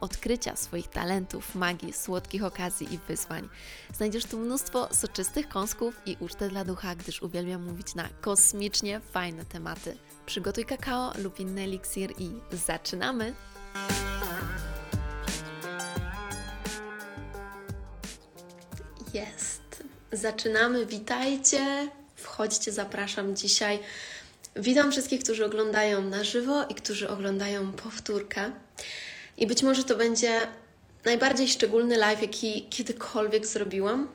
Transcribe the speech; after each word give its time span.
odkrycia 0.00 0.56
swoich 0.56 0.88
talentów, 0.88 1.54
magii, 1.54 1.92
słodkich 1.92 2.44
okazji 2.44 2.94
i 2.94 2.98
wyzwań. 3.08 3.48
Znajdziesz 3.94 4.24
tu 4.24 4.38
mnóstwo 4.38 4.88
soczystych 4.94 5.48
kąsków 5.48 6.00
i 6.06 6.16
ucztę 6.20 6.48
dla 6.48 6.64
ducha, 6.64 6.94
gdyż 6.94 7.22
uwielbiam 7.22 7.64
mówić 7.64 7.94
na 7.94 8.08
kosmicznie 8.20 9.00
fajne 9.00 9.44
tematy. 9.44 9.96
Przygotuj 10.26 10.64
kakao 10.64 11.12
lub 11.18 11.40
inny 11.40 11.62
eliksir 11.62 12.14
i 12.18 12.30
zaczynamy! 12.52 13.34
Jest. 19.14 19.84
Zaczynamy. 20.12 20.86
Witajcie. 20.86 21.88
Wchodźcie, 22.16 22.72
zapraszam 22.72 23.36
dzisiaj. 23.36 23.78
Witam 24.56 24.92
wszystkich, 24.92 25.22
którzy 25.22 25.44
oglądają 25.44 26.02
na 26.02 26.24
żywo 26.24 26.64
i 26.68 26.74
którzy 26.74 27.08
oglądają 27.08 27.72
powtórkę. 27.72 28.50
I 29.38 29.46
być 29.46 29.62
może 29.62 29.84
to 29.84 29.96
będzie 29.96 30.40
najbardziej 31.04 31.48
szczególny 31.48 31.96
live, 31.96 32.22
jaki 32.22 32.66
kiedykolwiek 32.70 33.46
zrobiłam, 33.46 34.08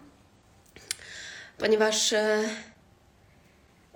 ponieważ 1.57 2.13
e, 2.13 2.43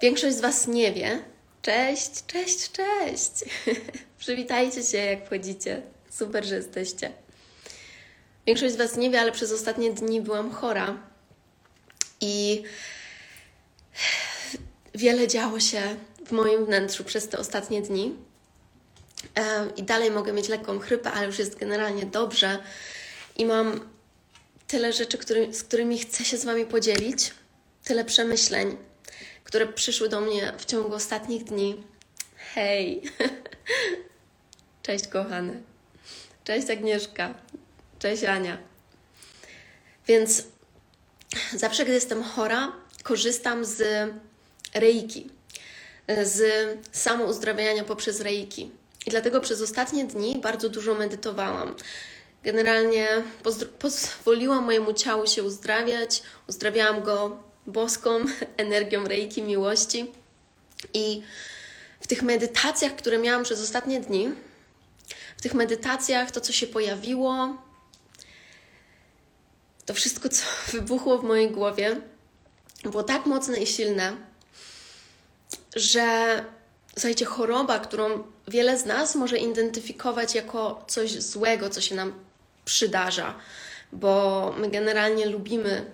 większość 0.01 0.35
z 0.35 0.41
Was 0.41 0.67
nie 0.67 0.93
wie. 0.93 1.23
Cześć, 1.61 2.25
cześć, 2.27 2.71
cześć! 2.71 3.31
Przywitajcie 4.19 4.83
się, 4.83 4.97
jak 4.97 5.25
wchodzicie. 5.25 5.81
Super, 6.09 6.45
że 6.45 6.55
jesteście. 6.55 7.11
Większość 8.45 8.73
z 8.73 8.77
Was 8.77 8.97
nie 8.97 9.09
wie, 9.09 9.21
ale 9.21 9.31
przez 9.31 9.51
ostatnie 9.51 9.93
dni 9.93 10.21
byłam 10.21 10.51
chora 10.51 10.97
i 12.21 12.63
wiele 14.95 15.27
działo 15.27 15.59
się 15.59 15.81
w 16.25 16.31
moim 16.31 16.65
wnętrzu 16.65 17.03
przez 17.03 17.27
te 17.27 17.37
ostatnie 17.37 17.81
dni. 17.81 18.26
I 19.75 19.83
dalej 19.83 20.11
mogę 20.11 20.33
mieć 20.33 20.49
lekką 20.49 20.79
chrypę, 20.79 21.11
ale 21.11 21.25
już 21.25 21.39
jest 21.39 21.57
generalnie 21.57 22.05
dobrze. 22.05 22.59
I 23.37 23.45
mam 23.45 23.89
tyle 24.67 24.93
rzeczy, 24.93 25.17
który, 25.17 25.53
z 25.53 25.63
którymi 25.63 25.99
chcę 25.99 26.25
się 26.25 26.37
z 26.37 26.45
Wami 26.45 26.65
podzielić, 26.65 27.33
tyle 27.83 28.05
przemyśleń, 28.05 28.77
które 29.43 29.67
przyszły 29.67 30.09
do 30.09 30.21
mnie 30.21 30.53
w 30.57 30.65
ciągu 30.65 30.93
ostatnich 30.93 31.43
dni. 31.43 31.83
Hej! 32.53 33.01
Cześć, 34.83 35.07
kochany. 35.07 35.61
Cześć, 36.43 36.69
Agnieszka. 36.69 37.33
Cześć, 37.99 38.23
Ania. 38.23 38.57
Więc 40.07 40.43
zawsze, 41.55 41.83
gdy 41.85 41.93
jestem 41.93 42.23
chora, 42.23 42.71
korzystam 43.03 43.65
z 43.65 44.09
reiki, 44.73 45.29
z 46.23 46.41
samouzdrawiania 46.91 47.83
poprzez 47.83 48.21
reiki. 48.21 48.71
I 49.07 49.09
dlatego 49.09 49.41
przez 49.41 49.61
ostatnie 49.61 50.05
dni 50.05 50.39
bardzo 50.41 50.69
dużo 50.69 50.93
medytowałam. 50.93 51.75
Generalnie 52.43 53.07
pozwoliłam 53.79 54.63
mojemu 54.63 54.93
ciału 54.93 55.27
się 55.27 55.43
uzdrawiać, 55.43 56.23
uzdrawiałam 56.47 57.03
go 57.03 57.43
boską 57.67 58.19
energią 58.57 59.07
reiki 59.07 59.43
miłości. 59.43 60.11
I 60.93 61.21
w 61.99 62.07
tych 62.07 62.23
medytacjach, 62.23 62.95
które 62.95 63.17
miałam 63.17 63.43
przez 63.43 63.61
ostatnie 63.61 63.99
dni, 63.99 64.29
w 65.37 65.41
tych 65.41 65.53
medytacjach 65.53 66.31
to, 66.31 66.41
co 66.41 66.53
się 66.53 66.67
pojawiło, 66.67 67.57
to 69.85 69.93
wszystko, 69.93 70.29
co 70.29 70.43
wybuchło 70.73 71.17
w 71.17 71.23
mojej 71.23 71.51
głowie, 71.51 72.01
było 72.83 73.03
tak 73.03 73.25
mocne 73.25 73.57
i 73.57 73.67
silne, 73.67 74.17
że 75.75 76.45
słuchajcie, 76.95 77.25
choroba, 77.25 77.79
którą 77.79 78.36
wiele 78.47 78.77
z 78.77 78.85
nas 78.85 79.15
może 79.15 79.37
identyfikować 79.37 80.35
jako 80.35 80.85
coś 80.87 81.11
złego, 81.11 81.69
co 81.69 81.81
się 81.81 81.95
nam 81.95 82.13
przydarza, 82.65 83.35
bo 83.91 84.53
my 84.57 84.69
generalnie 84.69 85.25
lubimy 85.25 85.85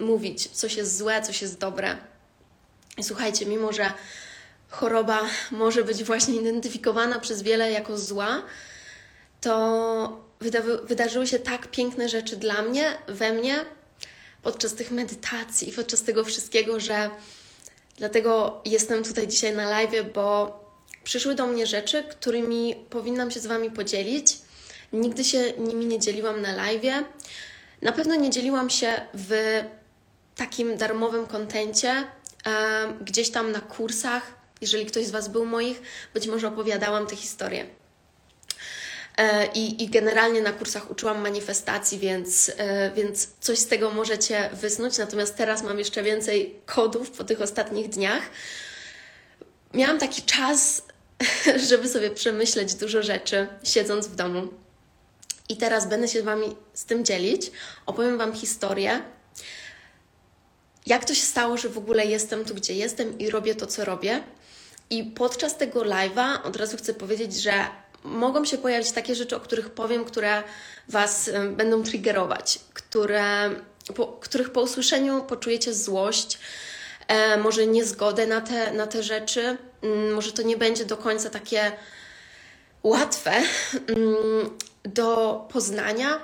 mówić, 0.00 0.48
coś 0.48 0.76
jest 0.76 0.98
złe, 0.98 1.22
coś 1.22 1.42
jest 1.42 1.58
dobre. 1.58 1.96
I 2.96 3.04
słuchajcie, 3.04 3.46
mimo 3.46 3.72
że 3.72 3.92
choroba 4.68 5.20
może 5.50 5.84
być 5.84 6.04
właśnie 6.04 6.34
identyfikowana 6.34 7.18
przez 7.18 7.42
wiele 7.42 7.70
jako 7.72 7.98
zła, 7.98 8.42
to 9.40 10.20
wyda- 10.40 10.84
wydarzyły 10.84 11.26
się 11.26 11.38
tak 11.38 11.70
piękne 11.70 12.08
rzeczy 12.08 12.36
dla 12.36 12.62
mnie, 12.62 12.98
we 13.08 13.32
mnie, 13.32 13.64
podczas 14.42 14.74
tych 14.74 14.90
medytacji, 14.90 15.72
podczas 15.72 16.02
tego 16.02 16.24
wszystkiego, 16.24 16.80
że 16.80 17.10
dlatego 17.96 18.60
jestem 18.64 19.04
tutaj 19.04 19.28
dzisiaj 19.28 19.56
na 19.56 19.70
live, 19.70 20.12
bo 20.14 20.67
przyszły 21.08 21.34
do 21.34 21.46
mnie 21.46 21.66
rzeczy, 21.66 22.02
którymi 22.02 22.74
powinnam 22.90 23.30
się 23.30 23.40
z 23.40 23.46
Wami 23.46 23.70
podzielić. 23.70 24.38
Nigdy 24.92 25.24
się 25.24 25.52
nimi 25.58 25.86
nie 25.86 25.98
dzieliłam 25.98 26.42
na 26.42 26.56
live. 26.56 27.04
Na 27.82 27.92
pewno 27.92 28.14
nie 28.14 28.30
dzieliłam 28.30 28.70
się 28.70 28.92
w 29.14 29.60
takim 30.36 30.76
darmowym 30.76 31.26
kontencie, 31.26 32.04
gdzieś 33.00 33.30
tam 33.30 33.52
na 33.52 33.60
kursach. 33.60 34.22
Jeżeli 34.60 34.86
ktoś 34.86 35.06
z 35.06 35.10
Was 35.10 35.28
był 35.28 35.44
moich, 35.44 35.82
być 36.14 36.26
może 36.26 36.48
opowiadałam 36.48 37.06
te 37.06 37.16
historie. 37.16 37.66
E, 39.16 39.46
I, 39.46 39.84
I, 39.84 39.88
generalnie 39.88 40.42
na 40.42 40.52
kursach 40.52 40.90
uczyłam 40.90 41.20
manifestacji, 41.20 41.98
więc, 41.98 42.52
e, 42.56 42.90
więc 42.90 43.28
coś 43.40 43.58
z 43.58 43.66
tego 43.66 43.90
możecie 43.90 44.50
wysnuć. 44.52 44.98
Natomiast 44.98 45.36
teraz 45.36 45.62
mam 45.62 45.78
jeszcze 45.78 46.02
więcej 46.02 46.60
kodów 46.66 47.10
po 47.10 47.24
tych 47.24 47.40
ostatnich 47.40 47.88
dniach. 47.88 48.22
Miałam 49.74 49.98
taki 49.98 50.22
czas, 50.22 50.82
żeby 51.68 51.88
sobie 51.88 52.10
przemyśleć 52.10 52.74
dużo 52.74 53.02
rzeczy, 53.02 53.46
siedząc 53.64 54.08
w 54.08 54.14
domu. 54.14 54.48
I 55.48 55.56
teraz 55.56 55.88
będę 55.88 56.08
się 56.08 56.20
z 56.20 56.24
Wami 56.24 56.56
z 56.74 56.84
tym 56.84 57.04
dzielić. 57.04 57.50
Opowiem 57.86 58.18
Wam 58.18 58.32
historię, 58.32 59.02
jak 60.86 61.04
to 61.04 61.14
się 61.14 61.22
stało, 61.22 61.56
że 61.56 61.68
w 61.68 61.78
ogóle 61.78 62.06
jestem 62.06 62.44
tu, 62.44 62.54
gdzie 62.54 62.74
jestem 62.74 63.18
i 63.18 63.30
robię 63.30 63.54
to, 63.54 63.66
co 63.66 63.84
robię. 63.84 64.22
I 64.90 65.04
podczas 65.04 65.56
tego 65.56 65.80
live'a 65.80 66.42
od 66.44 66.56
razu 66.56 66.76
chcę 66.76 66.94
powiedzieć, 66.94 67.42
że 67.42 67.52
mogą 68.04 68.44
się 68.44 68.58
pojawić 68.58 68.92
takie 68.92 69.14
rzeczy, 69.14 69.36
o 69.36 69.40
których 69.40 69.70
powiem, 69.70 70.04
które 70.04 70.42
Was 70.88 71.30
będą 71.50 71.82
triggerować, 71.82 72.60
które, 72.74 73.50
po, 73.94 74.06
których 74.06 74.50
po 74.50 74.62
usłyszeniu 74.62 75.22
poczujecie 75.22 75.74
złość, 75.74 76.38
e, 77.08 77.36
może 77.36 77.66
niezgodę 77.66 78.26
na 78.26 78.40
te, 78.40 78.72
na 78.72 78.86
te 78.86 79.02
rzeczy. 79.02 79.56
Mm, 79.82 80.14
może 80.14 80.32
to 80.32 80.42
nie 80.42 80.56
będzie 80.56 80.84
do 80.84 80.96
końca 80.96 81.30
takie 81.30 81.72
łatwe 82.82 83.32
mm, 83.88 84.50
do 84.84 85.46
poznania. 85.52 86.20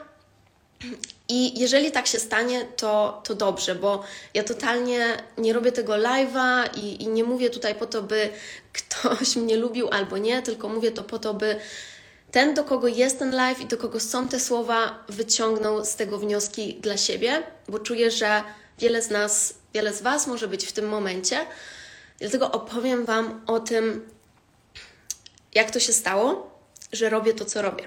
I 1.29 1.61
jeżeli 1.61 1.93
tak 1.93 2.07
się 2.07 2.19
stanie, 2.19 2.65
to, 2.77 3.23
to 3.25 3.35
dobrze, 3.35 3.75
bo 3.75 4.05
ja 4.35 4.45
totalnie 4.45 5.07
nie 5.39 5.53
robię 5.53 5.73
tego 5.73 5.93
live'a 5.93 6.79
i, 6.79 7.03
i 7.03 7.09
nie 7.09 7.25
mówię 7.25 7.51
tutaj 7.51 7.75
po 7.75 7.87
to, 7.87 8.03
by 8.03 8.31
ktoś 8.79 9.37
mnie 9.37 9.57
lubił 9.57 9.89
albo 9.89 10.19
nie, 10.19 10.43
tylko 10.43 10.69
mówię 10.69 10.93
to 10.93 11.03
po 11.05 11.19
to, 11.19 11.35
by 11.35 11.57
ten, 12.31 12.55
do 12.55 12.65
kogo 12.65 12.89
jest 12.89 13.19
ten 13.19 13.35
live 13.35 13.61
i 13.61 13.67
do 13.67 13.77
kogo 13.77 14.01
są 14.01 14.29
te 14.29 14.41
słowa, 14.41 15.05
wyciągnął 15.09 15.85
z 15.85 15.97
tego 15.97 16.19
wnioski 16.19 16.75
dla 16.75 16.97
siebie, 16.97 17.43
bo 17.69 17.79
czuję, 17.79 18.11
że 18.11 18.43
wiele 18.79 19.03
z 19.03 19.11
nas, 19.11 19.55
wiele 19.75 19.93
z 19.93 20.03
Was 20.03 20.27
może 20.27 20.49
być 20.49 20.67
w 20.67 20.73
tym 20.73 20.89
momencie. 20.89 21.47
Dlatego 22.19 22.53
opowiem 22.53 23.05
Wam 23.05 23.41
o 23.47 23.61
tym, 23.61 24.09
jak 25.55 25.71
to 25.71 25.81
się 25.81 25.93
stało, 25.93 26.51
że 26.93 27.11
robię 27.11 27.35
to, 27.35 27.45
co 27.45 27.63
robię. 27.63 27.85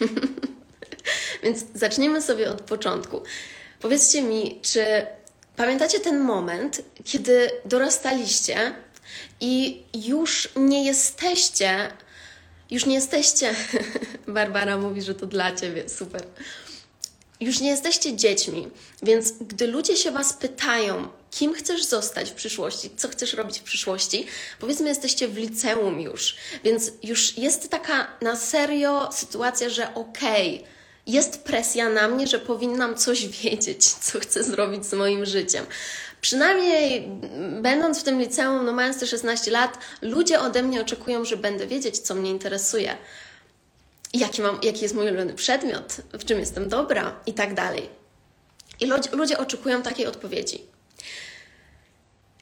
Więc 1.42 1.64
zacznijmy 1.74 2.22
sobie 2.22 2.50
od 2.50 2.62
początku. 2.62 3.22
Powiedzcie 3.80 4.22
mi, 4.22 4.60
czy 4.62 5.06
pamiętacie 5.56 6.00
ten 6.00 6.20
moment, 6.20 6.82
kiedy 7.04 7.50
dorastaliście 7.64 8.74
i 9.40 9.82
już 9.94 10.48
nie 10.56 10.84
jesteście, 10.84 11.92
już 12.70 12.86
nie 12.86 12.94
jesteście. 12.94 13.54
Barbara 14.28 14.76
mówi, 14.76 15.02
że 15.02 15.14
to 15.14 15.26
dla 15.26 15.56
ciebie, 15.56 15.88
super. 15.88 16.22
Już 17.40 17.60
nie 17.60 17.70
jesteście 17.70 18.16
dziećmi, 18.16 18.68
więc 19.02 19.32
gdy 19.32 19.66
ludzie 19.66 19.96
się 19.96 20.10
Was 20.10 20.32
pytają, 20.32 21.08
kim 21.30 21.54
chcesz 21.54 21.84
zostać 21.84 22.30
w 22.30 22.34
przyszłości, 22.34 22.90
co 22.96 23.08
chcesz 23.08 23.32
robić 23.32 23.58
w 23.58 23.62
przyszłości, 23.62 24.26
powiedzmy, 24.60 24.88
jesteście 24.88 25.28
w 25.28 25.36
liceum 25.36 26.00
już, 26.00 26.36
więc 26.64 26.92
już 27.02 27.38
jest 27.38 27.70
taka 27.70 28.06
na 28.20 28.36
serio 28.36 29.08
sytuacja, 29.12 29.68
że 29.68 29.94
okej, 29.94 30.56
okay, 30.56 30.68
jest 31.06 31.44
presja 31.44 31.88
na 31.88 32.08
mnie, 32.08 32.26
że 32.26 32.38
powinnam 32.38 32.94
coś 32.94 33.26
wiedzieć, 33.42 33.84
co 33.86 34.20
chcę 34.20 34.44
zrobić 34.44 34.86
z 34.86 34.92
moim 34.92 35.26
życiem. 35.26 35.66
Przynajmniej 36.20 37.08
będąc 37.62 38.00
w 38.00 38.02
tym 38.02 38.20
liceum, 38.20 38.64
no 38.64 38.72
mając 38.72 39.00
te 39.00 39.06
16 39.06 39.50
lat, 39.50 39.78
ludzie 40.02 40.40
ode 40.40 40.62
mnie 40.62 40.80
oczekują, 40.80 41.24
że 41.24 41.36
będę 41.36 41.66
wiedzieć, 41.66 41.98
co 41.98 42.14
mnie 42.14 42.30
interesuje 42.30 42.96
jaki, 44.14 44.42
mam, 44.42 44.58
jaki 44.62 44.82
jest 44.82 44.94
mój 44.94 45.06
ulubiony 45.06 45.34
przedmiot, 45.34 45.96
w 46.12 46.24
czym 46.24 46.38
jestem 46.38 46.68
dobra 46.68 47.20
i 47.26 47.34
tak 47.34 47.54
dalej. 47.54 47.88
I 48.80 48.86
ludzie, 48.86 49.10
ludzie 49.10 49.38
oczekują 49.38 49.82
takiej 49.82 50.06
odpowiedzi. 50.06 50.62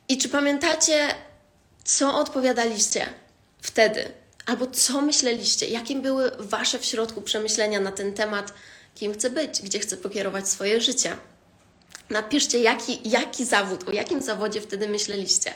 I 0.09 0.19
czy 0.19 0.29
pamiętacie, 0.29 1.15
co 1.85 2.19
odpowiadaliście 2.19 3.07
wtedy? 3.63 4.13
Albo 4.47 4.67
co 4.67 5.01
myśleliście? 5.01 5.67
Jakie 5.67 5.97
były 5.97 6.31
Wasze 6.39 6.79
w 6.79 6.85
środku 6.85 7.23
przemyślenia 7.23 7.81
na 7.81 7.93
ten 7.93 8.15
temat, 8.15 8.55
kim 8.95 9.15
chcę 9.15 9.31
być, 9.31 9.63
gdzie 9.63 9.79
chcę 9.79 9.97
pokierować 9.97 10.49
swoje 10.49 10.81
życie? 10.81 11.17
Napiszcie, 12.11 12.59
jaki, 12.59 13.01
jaki 13.05 13.45
zawód, 13.45 13.89
o 13.89 13.93
jakim 13.93 14.23
zawodzie 14.23 14.61
wtedy 14.61 14.89
myśleliście. 14.89 15.55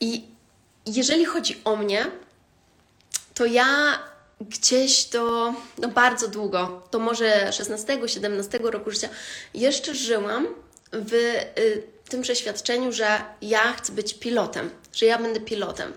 I 0.00 0.24
jeżeli 0.86 1.24
chodzi 1.24 1.60
o 1.64 1.76
mnie, 1.76 2.06
to 3.34 3.46
ja 3.46 3.98
gdzieś 4.48 5.04
do 5.04 5.54
no 5.78 5.88
bardzo 5.88 6.28
długo, 6.28 6.82
to 6.90 6.98
może 6.98 7.50
16-17 7.50 8.64
roku 8.64 8.90
życia, 8.90 9.08
jeszcze 9.54 9.94
żyłam 9.94 10.46
w 10.92 11.12
y, 11.12 11.82
tym 12.08 12.22
przeświadczeniu, 12.22 12.92
że 12.92 13.24
ja 13.42 13.72
chcę 13.72 13.92
być 13.92 14.14
pilotem, 14.14 14.70
że 14.92 15.06
ja 15.06 15.18
będę 15.18 15.40
pilotem. 15.40 15.92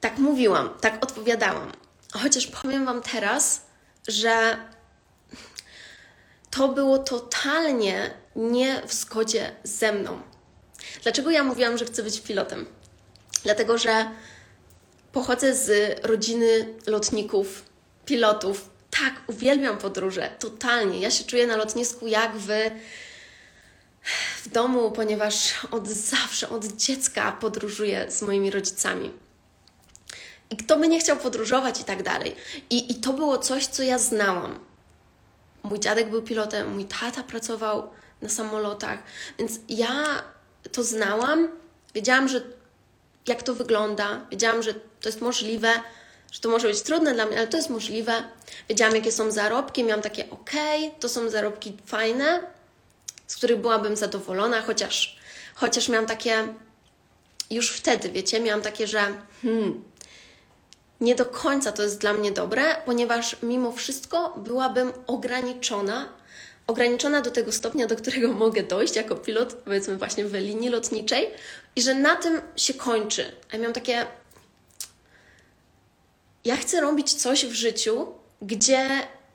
Tak 0.00 0.18
mówiłam, 0.18 0.70
tak 0.80 1.04
odpowiadałam. 1.04 1.72
Chociaż 2.12 2.46
powiem 2.46 2.84
Wam 2.86 3.02
teraz, 3.02 3.66
że 4.08 4.56
to 6.50 6.68
było 6.68 6.98
totalnie 6.98 8.10
nie 8.36 8.82
w 8.86 8.94
zgodzie 8.94 9.52
ze 9.64 9.92
mną. 9.92 10.20
Dlaczego 11.02 11.30
ja 11.30 11.44
mówiłam, 11.44 11.78
że 11.78 11.84
chcę 11.84 12.02
być 12.02 12.20
pilotem? 12.20 12.66
Dlatego, 13.44 13.78
że 13.78 14.10
Pochodzę 15.16 15.54
z 15.54 15.70
rodziny 16.06 16.74
lotników, 16.86 17.64
pilotów. 18.06 18.70
Tak, 18.90 19.14
uwielbiam 19.26 19.78
podróże, 19.78 20.30
totalnie. 20.38 21.00
Ja 21.00 21.10
się 21.10 21.24
czuję 21.24 21.46
na 21.46 21.56
lotnisku 21.56 22.06
jak 22.06 22.36
w, 22.36 22.48
w 24.42 24.48
domu, 24.48 24.90
ponieważ 24.90 25.54
od 25.70 25.88
zawsze, 25.88 26.48
od 26.48 26.66
dziecka 26.66 27.32
podróżuję 27.32 28.10
z 28.10 28.22
moimi 28.22 28.50
rodzicami. 28.50 29.12
I 30.50 30.56
kto 30.56 30.78
by 30.78 30.88
nie 30.88 31.00
chciał 31.00 31.16
podróżować 31.16 31.80
i 31.80 31.84
tak 31.84 32.02
dalej. 32.02 32.36
I, 32.70 32.92
I 32.92 32.94
to 32.94 33.12
było 33.12 33.38
coś, 33.38 33.66
co 33.66 33.82
ja 33.82 33.98
znałam. 33.98 34.58
Mój 35.62 35.80
dziadek 35.80 36.10
był 36.10 36.22
pilotem, 36.22 36.74
mój 36.74 36.84
tata 36.84 37.22
pracował 37.22 37.90
na 38.22 38.28
samolotach, 38.28 38.98
więc 39.38 39.52
ja 39.68 40.22
to 40.72 40.84
znałam. 40.84 41.48
Wiedziałam, 41.94 42.28
że 42.28 42.55
jak 43.28 43.42
to 43.42 43.54
wygląda. 43.54 44.26
Wiedziałam, 44.30 44.62
że 44.62 44.74
to 44.74 45.08
jest 45.08 45.20
możliwe, 45.20 45.70
że 46.32 46.40
to 46.40 46.48
może 46.48 46.68
być 46.68 46.82
trudne 46.82 47.14
dla 47.14 47.26
mnie, 47.26 47.38
ale 47.38 47.46
to 47.46 47.56
jest 47.56 47.70
możliwe. 47.70 48.12
Wiedziałam, 48.68 48.94
jakie 48.94 49.12
są 49.12 49.30
zarobki, 49.30 49.84
miałam 49.84 50.02
takie, 50.02 50.30
ok, 50.30 50.50
to 51.00 51.08
są 51.08 51.30
zarobki 51.30 51.76
fajne, 51.86 52.40
z 53.26 53.36
których 53.36 53.60
byłabym 53.60 53.96
zadowolona, 53.96 54.62
chociaż, 54.62 55.18
chociaż 55.54 55.88
miałam 55.88 56.06
takie, 56.06 56.54
już 57.50 57.70
wtedy, 57.70 58.08
wiecie, 58.08 58.40
miałam 58.40 58.62
takie, 58.62 58.86
że 58.86 59.00
hmm, 59.42 59.84
nie 61.00 61.14
do 61.14 61.26
końca 61.26 61.72
to 61.72 61.82
jest 61.82 61.98
dla 61.98 62.12
mnie 62.12 62.32
dobre, 62.32 62.76
ponieważ 62.84 63.36
mimo 63.42 63.72
wszystko 63.72 64.34
byłabym 64.36 64.92
ograniczona, 65.06 66.08
ograniczona 66.66 67.20
do 67.20 67.30
tego 67.30 67.52
stopnia, 67.52 67.86
do 67.86 67.96
którego 67.96 68.32
mogę 68.44 68.62
dojść 68.62 68.96
jako 68.96 69.16
pilot, 69.16 69.54
powiedzmy 69.54 69.96
właśnie 69.96 70.24
w 70.24 70.34
linii 70.34 70.68
lotniczej, 70.68 71.30
i 71.76 71.82
że 71.82 71.94
na 71.94 72.16
tym 72.16 72.40
się 72.56 72.74
kończy. 72.74 73.32
A 73.50 73.52
ja 73.52 73.58
miałam 73.58 73.74
takie. 73.74 74.06
Ja 76.44 76.56
chcę 76.56 76.80
robić 76.80 77.14
coś 77.14 77.46
w 77.46 77.52
życiu, 77.52 78.06
gdzie 78.42 78.88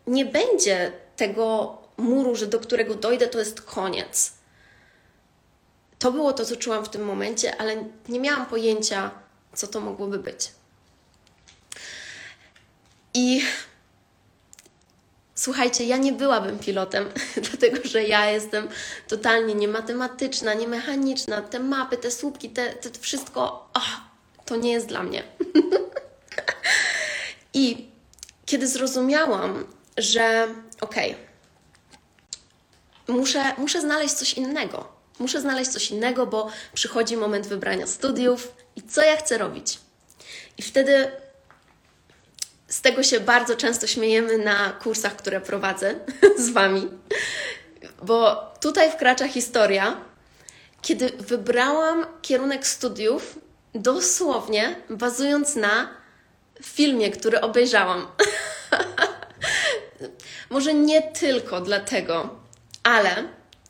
nie 0.07 0.25
będzie 0.25 0.91
tego 1.15 1.77
muru, 1.97 2.35
że 2.35 2.47
do 2.47 2.59
którego 2.59 2.95
dojdę, 2.95 3.27
to 3.27 3.39
jest 3.39 3.61
koniec. 3.61 4.33
To 5.99 6.11
było 6.11 6.33
to, 6.33 6.45
co 6.45 6.55
czułam 6.55 6.85
w 6.85 6.89
tym 6.89 7.05
momencie, 7.05 7.57
ale 7.57 7.83
nie 8.09 8.19
miałam 8.19 8.45
pojęcia, 8.45 9.11
co 9.55 9.67
to 9.67 9.81
mogłoby 9.81 10.19
być. 10.19 10.51
I 13.13 13.41
Słuchajcie, 15.41 15.85
ja 15.85 15.97
nie 15.97 16.13
byłabym 16.13 16.59
pilotem, 16.59 17.09
dlatego 17.49 17.77
że 17.83 18.03
ja 18.03 18.31
jestem 18.31 18.67
totalnie 19.07 19.55
niematematyczna, 19.55 20.53
niemechaniczna. 20.53 21.41
Te 21.41 21.59
mapy, 21.59 21.97
te 21.97 22.11
słupki, 22.11 22.49
te, 22.49 22.73
te 22.73 22.99
wszystko, 22.99 23.69
oh, 23.73 24.01
to 24.45 24.55
nie 24.55 24.71
jest 24.71 24.87
dla 24.87 25.03
mnie. 25.03 25.23
I 27.53 27.87
kiedy 28.45 28.67
zrozumiałam, 28.67 29.67
że 29.97 30.47
okej, 30.81 31.11
okay, 31.11 31.25
muszę, 33.17 33.43
muszę 33.57 33.81
znaleźć 33.81 34.13
coś 34.13 34.33
innego. 34.33 34.87
Muszę 35.19 35.41
znaleźć 35.41 35.71
coś 35.71 35.91
innego, 35.91 36.27
bo 36.27 36.47
przychodzi 36.73 37.17
moment 37.17 37.47
wybrania 37.47 37.87
studiów 37.87 38.53
i 38.75 38.81
co 38.81 39.01
ja 39.01 39.17
chcę 39.17 39.37
robić. 39.37 39.79
I 40.57 40.61
wtedy 40.61 41.11
z 42.71 42.81
tego 42.81 43.03
się 43.03 43.19
bardzo 43.19 43.55
często 43.55 43.87
śmiejemy 43.87 44.37
na 44.37 44.69
kursach, 44.69 45.15
które 45.15 45.41
prowadzę 45.41 45.95
z 46.45 46.49
Wami, 46.49 46.87
bo 48.03 48.51
tutaj 48.61 48.91
wkracza 48.91 49.27
historia, 49.27 49.97
kiedy 50.81 51.09
wybrałam 51.09 52.05
kierunek 52.21 52.67
studiów 52.67 53.39
dosłownie 53.75 54.75
bazując 54.89 55.55
na 55.55 55.89
filmie, 56.63 57.11
który 57.11 57.41
obejrzałam. 57.41 58.07
Może 60.49 60.73
nie 60.73 61.01
tylko 61.01 61.61
dlatego, 61.61 62.39
ale 62.83 63.23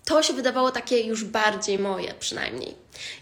to 0.06 0.24
się 0.24 0.34
wydawało 0.34 0.72
takie 0.72 1.02
już 1.02 1.24
bardziej 1.24 1.80
moje 1.80 2.14
przynajmniej. 2.14 2.76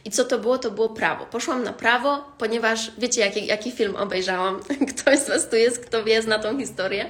I 0.05 0.11
co 0.11 0.25
to 0.25 0.39
było? 0.39 0.57
To 0.57 0.71
było 0.71 0.89
prawo. 0.89 1.25
Poszłam 1.25 1.63
na 1.63 1.73
prawo, 1.73 2.31
ponieważ 2.37 2.91
wiecie, 2.97 3.21
jaki, 3.21 3.45
jaki 3.45 3.71
film 3.71 3.95
obejrzałam. 3.95 4.59
Ktoś 4.97 5.19
z 5.19 5.27
Was 5.27 5.49
tu 5.49 5.55
jest, 5.55 5.85
kto 5.85 6.03
wie, 6.03 6.21
zna 6.21 6.39
tą 6.39 6.59
historię. 6.59 7.09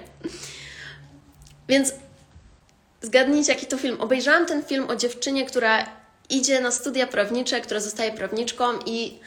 Więc 1.67 1.93
zgadnijcie, 3.01 3.53
jaki 3.53 3.65
to 3.65 3.77
film. 3.77 4.01
Obejrzałam 4.01 4.45
ten 4.45 4.63
film 4.63 4.89
o 4.89 4.95
dziewczynie, 4.95 5.45
która 5.45 5.85
idzie 6.29 6.61
na 6.61 6.71
studia 6.71 7.07
prawnicze, 7.07 7.61
która 7.61 7.79
zostaje 7.79 8.11
prawniczką 8.11 8.65
i 8.85 9.19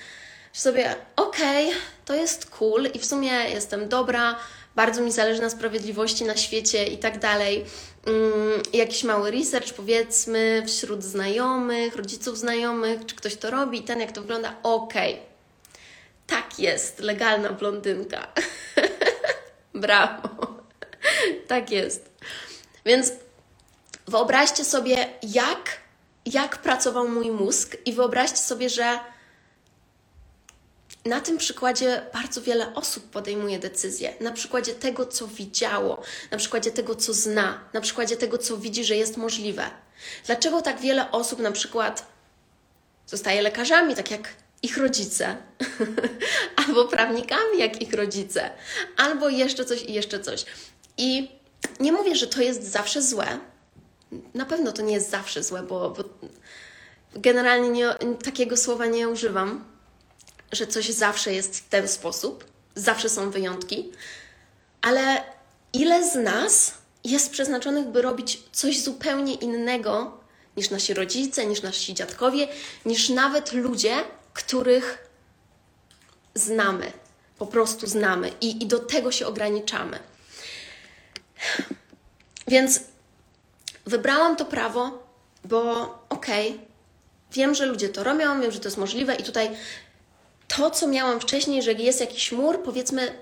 sobie, 0.52 0.94
okej, 1.16 1.68
okay, 1.68 1.80
to 2.04 2.14
jest 2.14 2.50
cool 2.50 2.87
i 2.94 2.99
w 2.99 3.04
sumie 3.04 3.30
jestem 3.30 3.88
dobra, 3.88 4.38
bardzo 4.76 5.02
mi 5.02 5.12
zależy 5.12 5.43
na 5.43 5.50
sprawiedliwości 5.50 6.25
na 6.25 6.37
świecie 6.37 6.85
i 6.85 6.99
tak 6.99 7.19
dalej. 7.19 7.64
Mm, 8.07 8.62
jakiś 8.73 9.05
mały 9.05 9.31
research, 9.31 9.75
powiedzmy, 9.75 10.62
wśród 10.67 11.05
znajomych, 11.05 11.97
rodziców 11.97 12.38
znajomych, 12.38 13.07
czy 13.07 13.17
ktoś 13.17 13.37
to 13.37 13.50
robi, 13.50 13.83
ten 13.83 14.00
jak 14.00 14.12
to 14.12 14.21
wygląda, 14.21 14.57
okej. 14.62 15.12
Okay. 15.12 15.26
Tak 16.26 16.59
jest, 16.59 16.99
legalna 16.99 17.50
blondynka. 17.50 18.26
Brawo. 19.75 20.29
tak 21.49 21.71
jest. 21.71 22.11
Więc 22.85 23.12
wyobraźcie 24.07 24.64
sobie, 24.64 24.97
jak, 25.23 25.81
jak 26.26 26.59
pracował 26.59 27.09
mój 27.09 27.31
mózg, 27.31 27.76
i 27.85 27.93
wyobraźcie 27.93 28.37
sobie, 28.37 28.69
że 28.69 28.99
na 31.04 31.21
tym 31.21 31.38
przykładzie 31.38 32.02
bardzo 32.12 32.42
wiele 32.42 32.75
osób 32.75 33.11
podejmuje 33.11 33.59
decyzje. 33.59 34.14
Na 34.21 34.32
przykładzie 34.32 34.75
tego, 34.75 35.06
co 35.06 35.26
widziało, 35.26 36.02
na 36.30 36.38
przykładzie 36.38 36.71
tego, 36.71 36.94
co 36.94 37.14
zna, 37.14 37.61
na 37.73 37.80
przykładzie 37.80 38.16
tego, 38.16 38.38
co 38.38 38.56
widzi, 38.56 38.85
że 38.85 38.97
jest 38.97 39.16
możliwe. 39.16 39.71
Dlaczego 40.26 40.62
tak 40.62 40.80
wiele 40.80 41.11
osób 41.11 41.38
na 41.38 41.52
przykład 41.52 42.06
zostaje 43.06 43.42
lekarzami, 43.42 43.97
tak 43.97 44.11
jak 44.11 44.28
ich 44.62 44.76
rodzice, 44.76 45.37
albo 46.66 46.85
prawnikami, 46.85 47.59
jak 47.59 47.82
ich 47.82 47.94
rodzice, 47.94 48.50
albo 48.97 49.28
jeszcze 49.28 49.64
coś 49.64 49.82
i 49.82 49.92
jeszcze 49.92 50.21
coś. 50.21 50.44
I 50.97 51.30
nie 51.80 51.92
mówię, 51.92 52.16
że 52.16 52.26
to 52.26 52.42
jest 52.42 52.71
zawsze 52.71 53.02
złe. 53.02 53.38
Na 54.35 54.44
pewno 54.44 54.73
to 54.73 54.82
nie 54.82 54.94
jest 54.94 55.11
zawsze 55.11 55.42
złe, 55.42 55.62
bo, 55.62 55.90
bo 55.90 56.04
generalnie 57.14 57.68
nie, 57.68 57.94
takiego 58.25 58.56
słowa 58.56 58.87
nie 58.87 59.09
używam 59.09 59.72
że 60.52 60.66
coś 60.66 60.88
zawsze 60.88 61.32
jest 61.32 61.56
w 61.56 61.68
ten 61.68 61.88
sposób, 61.88 62.44
zawsze 62.75 63.09
są 63.09 63.30
wyjątki, 63.30 63.92
ale 64.82 65.23
ile 65.73 66.11
z 66.11 66.14
nas 66.14 66.75
jest 67.04 67.30
przeznaczonych, 67.30 67.87
by 67.87 68.02
robić 68.02 68.42
coś 68.52 68.80
zupełnie 68.80 69.35
innego 69.35 70.18
niż 70.56 70.71
nasi 70.71 70.94
rodzice, 70.94 71.47
niż 71.47 71.62
nasi 71.62 71.94
dziadkowie, 71.94 72.49
niż 72.85 73.09
nawet 73.09 73.52
ludzie, 73.52 74.04
których 74.32 75.09
znamy, 76.35 76.92
po 77.38 77.47
prostu 77.47 77.87
znamy 77.87 78.32
i, 78.40 78.62
i 78.62 78.66
do 78.66 78.78
tego 78.78 79.12
się 79.12 79.26
ograniczamy. 79.26 79.99
Więc 82.49 82.80
wybrałam 83.87 84.37
to 84.37 84.44
prawo, 84.44 85.06
bo 85.44 85.82
okej, 86.09 86.50
okay, 86.50 86.66
wiem, 87.32 87.54
że 87.54 87.66
ludzie 87.66 87.88
to 87.88 88.04
robią, 88.04 88.40
wiem, 88.40 88.52
że 88.52 88.61
to 88.61 88.68
jest 88.68 88.78
możliwe 88.78 89.14
i 89.14 89.23
tutaj 89.23 89.50
to, 90.56 90.71
co 90.71 90.88
miałam 90.88 91.21
wcześniej, 91.21 91.62
że 91.62 91.73
jest 91.73 92.00
jakiś 92.00 92.32
mur, 92.32 92.62
powiedzmy, 92.62 93.12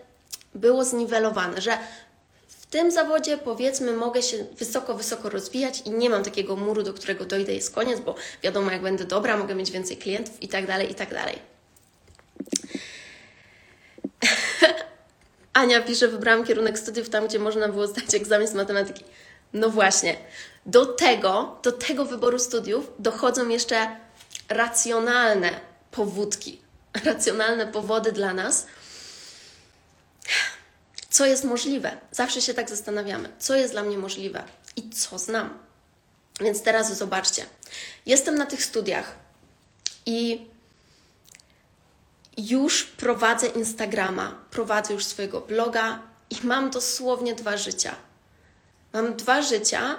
było 0.54 0.84
zniwelowane, 0.84 1.60
że 1.60 1.78
w 2.48 2.66
tym 2.66 2.90
zawodzie, 2.90 3.38
powiedzmy, 3.38 3.92
mogę 3.92 4.22
się 4.22 4.46
wysoko, 4.58 4.94
wysoko 4.94 5.28
rozwijać 5.28 5.82
i 5.84 5.90
nie 5.90 6.10
mam 6.10 6.24
takiego 6.24 6.56
muru, 6.56 6.82
do 6.82 6.94
którego 6.94 7.24
dojdę, 7.24 7.54
jest 7.54 7.74
koniec, 7.74 8.00
bo 8.00 8.14
wiadomo, 8.42 8.70
jak 8.70 8.82
będę 8.82 9.04
dobra, 9.04 9.36
mogę 9.36 9.54
mieć 9.54 9.70
więcej 9.70 9.96
klientów 9.96 10.42
i 10.42 10.48
tak 10.48 10.66
dalej, 10.66 10.90
i 10.90 10.94
tak 10.94 11.10
dalej. 11.10 11.38
Ania 15.52 15.82
pisze, 15.82 16.08
wybrałam 16.08 16.44
kierunek 16.44 16.78
studiów 16.78 17.08
tam, 17.08 17.26
gdzie 17.26 17.38
można 17.38 17.68
było 17.68 17.86
zdać 17.86 18.14
egzamin 18.14 18.48
z 18.48 18.54
matematyki. 18.54 19.04
No 19.52 19.70
właśnie, 19.70 20.16
do 20.66 20.86
tego, 20.86 21.58
do 21.62 21.72
tego 21.72 22.04
wyboru 22.04 22.38
studiów 22.38 22.90
dochodzą 22.98 23.48
jeszcze 23.48 23.96
racjonalne 24.48 25.60
powódki, 25.90 26.60
racjonalne 27.04 27.66
powody 27.66 28.12
dla 28.12 28.34
nas, 28.34 28.66
co 31.10 31.26
jest 31.26 31.44
możliwe. 31.44 31.96
Zawsze 32.10 32.42
się 32.42 32.54
tak 32.54 32.70
zastanawiamy, 32.70 33.28
co 33.38 33.54
jest 33.54 33.72
dla 33.72 33.82
mnie 33.82 33.98
możliwe 33.98 34.44
i 34.76 34.90
co 34.90 35.18
znam. 35.18 35.58
Więc 36.40 36.62
teraz 36.62 36.98
zobaczcie. 36.98 37.46
Jestem 38.06 38.34
na 38.34 38.46
tych 38.46 38.64
studiach 38.64 39.16
i 40.06 40.46
już 42.36 42.84
prowadzę 42.84 43.46
Instagrama, 43.46 44.44
prowadzę 44.50 44.94
już 44.94 45.04
swojego 45.04 45.40
bloga 45.40 46.02
i 46.30 46.36
mam 46.42 46.70
dosłownie 46.70 47.34
dwa 47.34 47.56
życia. 47.56 47.94
Mam 48.92 49.16
dwa 49.16 49.42
życia 49.42 49.96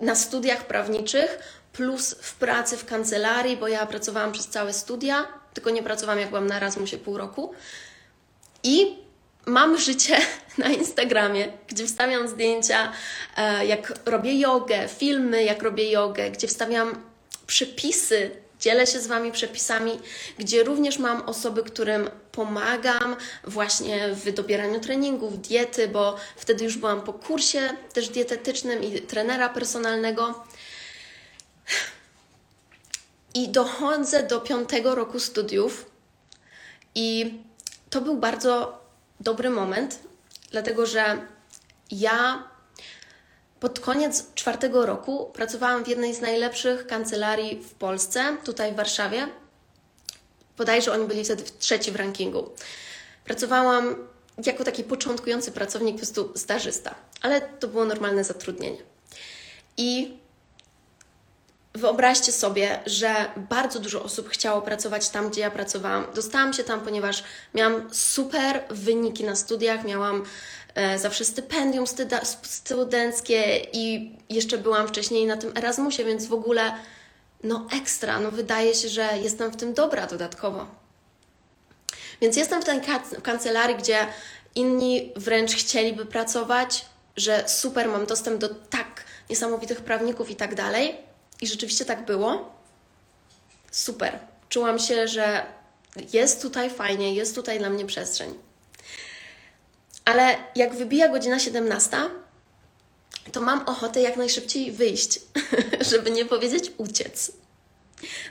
na 0.00 0.14
studiach 0.14 0.66
prawniczych 0.66 1.38
plus 1.72 2.14
w 2.20 2.34
pracy 2.34 2.76
w 2.76 2.84
kancelarii, 2.84 3.56
bo 3.56 3.68
ja 3.68 3.86
pracowałam 3.86 4.32
przez 4.32 4.48
całe 4.48 4.72
studia, 4.72 5.26
tylko 5.54 5.70
nie 5.70 5.82
pracowałam 5.82 6.20
jak 6.20 6.28
byłam 6.28 6.46
na 6.46 6.56
Erasmusie 6.56 6.98
pół 6.98 7.18
roku. 7.18 7.54
I 8.62 8.96
mam 9.46 9.78
życie 9.78 10.16
na 10.58 10.68
Instagramie, 10.68 11.52
gdzie 11.68 11.86
wstawiam 11.86 12.28
zdjęcia, 12.28 12.92
e, 13.36 13.66
jak 13.66 13.92
robię 14.06 14.40
jogę, 14.40 14.88
filmy, 14.88 15.44
jak 15.44 15.62
robię 15.62 15.90
jogę, 15.90 16.30
gdzie 16.30 16.46
wstawiam 16.48 17.02
przepisy, 17.46 18.30
dzielę 18.60 18.86
się 18.86 19.00
z 19.00 19.06
Wami 19.06 19.32
przepisami, 19.32 20.00
gdzie 20.38 20.62
również 20.62 20.98
mam 20.98 21.22
osoby, 21.22 21.62
którym 21.62 22.10
pomagam 22.32 23.16
właśnie 23.44 24.08
w 24.14 24.32
dobieraniu 24.32 24.80
treningów, 24.80 25.40
diety, 25.40 25.88
bo 25.88 26.16
wtedy 26.36 26.64
już 26.64 26.76
byłam 26.76 27.02
po 27.02 27.12
kursie 27.12 27.60
też 27.92 28.08
dietetycznym 28.08 28.82
i 28.82 29.00
trenera 29.00 29.48
personalnego. 29.48 30.44
I 33.34 33.48
dochodzę 33.48 34.22
do 34.22 34.40
piątego 34.40 34.94
roku 34.94 35.20
studiów, 35.20 35.90
i 36.94 37.38
to 37.90 38.00
był 38.00 38.16
bardzo 38.16 38.80
dobry 39.20 39.50
moment, 39.50 39.98
dlatego 40.50 40.86
że 40.86 41.26
ja 41.90 42.48
pod 43.60 43.80
koniec 43.80 44.34
czwartego 44.34 44.86
roku 44.86 45.30
pracowałam 45.32 45.84
w 45.84 45.88
jednej 45.88 46.14
z 46.14 46.20
najlepszych 46.20 46.86
kancelarii 46.86 47.62
w 47.62 47.74
Polsce, 47.74 48.36
tutaj 48.44 48.72
w 48.72 48.76
Warszawie. 48.76 49.28
Bodajże 50.56 50.92
oni 50.92 51.06
byli 51.06 51.24
wtedy 51.24 51.42
trzeci 51.58 51.92
w 51.92 51.96
rankingu. 51.96 52.50
Pracowałam 53.24 53.96
jako 54.46 54.64
taki 54.64 54.84
początkujący 54.84 55.52
pracownik, 55.52 55.94
po 55.94 55.98
prostu 55.98 56.32
stażysta, 56.36 56.94
ale 57.22 57.40
to 57.40 57.68
było 57.68 57.84
normalne 57.84 58.24
zatrudnienie. 58.24 58.82
I 59.76 60.18
wyobraźcie 61.74 62.32
sobie, 62.32 62.80
że 62.86 63.14
bardzo 63.50 63.80
dużo 63.80 64.02
osób 64.02 64.28
chciało 64.28 64.62
pracować 64.62 65.08
tam, 65.08 65.30
gdzie 65.30 65.40
ja 65.40 65.50
pracowałam. 65.50 66.06
Dostałam 66.14 66.52
się 66.52 66.64
tam, 66.64 66.80
ponieważ 66.80 67.24
miałam 67.54 67.94
super 67.94 68.64
wyniki 68.70 69.24
na 69.24 69.36
studiach, 69.36 69.84
miałam 69.84 70.24
e, 70.74 70.98
zawsze 70.98 71.24
stypendium 71.24 71.84
studenckie 72.42 73.66
i 73.72 74.12
jeszcze 74.28 74.58
byłam 74.58 74.88
wcześniej 74.88 75.26
na 75.26 75.36
tym 75.36 75.52
Erasmusie, 75.56 76.04
więc 76.04 76.26
w 76.26 76.32
ogóle 76.32 76.72
no 77.44 77.66
ekstra, 77.72 78.20
no 78.20 78.30
wydaje 78.30 78.74
się, 78.74 78.88
że 78.88 79.08
jestem 79.22 79.50
w 79.50 79.56
tym 79.56 79.74
dobra 79.74 80.06
dodatkowo. 80.06 80.66
Więc 82.20 82.36
jestem 82.36 82.62
w 82.62 82.64
tej 82.64 82.80
kancelarii, 83.22 83.76
gdzie 83.76 84.06
inni 84.54 85.12
wręcz 85.16 85.54
chcieliby 85.54 86.06
pracować, 86.06 86.86
że 87.16 87.44
super, 87.48 87.88
mam 87.88 88.06
dostęp 88.06 88.40
do 88.40 88.48
tak 88.48 89.04
niesamowitych 89.30 89.80
prawników 89.80 90.30
i 90.30 90.36
tak 90.36 90.54
dalej. 90.54 91.13
I 91.44 91.46
rzeczywiście 91.46 91.84
tak 91.84 92.04
było. 92.04 92.54
Super. 93.70 94.18
Czułam 94.48 94.78
się, 94.78 95.08
że 95.08 95.46
jest 96.12 96.42
tutaj 96.42 96.70
fajnie, 96.70 97.14
jest 97.14 97.34
tutaj 97.34 97.58
dla 97.58 97.70
mnie 97.70 97.86
przestrzeń. 97.86 98.34
Ale 100.04 100.36
jak 100.56 100.74
wybija 100.74 101.08
godzina 101.08 101.38
17, 101.38 101.96
to 103.32 103.40
mam 103.40 103.68
ochotę 103.68 104.00
jak 104.00 104.16
najszybciej 104.16 104.72
wyjść, 104.72 105.20
żeby 105.90 106.10
nie 106.10 106.24
powiedzieć 106.24 106.72
uciec. 106.76 107.32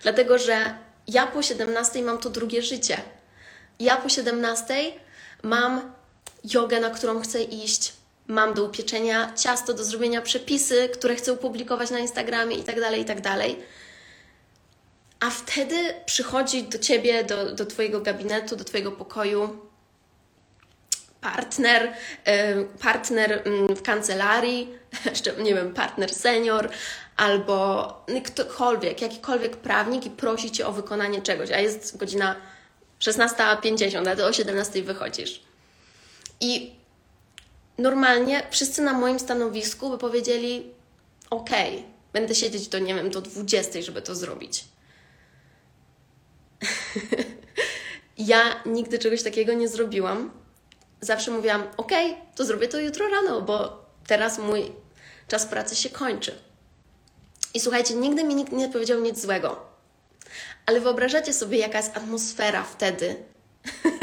Dlatego, 0.02 0.38
że 0.38 0.78
ja 1.08 1.28
po 1.28 1.42
17 1.42 2.02
mam 2.02 2.18
to 2.18 2.30
drugie 2.30 2.62
życie. 2.62 3.02
Ja 3.80 3.98
po 3.98 4.10
17 4.10 4.76
mam 5.44 5.94
jogę, 6.44 6.80
na 6.80 6.90
którą 6.90 7.22
chcę 7.22 7.44
iść, 7.44 7.94
mam 8.28 8.54
do 8.54 8.64
upieczenia 8.64 9.34
ciasto, 9.34 9.74
do 9.74 9.84
zrobienia 9.84 10.22
przepisy, 10.22 10.90
które 10.90 11.16
chcę 11.16 11.34
opublikować 11.34 11.92
na 11.92 12.00
Instagramie 12.00 12.56
itd., 12.56 12.82
tak 12.82 12.98
itd. 12.98 13.22
Tak 13.22 13.40
A 15.20 15.30
wtedy 15.30 15.76
przychodzi 16.06 16.64
do 16.64 16.80
ciebie, 16.80 17.24
do, 17.24 17.56
do 17.56 17.66
twojego 17.66 18.02
gabinetu, 18.02 18.56
do 18.56 18.64
twojego 18.64 18.92
pokoju 18.92 19.60
partner, 21.22 21.94
partner 22.82 23.42
mm, 23.46 23.76
w 23.76 23.82
kancelarii, 23.82 24.70
jeszcze 25.06 25.34
nie 25.34 25.56
wiem, 25.56 25.74
partner 25.74 26.14
senior, 26.14 26.70
albo 27.18 28.06
ktokolwiek, 28.26 29.02
jakikolwiek 29.02 29.58
prawnik 29.58 30.06
i 30.06 30.10
prosi 30.10 30.52
cię 30.52 30.68
o 30.68 30.72
wykonanie 30.72 31.22
czegoś, 31.22 31.52
a 31.52 31.60
jest 31.60 31.98
godzina 31.98 32.36
16.50, 33.00 34.10
a 34.10 34.16
ty 34.16 34.26
o 34.26 34.30
17.00 34.30 34.84
wychodzisz. 34.84 35.42
I 36.40 36.83
normalnie 37.78 38.44
wszyscy 38.52 38.82
na 38.82 38.94
moim 38.94 39.20
stanowisku 39.20 39.90
by 39.90 39.98
powiedzieli: 39.98 40.72
OK, 41.30 41.50
będę 42.14 42.36
siedzieć 42.36 42.68
do, 42.68 42.80
nie 42.80 42.96
wiem, 42.96 43.10
do 43.10 43.22
20, 43.22 43.82
żeby 43.82 44.02
to 44.02 44.16
zrobić. 44.16 44.66
ja 48.18 48.64
nigdy 48.66 49.00
czegoś 49.00 49.24
takiego 49.24 49.54
nie 49.54 49.68
zrobiłam. 49.68 50.32
Zawsze 51.02 51.32
mówiłam: 51.32 51.64
OK, 51.78 51.92
to 52.36 52.46
zrobię 52.46 52.68
to 52.68 52.80
jutro 52.80 53.10
rano, 53.10 53.42
bo 53.42 53.86
teraz 54.08 54.40
mój 54.40 54.72
czas 55.28 55.46
pracy 55.46 55.76
się 55.76 55.90
kończy. 55.90 56.36
I 57.54 57.60
słuchajcie, 57.60 57.96
nigdy 57.96 58.24
mi 58.24 58.36
nikt 58.36 58.52
nie 58.52 58.70
powiedział 58.70 59.02
nic 59.02 59.22
złego. 59.22 59.66
Ale 60.66 60.82
wyobrażacie 60.82 61.34
sobie, 61.34 61.58
jaka 61.58 61.78
jest 61.78 61.98
atmosfera 61.98 62.64
wtedy 62.64 63.16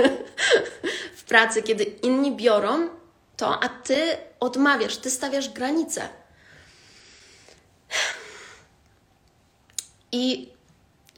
w 1.17 1.25
pracy, 1.25 1.63
kiedy 1.63 1.85
inni 1.85 2.37
biorą 2.37 3.00
to, 3.41 3.63
a 3.63 3.69
ty 3.69 4.17
odmawiasz, 4.41 4.97
ty 4.97 5.11
stawiasz 5.11 5.49
granice. 5.49 6.09
I 10.13 10.53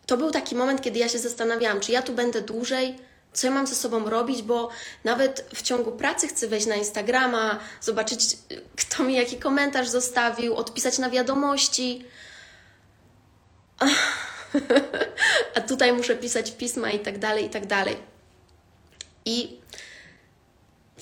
to 0.07 0.17
był 0.17 0.31
taki 0.31 0.55
moment, 0.55 0.83
kiedy 0.83 0.99
ja 0.99 1.09
się 1.09 1.19
zastanawiałam, 1.19 1.81
czy 1.81 1.93
ja 1.93 2.03
tu 2.03 2.13
będę 2.13 2.43
dłużej, 2.43 2.99
co 3.33 3.47
ja 3.47 3.53
mam 3.53 3.67
ze 3.67 3.75
sobą 3.75 4.11
robić, 4.11 4.43
bo 4.43 4.69
nawet 5.05 5.49
w 5.55 5.63
ciągu 5.63 5.93
pracy 5.93 6.29
chcę 6.29 6.49
wejść 6.49 6.67
na 6.67 6.75
Instagrama, 6.75 7.59
zobaczyć, 7.81 8.37
kto 8.77 9.03
mi 9.03 9.15
jaki 9.15 9.37
komentarz 9.37 9.89
zostawił, 9.89 10.55
odpisać 10.55 10.99
na 10.99 11.11
wiadomości. 11.11 12.05
A 15.57 15.61
tutaj 15.61 15.93
muszę 15.93 16.17
pisać 16.17 16.51
pisma 16.51 16.91
i 16.91 17.01
tak 17.01 17.19
dalej, 17.19 17.45
i 17.45 17.51
tak 17.51 17.67
dalej. 17.67 17.97
I 19.25 19.62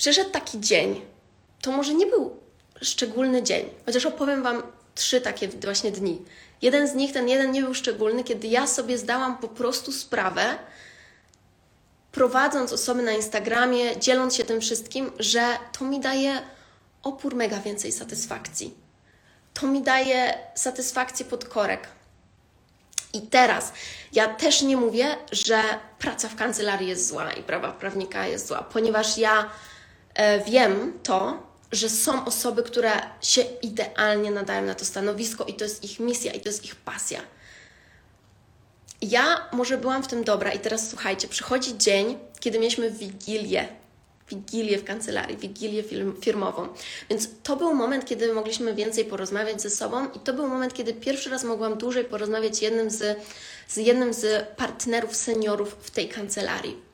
przyszedł 0.00 0.30
taki 0.30 0.60
dzień, 0.60 1.00
to 1.62 1.72
może 1.72 1.94
nie 1.94 2.06
był 2.06 2.36
szczególny 2.82 3.42
dzień, 3.42 3.70
chociaż 3.86 4.06
opowiem 4.06 4.42
Wam 4.42 4.62
trzy 4.94 5.20
takie 5.20 5.48
właśnie 5.48 5.90
dni. 5.90 6.24
Jeden 6.62 6.88
z 6.88 6.94
nich, 6.94 7.12
ten 7.12 7.28
jeden 7.28 7.52
nie 7.52 7.62
był 7.62 7.74
szczególny, 7.74 8.24
kiedy 8.24 8.46
ja 8.46 8.66
sobie 8.66 8.98
zdałam 8.98 9.38
po 9.38 9.48
prostu 9.48 9.92
sprawę, 9.92 10.58
prowadząc 12.12 12.72
osoby 12.72 13.02
na 13.02 13.12
Instagramie, 13.12 13.96
dzieląc 13.96 14.36
się 14.36 14.44
tym 14.44 14.60
wszystkim, 14.60 15.12
że 15.18 15.42
to 15.78 15.84
mi 15.84 16.00
daje 16.00 16.42
opór 17.02 17.34
mega 17.34 17.60
więcej 17.60 17.92
satysfakcji. 17.92 18.74
To 19.54 19.66
mi 19.66 19.82
daje 19.82 20.38
satysfakcję 20.54 21.26
pod 21.26 21.44
korek. 21.44 21.88
I 23.12 23.22
teraz 23.22 23.72
ja 24.12 24.34
też 24.34 24.62
nie 24.62 24.76
mówię, 24.76 25.16
że 25.32 25.62
praca 25.98 26.28
w 26.28 26.36
kancelarii 26.36 26.88
jest 26.88 27.08
zła 27.08 27.32
i 27.32 27.42
prawa 27.42 27.72
prawnika 27.72 28.26
jest 28.26 28.48
zła, 28.48 28.62
ponieważ 28.62 29.18
ja 29.18 29.50
wiem 30.46 30.92
to, 31.02 31.42
że 31.72 31.88
są 31.88 32.24
osoby, 32.24 32.62
które 32.62 32.92
się 33.22 33.42
idealnie 33.62 34.30
nadają 34.30 34.66
na 34.66 34.74
to 34.74 34.84
stanowisko 34.84 35.44
i 35.44 35.54
to 35.54 35.64
jest 35.64 35.84
ich 35.84 36.00
misja 36.00 36.32
i 36.32 36.40
to 36.40 36.48
jest 36.48 36.64
ich 36.64 36.76
pasja. 36.76 37.20
Ja 39.02 39.48
może 39.52 39.78
byłam 39.78 40.02
w 40.02 40.06
tym 40.06 40.24
dobra 40.24 40.52
i 40.52 40.58
teraz 40.58 40.90
słuchajcie, 40.90 41.28
przychodzi 41.28 41.78
dzień, 41.78 42.18
kiedy 42.40 42.58
mieliśmy 42.58 42.90
wigilię, 42.90 43.68
wigilię 44.28 44.78
w 44.78 44.84
kancelarii, 44.84 45.36
wigilię 45.36 45.82
firmową. 46.20 46.68
Więc 47.10 47.28
to 47.42 47.56
był 47.56 47.74
moment, 47.74 48.04
kiedy 48.04 48.32
mogliśmy 48.32 48.74
więcej 48.74 49.04
porozmawiać 49.04 49.62
ze 49.62 49.70
sobą 49.70 50.10
i 50.10 50.18
to 50.18 50.32
był 50.32 50.48
moment, 50.48 50.74
kiedy 50.74 50.94
pierwszy 50.94 51.30
raz 51.30 51.44
mogłam 51.44 51.78
dłużej 51.78 52.04
porozmawiać 52.04 52.62
jednym 52.62 52.90
z, 52.90 53.18
z 53.68 53.76
jednym 53.76 54.14
z 54.14 54.48
partnerów 54.56 55.16
seniorów 55.16 55.76
w 55.80 55.90
tej 55.90 56.08
kancelarii. 56.08 56.89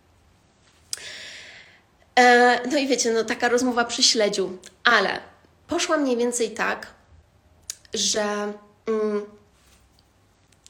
E, 2.19 2.61
no 2.71 2.79
i 2.79 2.87
wiecie, 2.87 3.13
no 3.13 3.25
taka 3.25 3.49
rozmowa 3.49 3.85
przy 3.85 4.03
śledziu, 4.03 4.59
ale 4.85 5.21
poszła 5.69 5.97
mniej 5.97 6.17
więcej 6.17 6.51
tak, 6.51 6.87
że 7.95 8.53
mm, 8.87 9.27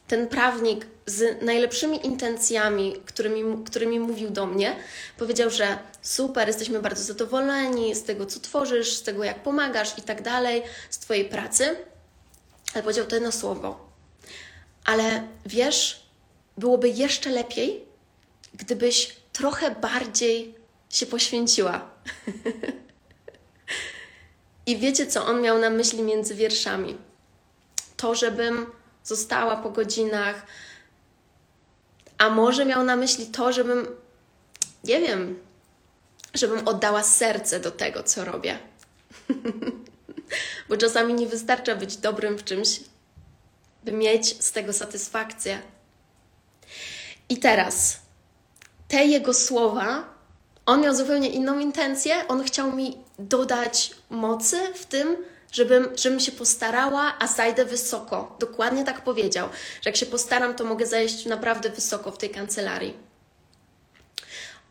ten 0.09 0.29
prawnik 0.29 0.87
z 1.07 1.43
najlepszymi 1.43 2.07
intencjami, 2.07 2.95
którymi, 3.07 3.65
którymi 3.65 4.00
mówił 4.00 4.31
do 4.31 4.47
mnie, 4.47 4.76
powiedział, 5.19 5.50
że 5.50 5.79
super, 6.03 6.49
jesteśmy 6.49 6.81
bardzo 6.81 7.03
zadowoleni 7.03 7.95
z 7.95 8.03
tego, 8.03 8.26
co 8.26 8.41
tworzysz, 8.41 8.93
z 8.93 9.03
tego, 9.03 9.25
jak 9.25 9.43
pomagasz 9.43 9.99
i 9.99 10.03
tak 10.03 10.23
dalej, 10.23 10.62
z 10.91 10.99
Twojej 10.99 11.25
pracy. 11.25 11.76
Ale 12.75 12.83
powiedział 12.83 13.07
to 13.07 13.17
jedno 13.17 13.33
słowo. 13.33 13.88
Ale 14.85 15.23
wiesz, 15.47 16.07
byłoby 16.59 16.88
jeszcze 16.88 17.31
lepiej, 17.31 17.85
gdybyś 18.55 19.17
trochę 19.33 19.71
bardziej 19.71 20.55
się 20.97 21.07
poświęciła. 21.07 21.91
I 24.67 24.79
wiecie, 24.79 25.07
co 25.07 25.26
on 25.26 25.43
miał 25.43 25.59
na 25.59 25.71
myśli 25.71 26.03
między 26.03 26.35
wierszami? 26.35 26.99
To, 27.97 28.15
żebym 28.15 28.67
została 29.05 29.57
po 29.57 29.71
godzinach, 29.71 30.47
a 32.19 32.31
może 32.31 32.65
miał 32.65 32.85
na 32.85 32.97
myśli 32.97 33.26
to, 33.26 33.53
żebym, 33.53 33.87
nie 34.85 35.00
wiem, 35.00 35.38
żebym 36.35 36.69
oddała 36.69 37.03
serce 37.03 37.61
do 37.61 37.71
tego, 37.71 38.03
co 38.03 38.25
robię. 38.25 38.59
Bo 40.69 40.76
czasami 40.76 41.15
nie 41.15 41.26
wystarcza 41.26 41.75
być 41.75 41.97
dobrym 41.97 42.38
w 42.38 42.45
czymś, 42.45 42.81
by 43.85 43.93
mieć 43.93 44.45
z 44.45 44.53
tego 44.53 44.73
satysfakcję. 44.73 45.62
I 47.29 47.37
teraz 47.37 48.00
te 48.88 49.07
jego 49.07 49.35
słowa, 49.35 50.15
on 50.66 50.80
miał 50.80 50.94
zupełnie 50.94 51.28
inną 51.28 51.58
intencję. 51.58 52.28
On 52.28 52.44
chciał 52.44 52.73
mi 52.73 52.99
dodać 53.18 53.90
mocy 54.11 54.58
w 54.75 54.87
tym, 54.87 55.16
żebym, 55.52 55.88
żebym 55.96 56.20
się 56.20 56.32
postarała, 56.32 57.14
a 57.18 57.26
zajdę 57.26 57.64
wysoko. 57.64 58.37
Dokładnie 58.38 58.85
tak 58.85 59.04
powiedział, 59.04 59.49
że 59.82 59.90
jak 59.90 59.96
się 59.96 60.06
postaram, 60.06 60.54
to 60.54 60.64
mogę 60.64 60.87
zajść 60.87 61.26
naprawdę 61.26 61.70
wysoko 61.70 62.12
w 62.12 62.18
tej 62.18 62.30
kancelarii. 62.30 62.94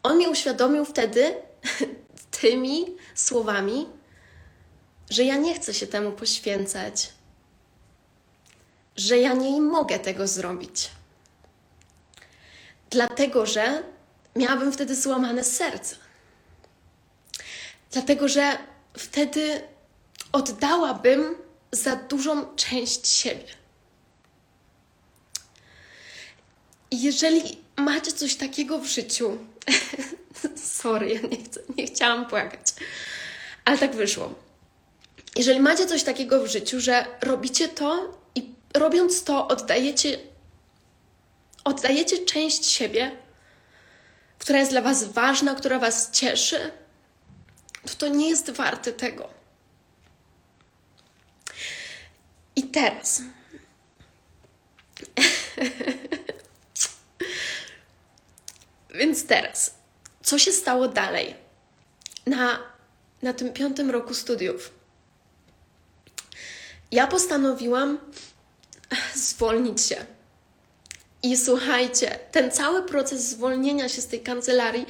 On 0.04 0.18
mi 0.18 0.28
uświadomił 0.28 0.86
wtedy 0.86 1.36
tymi 2.42 2.86
słowami, 3.16 3.88
że 5.10 5.24
ja 5.24 5.38
nie 5.38 5.54
chcę 5.54 5.74
się 5.74 5.88
temu 5.88 6.12
poświęcać, 6.12 7.14
że 8.96 9.18
ja 9.18 9.34
nie 9.34 9.62
mogę 9.62 10.00
tego 10.00 10.28
zrobić. 10.28 10.92
Dlatego, 12.90 13.46
że 13.46 13.84
miałabym 14.36 14.72
wtedy 14.72 14.96
złamane 14.96 15.44
serce. 15.44 15.96
Dlatego, 17.92 18.28
że 18.28 18.58
wtedy 18.98 19.62
oddałabym 20.32 21.36
za 21.72 21.96
dużą 21.96 22.56
część 22.56 23.08
siebie. 23.08 23.48
Jeżeli 26.92 27.58
macie 27.78 28.12
coś 28.12 28.36
takiego 28.36 28.80
w 28.80 28.86
życiu, 28.86 29.38
sorry, 30.80 31.10
ja 31.10 31.22
nie, 31.22 31.44
chcę, 31.44 31.62
nie 31.78 31.86
chciałam 31.88 32.26
płakać, 32.26 32.62
ale 33.66 33.78
tak 33.78 33.96
wyszło. 33.96 34.34
Jeżeli 35.36 35.60
macie 35.60 35.86
coś 35.86 36.04
takiego 36.04 36.44
w 36.44 36.48
życiu, 36.48 36.80
że 36.80 37.06
robicie 37.22 37.68
to 37.68 38.18
i 38.36 38.50
robiąc 38.74 39.24
to 39.24 39.48
oddajecie, 39.48 40.20
oddajecie 41.64 42.26
część 42.26 42.66
siebie, 42.66 43.25
która 44.46 44.60
jest 44.60 44.72
dla 44.72 44.82
Was 44.82 45.04
ważna, 45.04 45.56
która 45.56 45.80
Was 45.80 46.12
cieszy, 46.12 46.72
to 47.86 47.94
to 47.98 48.08
nie 48.08 48.30
jest 48.30 48.52
warte 48.52 48.94
tego. 48.94 49.30
I 52.56 52.64
teraz. 52.64 53.22
Więc 59.00 59.28
teraz, 59.28 59.76
co 60.24 60.40
się 60.40 60.52
stało 60.52 60.88
dalej? 60.88 61.36
Na, 62.26 62.60
na 63.22 63.34
tym 63.34 63.54
piątym 63.54 63.92
roku 63.92 64.14
studiów. 64.14 64.72
Ja 66.92 67.08
postanowiłam 67.08 67.98
zwolnić 69.16 69.82
się. 69.82 70.06
I 71.26 71.38
słuchajcie, 71.38 72.20
ten 72.32 72.52
cały 72.52 72.84
proces 72.84 73.30
zwolnienia 73.30 73.90
się 73.90 74.02
z 74.02 74.08
tej 74.08 74.20
kancelarii, 74.20 74.86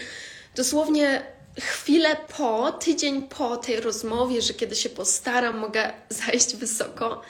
dosłownie 0.55 1.23
chwilę 1.59 2.15
po, 2.37 2.71
tydzień 2.71 3.21
po 3.21 3.57
tej 3.57 3.79
rozmowie, 3.81 4.41
że 4.41 4.53
kiedy 4.53 4.75
się 4.75 4.89
postaram, 4.89 5.57
mogę 5.57 5.93
zajść 6.09 6.55
wysoko, 6.55 7.21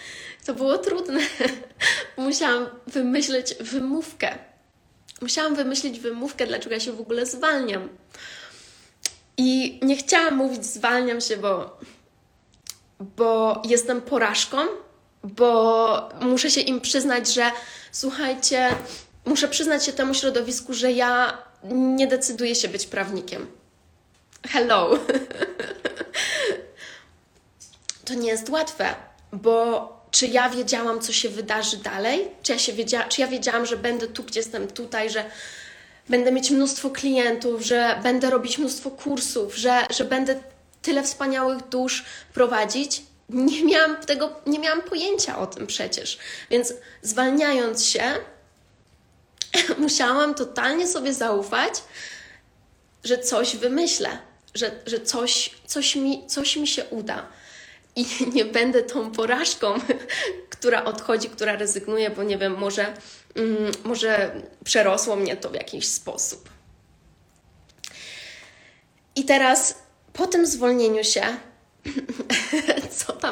to 0.45 0.53
było 0.53 0.77
trudne. 0.77 1.19
Musiałam 2.17 2.67
wymyśleć 2.87 3.55
wymówkę. 3.59 4.37
Musiałam 5.21 5.55
wymyślić 5.55 5.99
wymówkę, 5.99 6.47
dlaczego 6.47 6.75
ja 6.75 6.79
się 6.79 6.93
w 6.93 7.01
ogóle 7.01 7.25
zwalniam. 7.25 7.89
I 9.37 9.79
nie 9.83 9.95
chciałam 9.95 10.35
mówić 10.35 10.65
zwalniam 10.65 11.21
się, 11.21 11.37
bo, 11.37 11.79
bo 12.99 13.61
jestem 13.65 14.01
porażką, 14.01 14.57
bo 15.25 16.09
muszę 16.21 16.51
się 16.51 16.61
im 16.61 16.81
przyznać, 16.81 17.33
że 17.33 17.51
słuchajcie, 17.91 18.69
muszę 19.25 19.47
przyznać 19.47 19.85
się 19.85 19.93
temu 19.93 20.13
środowisku, 20.13 20.73
że 20.73 20.91
ja 20.91 21.37
nie 21.71 22.07
decyduję 22.07 22.55
się 22.55 22.67
być 22.67 22.85
prawnikiem. 22.85 23.47
Hello. 24.47 24.89
to 28.05 28.13
nie 28.13 28.27
jest 28.27 28.49
łatwe, 28.49 28.95
bo 29.31 29.89
czy 30.11 30.27
ja 30.27 30.49
wiedziałam, 30.49 31.01
co 31.01 31.13
się 31.13 31.29
wydarzy 31.29 31.77
dalej? 31.77 32.27
Czy 32.43 32.51
ja, 32.51 32.59
się 32.59 32.73
wiedzia 32.73 33.03
czy 33.03 33.21
ja 33.21 33.27
wiedziałam, 33.27 33.65
że 33.65 33.77
będę 33.77 34.07
tu, 34.07 34.23
gdzie 34.23 34.39
jestem 34.39 34.67
tutaj, 34.67 35.09
że 35.09 35.25
będę 36.09 36.31
mieć 36.31 36.51
mnóstwo 36.51 36.89
klientów, 36.89 37.61
że 37.61 37.99
będę 38.03 38.29
robić 38.29 38.57
mnóstwo 38.57 38.91
kursów, 38.91 39.55
że, 39.55 39.85
że 39.89 40.05
będę 40.05 40.39
tyle 40.81 41.03
wspaniałych 41.03 41.69
dusz 41.69 42.05
prowadzić? 42.33 43.01
Nie 43.29 43.65
miałam 43.65 43.97
tego, 43.97 44.41
nie 44.45 44.59
miałam 44.59 44.81
pojęcia 44.81 45.39
o 45.39 45.47
tym 45.47 45.67
przecież. 45.67 46.17
Więc 46.49 46.73
zwalniając 47.01 47.85
się, 47.85 48.03
musiałam 49.77 50.35
totalnie 50.35 50.87
sobie 50.87 51.13
zaufać, 51.13 51.73
że 53.03 53.17
coś 53.17 53.55
wymyślę, 53.55 54.17
że, 54.55 54.71
że 54.85 54.99
coś, 54.99 55.51
coś, 55.65 55.95
mi, 55.95 56.27
coś 56.27 56.55
mi 56.55 56.67
się 56.67 56.85
uda 56.85 57.27
i 57.95 58.05
nie 58.33 58.45
będę 58.45 58.83
tą 58.83 59.11
porażką, 59.11 59.73
która 60.49 60.83
odchodzi, 60.83 61.29
która 61.29 61.55
rezygnuje, 61.55 62.09
bo 62.09 62.23
nie 62.23 62.37
wiem, 62.37 62.57
może, 62.57 62.93
mm, 63.35 63.71
może 63.83 64.41
przerosło 64.63 65.15
mnie 65.15 65.37
to 65.37 65.49
w 65.49 65.53
jakiś 65.53 65.87
sposób. 65.87 66.49
I 69.15 69.25
teraz 69.25 69.75
po 70.13 70.27
tym 70.27 70.45
zwolnieniu 70.45 71.03
się, 71.03 71.37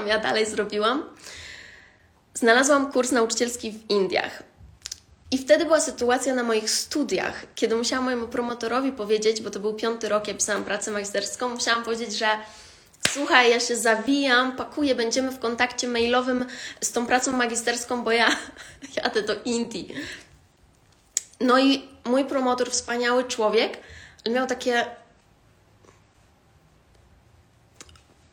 tam 0.04 0.10
ja 0.10 0.20
dalej 0.20 0.46
zrobiłam? 0.46 1.04
Znalazłam 2.34 2.92
kurs 2.92 3.12
nauczycielski 3.12 3.72
w 3.72 3.90
Indiach. 3.90 4.44
I 5.32 5.38
wtedy 5.38 5.66
była 5.66 5.80
sytuacja 5.80 6.36
na 6.36 6.44
moich 6.44 6.70
studiach, 6.70 7.46
kiedy 7.56 7.76
musiałam 7.76 8.06
mojemu 8.06 8.28
promotorowi 8.28 8.92
powiedzieć, 8.92 9.42
bo 9.42 9.50
to 9.50 9.60
był 9.60 9.74
piąty 9.74 10.10
rok, 10.10 10.28
ja 10.28 10.34
pisałam 10.34 10.64
pracę 10.64 10.92
magisterską, 10.92 11.50
musiałam 11.50 11.84
powiedzieć, 11.84 12.18
że 12.18 12.28
słuchaj, 13.10 13.52
ja 13.52 13.60
się 13.60 13.76
zawijam, 13.76 14.56
pakuję, 14.56 14.96
będziemy 14.96 15.32
w 15.32 15.40
kontakcie 15.40 15.88
mailowym 15.88 16.46
z 16.82 16.92
tą 16.92 17.06
pracą 17.06 17.32
magisterską, 17.32 18.04
bo 18.04 18.12
ja 18.12 18.28
jadę 19.04 19.22
do 19.22 19.36
Indii. 19.46 19.94
No 21.40 21.60
i 21.60 21.90
mój 22.06 22.26
promotor, 22.26 22.72
wspaniały 22.72 23.24
człowiek, 23.24 23.78
miał 24.30 24.48
takie 24.48 24.86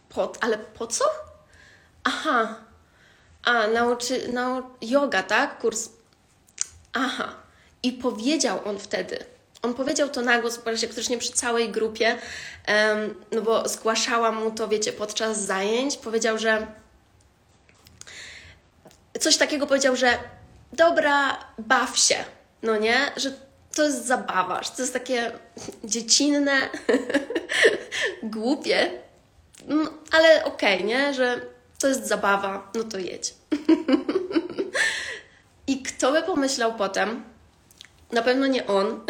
po, 0.09 0.33
ale 0.41 0.59
po 0.59 0.87
co? 0.87 1.30
Aha, 2.05 2.55
a, 3.45 3.67
nauczy, 3.67 4.33
nau, 4.33 4.63
yoga, 4.81 5.23
tak? 5.23 5.59
Kurs. 5.59 5.89
Aha. 6.93 7.35
I 7.83 7.93
powiedział 7.93 8.61
on 8.65 8.79
wtedy, 8.79 9.25
on 9.63 9.75
powiedział 9.75 10.09
to 10.09 10.23
na 10.23 10.41
głos 10.41 10.59
praktycznie 10.59 11.19
przy 11.19 11.33
całej 11.33 11.69
grupie, 11.69 12.19
um, 12.69 13.15
no 13.33 13.43
bo 13.43 13.69
zgłaszałam 13.69 14.45
mu 14.45 14.51
to, 14.51 14.69
wiecie, 14.69 14.93
podczas 14.93 15.41
zajęć. 15.41 15.97
Powiedział, 15.97 16.39
że 16.39 16.67
coś 19.21 19.37
takiego 19.37 19.67
powiedział, 19.67 19.97
że 19.97 20.19
dobra, 20.73 21.45
baw 21.59 21.99
się, 21.99 22.25
no 22.63 22.77
nie? 22.77 23.13
Że 23.17 23.33
to 23.75 23.83
jest 23.83 24.07
zabawa, 24.07 24.63
że 24.63 24.71
to 24.71 24.83
jest 24.83 24.93
takie 24.93 25.33
dziecinne, 25.85 26.69
głupie, 28.23 28.91
no, 29.69 29.91
ale 30.13 30.45
okej, 30.45 30.75
okay, 30.75 30.87
nie? 30.87 31.15
Że 31.15 31.41
to 31.81 31.89
jest 31.89 32.09
zabawa, 32.09 32.71
no 32.75 32.85
to 32.85 32.99
jedź. 32.99 33.35
I 35.67 35.83
kto 35.83 36.13
by 36.13 36.23
pomyślał 36.23 36.75
potem, 36.75 37.23
na 38.13 38.23
pewno 38.23 38.47
nie 38.47 38.67
on, 38.67 39.01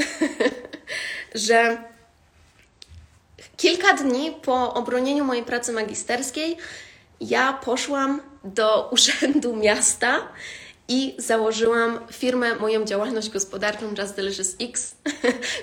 że 1.34 1.82
kilka 3.56 3.92
dni 3.92 4.36
po 4.42 4.74
obronieniu 4.74 5.24
mojej 5.24 5.44
pracy 5.44 5.72
magisterskiej 5.72 6.56
ja 7.20 7.52
poszłam 7.52 8.20
do 8.44 8.82
urzędu 8.92 9.56
miasta 9.56 10.28
i 10.88 11.14
założyłam 11.18 12.06
firmę, 12.12 12.54
moją 12.54 12.84
działalność 12.84 13.30
gospodarczą 13.30 13.94
Just 13.98 14.16
Delicious 14.16 14.56
X, 14.60 14.94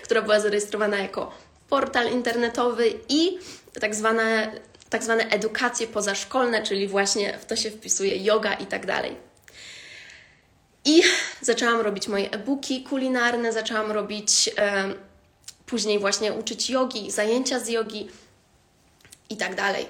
która 0.03 0.21
była 0.21 0.39
zarejestrowana 0.39 0.97
jako 0.97 1.31
portal 1.69 2.11
internetowy 2.11 2.93
i 3.09 3.37
tak 3.79 3.95
zwane, 3.95 4.51
tak 4.89 5.03
zwane 5.03 5.23
edukacje 5.29 5.87
pozaszkolne, 5.87 6.63
czyli 6.63 6.87
właśnie 6.87 7.37
w 7.37 7.45
to 7.45 7.55
się 7.55 7.71
wpisuje 7.71 8.17
yoga 8.17 8.53
i 8.53 8.65
tak 8.65 8.85
dalej. 8.85 9.15
I 10.85 11.03
zaczęłam 11.41 11.81
robić 11.81 12.07
moje 12.07 12.31
e-booki 12.31 12.83
kulinarne, 12.83 13.53
zaczęłam 13.53 13.91
robić 13.91 14.49
e, 14.57 14.93
później 15.65 15.99
właśnie 15.99 16.33
uczyć 16.33 16.69
jogi, 16.69 17.11
zajęcia 17.11 17.59
z 17.59 17.69
jogi 17.69 18.09
i 19.29 19.37
tak 19.37 19.55
dalej. 19.55 19.85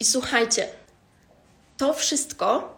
I 0.00 0.04
słuchajcie, 0.04 0.68
to 1.76 1.94
wszystko 1.94 2.74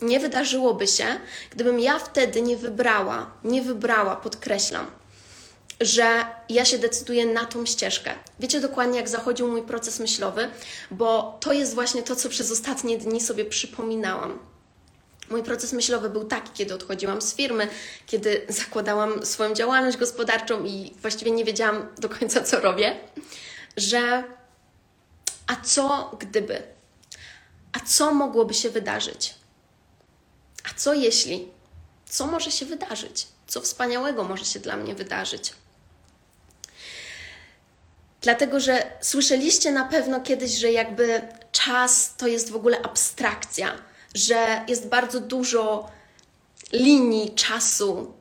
nie 0.00 0.20
wydarzyłoby 0.20 0.86
się, 0.86 1.06
gdybym 1.50 1.80
ja 1.80 1.98
wtedy 1.98 2.42
nie 2.42 2.56
wybrała, 2.56 3.30
nie 3.44 3.62
wybrała, 3.62 4.16
podkreślam, 4.16 4.86
że 5.80 6.24
ja 6.48 6.64
się 6.64 6.78
decyduję 6.78 7.26
na 7.26 7.44
tą 7.44 7.66
ścieżkę. 7.66 8.14
Wiecie 8.40 8.60
dokładnie, 8.60 8.98
jak 8.98 9.08
zachodził 9.08 9.48
mój 9.48 9.62
proces 9.62 10.00
myślowy, 10.00 10.50
bo 10.90 11.38
to 11.40 11.52
jest 11.52 11.74
właśnie 11.74 12.02
to, 12.02 12.16
co 12.16 12.28
przez 12.28 12.50
ostatnie 12.50 12.98
dni 12.98 13.20
sobie 13.20 13.44
przypominałam. 13.44 14.38
Mój 15.30 15.42
proces 15.42 15.72
myślowy 15.72 16.10
był 16.10 16.24
taki, 16.24 16.50
kiedy 16.54 16.74
odchodziłam 16.74 17.22
z 17.22 17.34
firmy, 17.34 17.68
kiedy 18.06 18.46
zakładałam 18.48 19.26
swoją 19.26 19.54
działalność 19.54 19.96
gospodarczą 19.96 20.64
i 20.64 20.92
właściwie 21.02 21.30
nie 21.30 21.44
wiedziałam 21.44 21.86
do 21.98 22.08
końca, 22.08 22.40
co 22.40 22.60
robię, 22.60 22.96
że 23.76 24.24
a 25.46 25.56
co 25.56 26.16
gdyby? 26.20 26.62
A 27.72 27.80
co 27.80 28.14
mogłoby 28.14 28.54
się 28.54 28.70
wydarzyć? 28.70 29.34
A 30.70 30.74
co 30.78 30.94
jeśli? 30.94 31.48
Co 32.06 32.26
może 32.26 32.50
się 32.50 32.66
wydarzyć? 32.66 33.26
Co 33.46 33.60
wspaniałego 33.60 34.24
może 34.24 34.44
się 34.44 34.60
dla 34.60 34.76
mnie 34.76 34.94
wydarzyć? 34.94 35.52
Dlatego, 38.24 38.60
że 38.60 38.82
słyszeliście 39.00 39.72
na 39.72 39.84
pewno 39.84 40.20
kiedyś, 40.20 40.50
że 40.50 40.72
jakby 40.72 41.22
czas 41.52 42.16
to 42.16 42.26
jest 42.26 42.50
w 42.50 42.56
ogóle 42.56 42.82
abstrakcja, 42.82 43.72
że 44.14 44.64
jest 44.68 44.88
bardzo 44.88 45.20
dużo 45.20 45.90
linii 46.72 47.34
czasu 47.34 48.12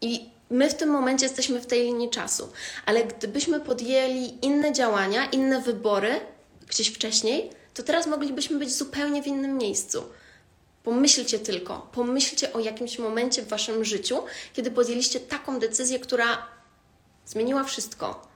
i 0.00 0.30
my 0.50 0.70
w 0.70 0.74
tym 0.74 0.88
momencie 0.88 1.26
jesteśmy 1.26 1.60
w 1.60 1.66
tej 1.66 1.82
linii 1.82 2.10
czasu. 2.10 2.52
Ale 2.86 3.04
gdybyśmy 3.04 3.60
podjęli 3.60 4.38
inne 4.42 4.72
działania, 4.72 5.26
inne 5.26 5.60
wybory 5.60 6.20
gdzieś 6.68 6.88
wcześniej, 6.88 7.50
to 7.74 7.82
teraz 7.82 8.06
moglibyśmy 8.06 8.58
być 8.58 8.74
zupełnie 8.74 9.22
w 9.22 9.26
innym 9.26 9.58
miejscu. 9.58 10.02
Pomyślcie 10.84 11.38
tylko, 11.38 11.88
pomyślcie 11.92 12.52
o 12.52 12.60
jakimś 12.60 12.98
momencie 12.98 13.42
w 13.42 13.48
waszym 13.48 13.84
życiu, 13.84 14.22
kiedy 14.52 14.70
podjęliście 14.70 15.20
taką 15.20 15.58
decyzję, 15.58 15.98
która 15.98 16.46
zmieniła 17.26 17.64
wszystko. 17.64 18.27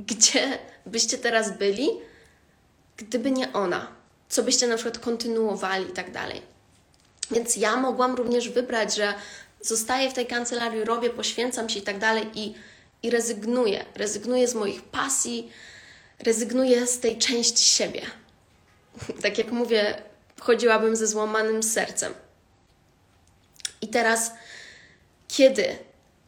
Gdzie 0.00 0.58
byście 0.86 1.18
teraz 1.18 1.58
byli, 1.58 1.88
gdyby 2.96 3.30
nie 3.30 3.52
ona? 3.52 3.88
Co 4.28 4.42
byście 4.42 4.66
na 4.66 4.74
przykład 4.74 4.98
kontynuowali 4.98 5.84
i 5.84 5.92
tak 5.92 6.10
dalej. 6.10 6.42
Więc 7.30 7.56
ja 7.56 7.76
mogłam 7.76 8.14
również 8.14 8.48
wybrać, 8.48 8.96
że 8.96 9.14
zostaję 9.60 10.10
w 10.10 10.14
tej 10.14 10.26
kancelarii, 10.26 10.84
robię, 10.84 11.10
poświęcam 11.10 11.68
się 11.68 11.78
i 11.78 11.82
tak 11.82 11.98
dalej 11.98 12.30
i, 12.34 12.54
i 13.02 13.10
rezygnuję. 13.10 13.84
Rezygnuję 13.94 14.48
z 14.48 14.54
moich 14.54 14.82
pasji, 14.82 15.52
rezygnuję 16.18 16.86
z 16.86 17.00
tej 17.00 17.18
części 17.18 17.64
siebie. 17.64 18.02
tak 19.22 19.38
jak 19.38 19.50
mówię, 19.52 20.02
chodziłabym 20.40 20.96
ze 20.96 21.06
złamanym 21.06 21.62
sercem. 21.62 22.14
I 23.80 23.88
teraz, 23.88 24.32
kiedy 25.28 25.78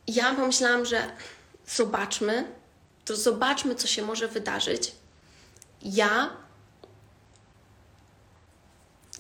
ja 0.07 0.35
pomyślałam, 0.35 0.87
że 0.87 1.03
zobaczmy, 1.67 2.45
to 3.11 3.17
zobaczmy, 3.17 3.75
co 3.75 3.87
się 3.87 4.03
może 4.03 4.29
wydarzyć, 4.29 4.93
ja 5.83 6.31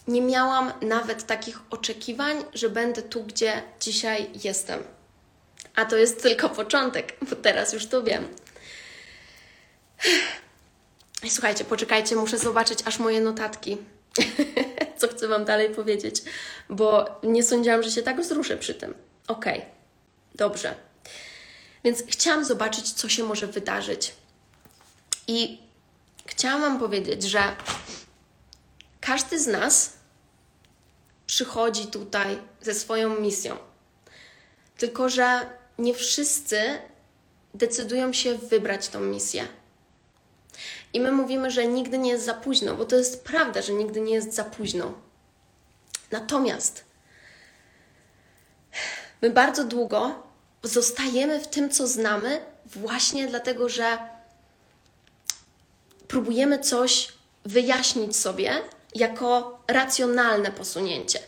nie 0.08 0.22
miałam 0.22 0.72
nawet 0.82 1.26
takich 1.26 1.58
oczekiwań, 1.70 2.44
że 2.54 2.68
będę 2.68 3.02
tu, 3.02 3.24
gdzie 3.24 3.62
dzisiaj 3.80 4.30
jestem. 4.44 4.82
A 5.74 5.84
to 5.84 5.96
jest 5.96 6.22
tylko 6.22 6.48
początek, 6.48 7.16
bo 7.30 7.36
teraz 7.36 7.72
już 7.72 7.86
to 7.86 8.02
wiem. 8.02 8.28
Słuchajcie, 11.28 11.64
poczekajcie, 11.64 12.16
muszę 12.16 12.38
zobaczyć 12.38 12.78
aż 12.84 12.98
moje 12.98 13.20
notatki. 13.20 13.78
Co 14.98 15.08
chcę 15.08 15.28
Wam 15.28 15.44
dalej 15.44 15.70
powiedzieć, 15.70 16.22
bo 16.68 17.20
nie 17.22 17.42
sądziłam, 17.42 17.82
że 17.82 17.90
się 17.90 18.02
tak 18.02 18.20
wzruszę 18.20 18.56
przy 18.56 18.74
tym. 18.74 18.94
Okej, 19.28 19.58
okay. 19.58 19.70
dobrze. 20.34 20.89
Więc 21.84 22.02
chciałam 22.08 22.44
zobaczyć, 22.44 22.92
co 22.92 23.08
się 23.08 23.24
może 23.24 23.46
wydarzyć. 23.46 24.14
I 25.26 25.58
chciałam 26.26 26.60
Wam 26.60 26.78
powiedzieć, 26.78 27.22
że 27.22 27.56
każdy 29.00 29.40
z 29.40 29.46
nas 29.46 29.92
przychodzi 31.26 31.86
tutaj 31.86 32.38
ze 32.60 32.74
swoją 32.74 33.20
misją. 33.20 33.56
Tylko, 34.78 35.08
że 35.08 35.46
nie 35.78 35.94
wszyscy 35.94 36.78
decydują 37.54 38.12
się 38.12 38.38
wybrać 38.38 38.88
tą 38.88 39.00
misję. 39.00 39.48
I 40.92 41.00
my 41.00 41.12
mówimy, 41.12 41.50
że 41.50 41.66
nigdy 41.66 41.98
nie 41.98 42.10
jest 42.10 42.24
za 42.24 42.34
późno, 42.34 42.74
bo 42.74 42.84
to 42.84 42.96
jest 42.96 43.24
prawda, 43.24 43.62
że 43.62 43.72
nigdy 43.72 44.00
nie 44.00 44.14
jest 44.14 44.34
za 44.34 44.44
późno. 44.44 44.94
Natomiast 46.10 46.84
my 49.22 49.30
bardzo 49.30 49.64
długo 49.64 50.29
zostajemy 50.62 51.40
w 51.40 51.48
tym, 51.48 51.70
co 51.70 51.86
znamy, 51.86 52.40
właśnie 52.66 53.26
dlatego, 53.26 53.68
że 53.68 53.98
próbujemy 56.08 56.58
coś 56.58 57.08
wyjaśnić 57.44 58.16
sobie 58.16 58.52
jako 58.94 59.60
racjonalne 59.68 60.52
posunięcie. 60.52 61.18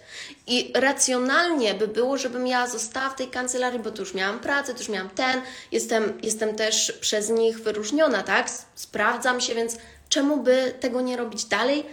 I 0.46 0.72
racjonalnie 0.74 1.74
by 1.74 1.88
było, 1.88 2.18
żebym 2.18 2.46
ja 2.46 2.66
została 2.66 3.10
w 3.10 3.16
tej 3.16 3.28
kancelarii, 3.28 3.78
bo 3.78 3.90
tu 3.90 4.02
już 4.02 4.14
miałam 4.14 4.40
pracę, 4.40 4.72
tu 4.72 4.78
już 4.78 4.88
miałam 4.88 5.10
ten, 5.10 5.42
jestem, 5.72 6.18
jestem 6.22 6.56
też 6.56 6.92
przez 7.00 7.28
nich 7.28 7.60
wyróżniona, 7.60 8.22
tak? 8.22 8.50
Sprawdzam 8.74 9.40
się, 9.40 9.54
więc 9.54 9.76
czemu 10.08 10.36
by 10.36 10.74
tego 10.80 11.00
nie 11.00 11.16
robić 11.16 11.44
dalej, 11.44 11.86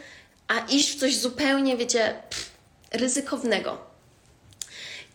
a 0.47 0.59
iść 0.59 0.95
w 0.95 0.99
coś 0.99 1.17
zupełnie, 1.17 1.77
wiecie, 1.77 2.21
pff, 2.29 2.51
ryzykownego. 2.91 3.88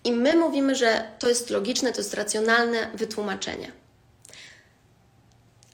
I 0.05 0.13
my 0.13 0.37
mówimy, 0.37 0.75
że 0.75 1.11
to 1.19 1.29
jest 1.29 1.51
logiczne, 1.51 1.93
to 1.93 2.01
jest 2.01 2.15
racjonalne 2.15 2.91
wytłumaczenie. 2.95 3.73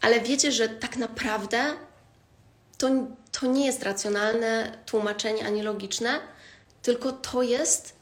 Ale 0.01 0.21
wiecie, 0.21 0.53
że 0.53 0.69
tak 0.69 0.97
naprawdę 0.97 1.65
to, 2.79 2.89
to 3.41 3.47
nie 3.47 3.67
jest 3.67 3.83
racjonalne 3.83 4.79
tłumaczenie 4.87 5.47
ani 5.47 5.63
logiczne, 5.63 6.21
tylko 6.83 7.13
to 7.13 7.43
jest 7.43 8.01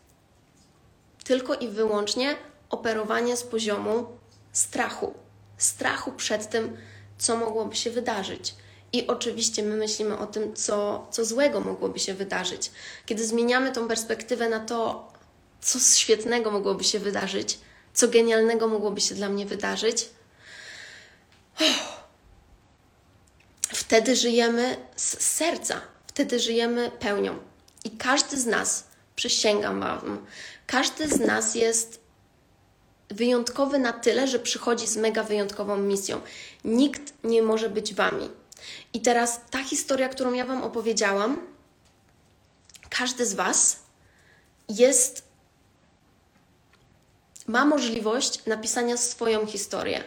tylko 1.24 1.54
i 1.54 1.68
wyłącznie 1.68 2.36
operowanie 2.70 3.36
z 3.36 3.42
poziomu 3.42 4.06
strachu. 4.52 5.14
Strachu 5.58 6.12
przed 6.12 6.50
tym, 6.50 6.76
co 7.18 7.36
mogłoby 7.36 7.76
się 7.76 7.90
wydarzyć. 7.90 8.54
I 8.92 9.06
oczywiście 9.06 9.62
my 9.62 9.76
myślimy 9.76 10.18
o 10.18 10.26
tym, 10.26 10.54
co, 10.54 11.06
co 11.10 11.24
złego 11.24 11.60
mogłoby 11.60 11.98
się 11.98 12.14
wydarzyć. 12.14 12.70
Kiedy 13.06 13.26
zmieniamy 13.26 13.72
tą 13.72 13.88
perspektywę 13.88 14.48
na 14.48 14.60
to, 14.60 15.08
co 15.60 15.78
świetnego 15.78 16.50
mogłoby 16.50 16.84
się 16.84 16.98
wydarzyć, 16.98 17.58
co 17.94 18.08
genialnego 18.08 18.68
mogłoby 18.68 19.00
się 19.00 19.14
dla 19.14 19.28
mnie 19.28 19.46
wydarzyć, 19.46 20.08
oh, 21.60 21.98
Wtedy 23.68 24.16
żyjemy 24.16 24.76
z 24.96 25.20
serca, 25.20 25.80
wtedy 26.06 26.38
żyjemy 26.38 26.90
pełnią. 26.90 27.38
I 27.84 27.90
każdy 27.90 28.36
z 28.36 28.46
nas, 28.46 28.84
przysięgam 29.16 29.80
Wam, 29.80 30.26
każdy 30.66 31.08
z 31.08 31.20
nas 31.20 31.54
jest 31.54 32.00
wyjątkowy 33.08 33.78
na 33.78 33.92
tyle, 33.92 34.28
że 34.28 34.38
przychodzi 34.38 34.86
z 34.86 34.96
mega 34.96 35.22
wyjątkową 35.22 35.76
misją. 35.76 36.20
Nikt 36.64 37.12
nie 37.24 37.42
może 37.42 37.70
być 37.70 37.94
Wami. 37.94 38.30
I 38.92 39.00
teraz 39.00 39.40
ta 39.50 39.64
historia, 39.64 40.08
którą 40.08 40.32
ja 40.32 40.46
Wam 40.46 40.62
opowiedziałam, 40.62 41.46
każdy 42.90 43.26
z 43.26 43.34
Was 43.34 43.78
jest, 44.68 45.27
ma 47.48 47.64
możliwość 47.64 48.46
napisania 48.46 48.96
swoją 48.96 49.46
historię. 49.46 50.04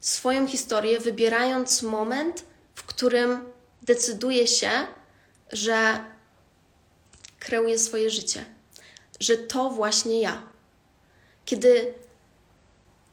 Swoją 0.00 0.46
historię, 0.46 1.00
wybierając 1.00 1.82
moment, 1.82 2.44
w 2.74 2.82
którym 2.82 3.52
decyduje 3.82 4.46
się, 4.46 4.70
że 5.52 6.04
kreuje 7.38 7.78
swoje 7.78 8.10
życie, 8.10 8.44
że 9.20 9.36
to 9.36 9.70
właśnie 9.70 10.20
ja. 10.20 10.42
Kiedy, 11.44 11.94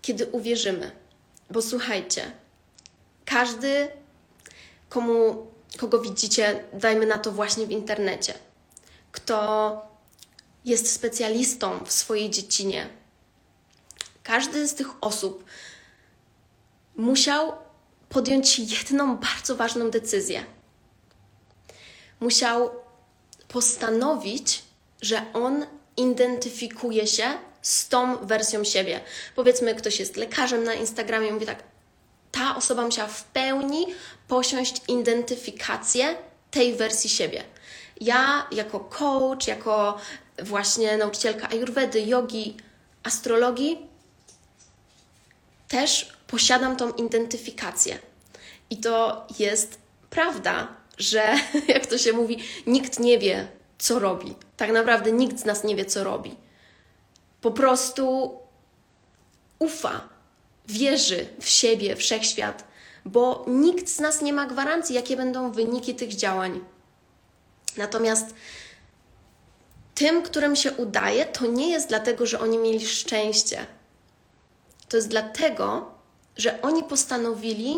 kiedy 0.01 0.25
uwierzymy, 0.25 0.91
bo 1.49 1.61
słuchajcie, 1.61 2.31
każdy, 3.25 3.87
komu, 4.89 5.47
kogo 5.77 5.99
widzicie, 5.99 6.63
dajmy 6.73 7.05
na 7.05 7.17
to 7.17 7.31
właśnie 7.31 7.67
w 7.67 7.71
internecie, 7.71 8.33
kto 9.11 9.81
jest 10.65 10.91
specjalistą 10.91 11.85
w 11.85 11.91
swojej 11.91 12.29
dziedzinie, 12.29 12.89
każdy 14.25 14.67
z 14.67 14.75
tych 14.75 14.87
osób 15.01 15.45
musiał 16.95 17.53
podjąć 18.09 18.59
jedną 18.59 19.17
bardzo 19.17 19.55
ważną 19.55 19.89
decyzję. 19.89 20.45
Musiał 22.19 22.71
postanowić, 23.47 24.63
że 25.01 25.25
on 25.33 25.65
identyfikuje 25.97 27.07
się 27.07 27.23
z 27.61 27.89
tą 27.89 28.17
wersją 28.17 28.63
siebie. 28.63 28.99
Powiedzmy, 29.35 29.75
ktoś 29.75 29.99
jest 29.99 30.17
lekarzem 30.17 30.63
na 30.63 30.73
Instagramie 30.73 31.31
mówi 31.31 31.45
tak, 31.45 31.63
ta 32.31 32.55
osoba 32.55 32.85
musiała 32.85 33.07
w 33.07 33.23
pełni 33.23 33.87
posiąść 34.27 34.81
identyfikację 34.87 36.15
tej 36.51 36.75
wersji 36.75 37.09
siebie. 37.09 37.43
Ja, 38.01 38.47
jako 38.51 38.79
coach, 38.79 39.47
jako 39.47 39.97
właśnie 40.43 40.97
nauczycielka 40.97 41.49
ayurvedy, 41.49 42.01
jogi, 42.01 42.57
astrologii, 43.03 43.94
też 45.75 46.13
posiadam 46.27 46.75
tą 46.75 46.91
identyfikację. 46.91 47.99
I 48.69 48.77
to 48.77 49.27
jest 49.39 49.77
prawda, 50.09 50.67
że 50.97 51.35
jak 51.75 51.85
to 51.85 51.97
się 51.97 52.13
mówi, 52.13 52.37
nikt 52.67 52.99
nie 52.99 53.19
wie, 53.19 53.47
co 53.77 53.99
robi. 53.99 54.35
Tak 54.57 54.71
naprawdę 54.71 55.11
nikt 55.11 55.39
z 55.39 55.45
nas 55.45 55.63
nie 55.63 55.75
wie, 55.75 55.85
co 55.85 56.03
robi. 56.03 56.35
Po 57.41 57.51
prostu 57.51 58.33
ufa, 59.59 60.09
wierzy 60.67 61.27
w 61.41 61.49
siebie, 61.49 61.95
wszechświat, 61.95 62.63
bo 63.05 63.45
nikt 63.47 63.89
z 63.89 63.99
nas 63.99 64.21
nie 64.21 64.33
ma 64.33 64.45
gwarancji, 64.45 64.95
jakie 64.95 65.17
będą 65.17 65.51
wyniki 65.51 65.95
tych 65.95 66.15
działań. 66.15 66.59
Natomiast 67.77 68.35
tym, 69.95 70.23
którym 70.23 70.55
się 70.55 70.71
udaje, 70.71 71.25
to 71.25 71.47
nie 71.47 71.69
jest 71.69 71.89
dlatego, 71.89 72.25
że 72.25 72.39
oni 72.39 72.57
mieli 72.57 72.87
szczęście. 72.87 73.65
To 74.89 74.97
jest 74.97 75.09
dlatego, 75.09 75.91
że 76.37 76.61
oni 76.61 76.83
postanowili 76.83 77.75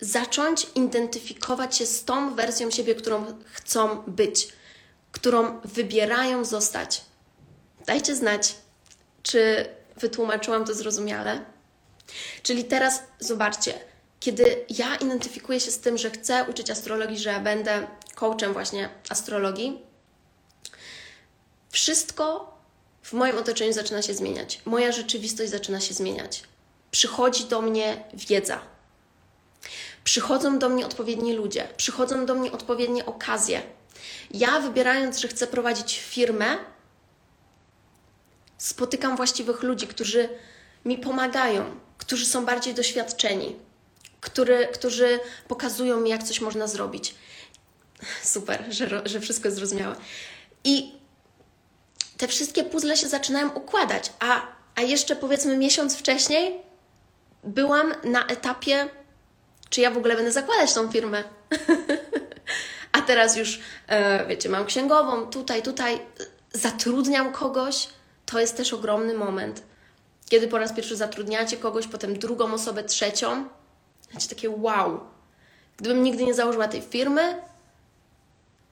zacząć 0.00 0.66
identyfikować 0.74 1.76
się 1.76 1.86
z 1.86 2.04
tą 2.04 2.34
wersją 2.34 2.70
siebie, 2.70 2.94
którą 2.94 3.24
chcą 3.44 4.02
być, 4.06 4.48
którą 5.12 5.60
wybierają 5.60 6.44
zostać. 6.44 7.04
Dajcie 7.86 8.16
znać, 8.16 8.54
czy 9.22 9.66
wytłumaczyłam 9.96 10.64
to 10.64 10.74
zrozumiale. 10.74 11.44
Czyli 12.42 12.64
teraz 12.64 13.02
zobaczcie, 13.20 13.74
kiedy 14.20 14.64
ja 14.68 14.96
identyfikuję 14.96 15.60
się 15.60 15.70
z 15.70 15.80
tym, 15.80 15.98
że 15.98 16.10
chcę 16.10 16.44
uczyć 16.50 16.70
astrologii, 16.70 17.18
że 17.18 17.40
będę 17.40 17.86
coachem 18.14 18.52
właśnie 18.52 18.88
astrologii, 19.08 19.82
wszystko 21.70 22.57
w 23.08 23.12
moim 23.12 23.38
otoczeniu 23.38 23.72
zaczyna 23.72 24.02
się 24.02 24.14
zmieniać. 24.14 24.60
Moja 24.64 24.92
rzeczywistość 24.92 25.50
zaczyna 25.50 25.80
się 25.80 25.94
zmieniać. 25.94 26.42
Przychodzi 26.90 27.44
do 27.44 27.62
mnie 27.62 28.04
wiedza. 28.14 28.60
Przychodzą 30.04 30.58
do 30.58 30.68
mnie 30.68 30.86
odpowiedni 30.86 31.32
ludzie, 31.32 31.68
przychodzą 31.76 32.26
do 32.26 32.34
mnie 32.34 32.52
odpowiednie 32.52 33.06
okazje. 33.06 33.62
Ja, 34.30 34.60
wybierając, 34.60 35.18
że 35.18 35.28
chcę 35.28 35.46
prowadzić 35.46 35.98
firmę, 35.98 36.56
spotykam 38.58 39.16
właściwych 39.16 39.62
ludzi, 39.62 39.86
którzy 39.86 40.28
mi 40.84 40.98
pomagają, 40.98 41.80
którzy 41.98 42.26
są 42.26 42.44
bardziej 42.46 42.74
doświadczeni, 42.74 43.56
który, 44.20 44.68
którzy 44.72 45.20
pokazują 45.48 46.00
mi, 46.00 46.10
jak 46.10 46.22
coś 46.22 46.40
można 46.40 46.66
zrobić. 46.66 47.14
Super, 48.22 48.64
że, 48.68 49.02
że 49.04 49.20
wszystko 49.20 49.48
jest 49.48 49.56
zrozumiałe. 49.56 49.96
I 50.64 50.97
te 52.18 52.28
wszystkie 52.28 52.64
puzzle 52.64 52.96
się 52.96 53.08
zaczynają 53.08 53.48
układać, 53.48 54.12
a, 54.20 54.42
a 54.74 54.82
jeszcze 54.82 55.16
powiedzmy 55.16 55.56
miesiąc 55.56 55.96
wcześniej 55.96 56.60
byłam 57.44 57.94
na 58.04 58.26
etapie, 58.26 58.88
czy 59.70 59.80
ja 59.80 59.90
w 59.90 59.96
ogóle 59.96 60.16
będę 60.16 60.32
zakładać 60.32 60.74
tą 60.74 60.92
firmę. 60.92 61.24
a 62.92 63.00
teraz 63.00 63.36
już, 63.36 63.60
e, 63.86 64.26
wiecie, 64.26 64.48
mam 64.48 64.66
księgową, 64.66 65.26
tutaj, 65.26 65.62
tutaj, 65.62 66.00
zatrudniam 66.52 67.32
kogoś. 67.32 67.88
To 68.26 68.40
jest 68.40 68.56
też 68.56 68.72
ogromny 68.72 69.14
moment. 69.14 69.62
Kiedy 70.28 70.48
po 70.48 70.58
raz 70.58 70.72
pierwszy 70.72 70.96
zatrudniacie 70.96 71.56
kogoś, 71.56 71.86
potem 71.86 72.18
drugą 72.18 72.52
osobę, 72.52 72.84
trzecią, 72.84 73.48
znacie 74.10 74.28
takie 74.28 74.50
wow. 74.50 75.00
Gdybym 75.76 76.02
nigdy 76.02 76.24
nie 76.24 76.34
założyła 76.34 76.68
tej 76.68 76.82
firmy, 76.82 77.42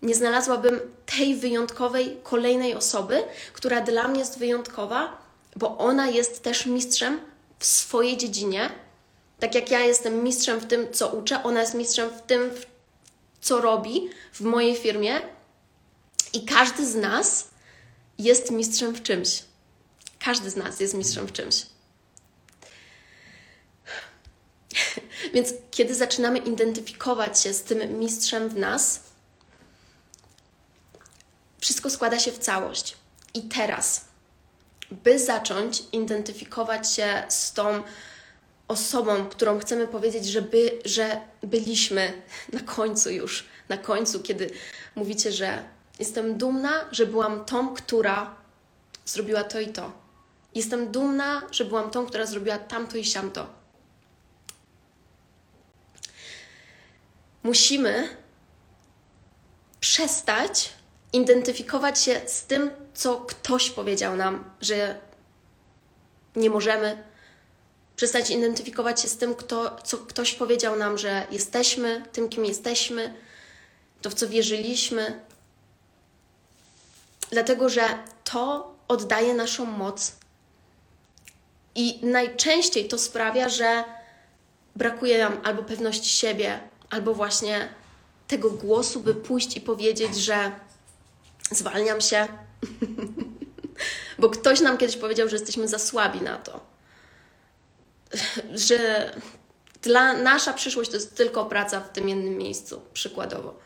nie 0.03 0.15
znalazłabym 0.15 0.81
tej 1.17 1.37
wyjątkowej 1.37 2.17
kolejnej 2.23 2.75
osoby, 2.75 3.25
która 3.53 3.81
dla 3.81 4.09
mnie 4.09 4.19
jest 4.19 4.39
wyjątkowa, 4.39 5.19
bo 5.57 5.79
ona 5.79 6.07
jest 6.07 6.43
też 6.43 6.67
mistrzem 6.67 7.21
w 7.59 7.67
swojej 7.67 8.17
dziedzinie. 8.17 8.71
Tak 9.41 9.55
jak 9.55 9.71
ja 9.71 9.81
jestem 9.81 10.25
mistrzem 10.25 10.61
w 10.61 10.67
tym, 10.67 10.93
co 10.93 11.09
uczę, 11.09 11.43
ona 11.43 11.61
jest 11.61 11.75
mistrzem 11.75 12.11
w 12.11 12.23
tym, 12.23 12.51
co 13.41 13.61
robi 13.61 14.11
w 14.33 14.41
mojej 14.41 14.77
firmie. 14.77 15.21
I 16.33 16.45
każdy 16.45 16.87
z 16.87 16.95
nas 16.95 17.49
jest 18.19 18.51
mistrzem 18.51 18.95
w 18.95 19.03
czymś. 19.03 19.43
Każdy 20.25 20.51
z 20.51 20.57
nas 20.57 20.81
jest 20.81 20.95
mistrzem 20.95 21.27
w 21.27 21.33
czymś. 21.33 21.67
Więc 25.35 25.49
kiedy 25.71 25.95
zaczynamy 25.95 26.39
identyfikować 26.39 27.41
się 27.41 27.53
z 27.53 27.63
tym 27.63 27.99
mistrzem 27.99 28.49
w 28.49 28.57
nas, 28.57 29.01
wszystko 31.67 31.91
składa 31.91 32.19
się 32.19 32.33
w 32.33 32.39
całość. 32.39 32.97
I 33.35 33.43
teraz, 33.43 34.05
by 34.91 35.19
zacząć 35.19 35.83
identyfikować 35.93 36.93
się 36.93 37.23
z 37.29 37.53
tą 37.53 37.83
osobą, 38.69 39.27
którą 39.27 39.59
chcemy 39.59 39.89
powiedzieć, 39.89 40.27
że, 40.27 40.43
by, 40.43 40.79
że 40.85 41.21
byliśmy 41.43 42.23
na 42.53 42.61
końcu 42.61 43.11
już, 43.11 43.45
na 43.69 43.79
końcu, 43.79 44.23
kiedy 44.23 44.51
mówicie, 44.95 45.33
że 45.33 45.65
jestem 45.99 46.39
dumna, 46.39 46.89
że 46.93 47.07
byłam 47.07 47.45
tą, 47.45 47.75
która 47.75 48.35
zrobiła 49.05 49.45
to 49.45 49.61
i 49.61 49.69
to. 49.69 49.93
Jestem 50.55 50.93
dumna, 50.93 51.43
że 51.51 51.65
byłam 51.65 51.91
tą, 51.91 52.07
która 52.07 52.27
zrobiła 52.27 52.59
tamto 52.59 52.97
i 52.97 53.05
siamto. 53.05 53.47
Musimy 57.43 58.17
przestać 59.81 60.76
identyfikować 61.17 62.01
się 62.01 62.21
z 62.27 62.43
tym, 62.43 62.71
co 62.95 63.17
ktoś 63.17 63.71
powiedział 63.71 64.17
nam, 64.17 64.45
że 64.61 65.01
nie 66.37 66.51
możemy. 66.51 67.05
Przestać 67.97 68.31
identyfikować 68.31 69.01
się 69.01 69.09
z 69.09 69.17
tym, 69.17 69.35
kto, 69.35 69.77
co 69.85 69.99
ktoś 69.99 70.33
powiedział 70.33 70.77
nam, 70.77 70.99
że 70.99 71.27
jesteśmy 71.31 72.03
tym, 72.13 72.29
kim 72.29 72.45
jesteśmy, 72.45 73.15
to 74.03 74.11
w 74.11 74.15
co 74.15 74.29
wierzyliśmy. 74.29 75.21
Dlatego, 77.31 77.69
że 77.69 77.83
to 78.25 78.75
oddaje 78.89 79.35
naszą 79.35 79.65
moc. 79.65 80.13
I 81.75 81.99
najczęściej 82.03 82.89
to 82.89 82.99
sprawia, 82.99 83.49
że 83.49 83.85
brakuje 84.77 85.19
nam 85.19 85.41
albo 85.45 85.63
pewności 85.63 86.09
siebie, 86.09 86.61
albo 86.91 87.15
właśnie 87.15 87.69
tego 88.29 88.51
głosu, 88.51 89.01
by 89.01 89.15
pójść 89.15 89.57
i 89.57 89.61
powiedzieć, 89.61 90.17
że 90.17 90.53
zwalniam 91.51 92.01
się, 92.01 92.29
bo 94.19 94.31
ktoś 94.31 94.61
nam 94.61 94.79
kiedyś 94.79 94.97
powiedział, 94.97 95.29
że 95.29 95.37
jesteśmy 95.37 95.69
za 95.69 95.79
słabi 95.79 96.21
na 96.21 96.37
to, 96.39 96.61
że 98.55 99.13
Dla 99.83 100.13
nasza 100.13 100.53
przyszłość 100.53 100.91
to 100.91 100.97
jest 100.97 101.17
tylko 101.17 101.45
praca 101.45 101.81
w 101.81 101.93
tym 101.93 102.09
jednym 102.09 102.39
miejscu, 102.39 102.81
przykładowo. 102.93 103.59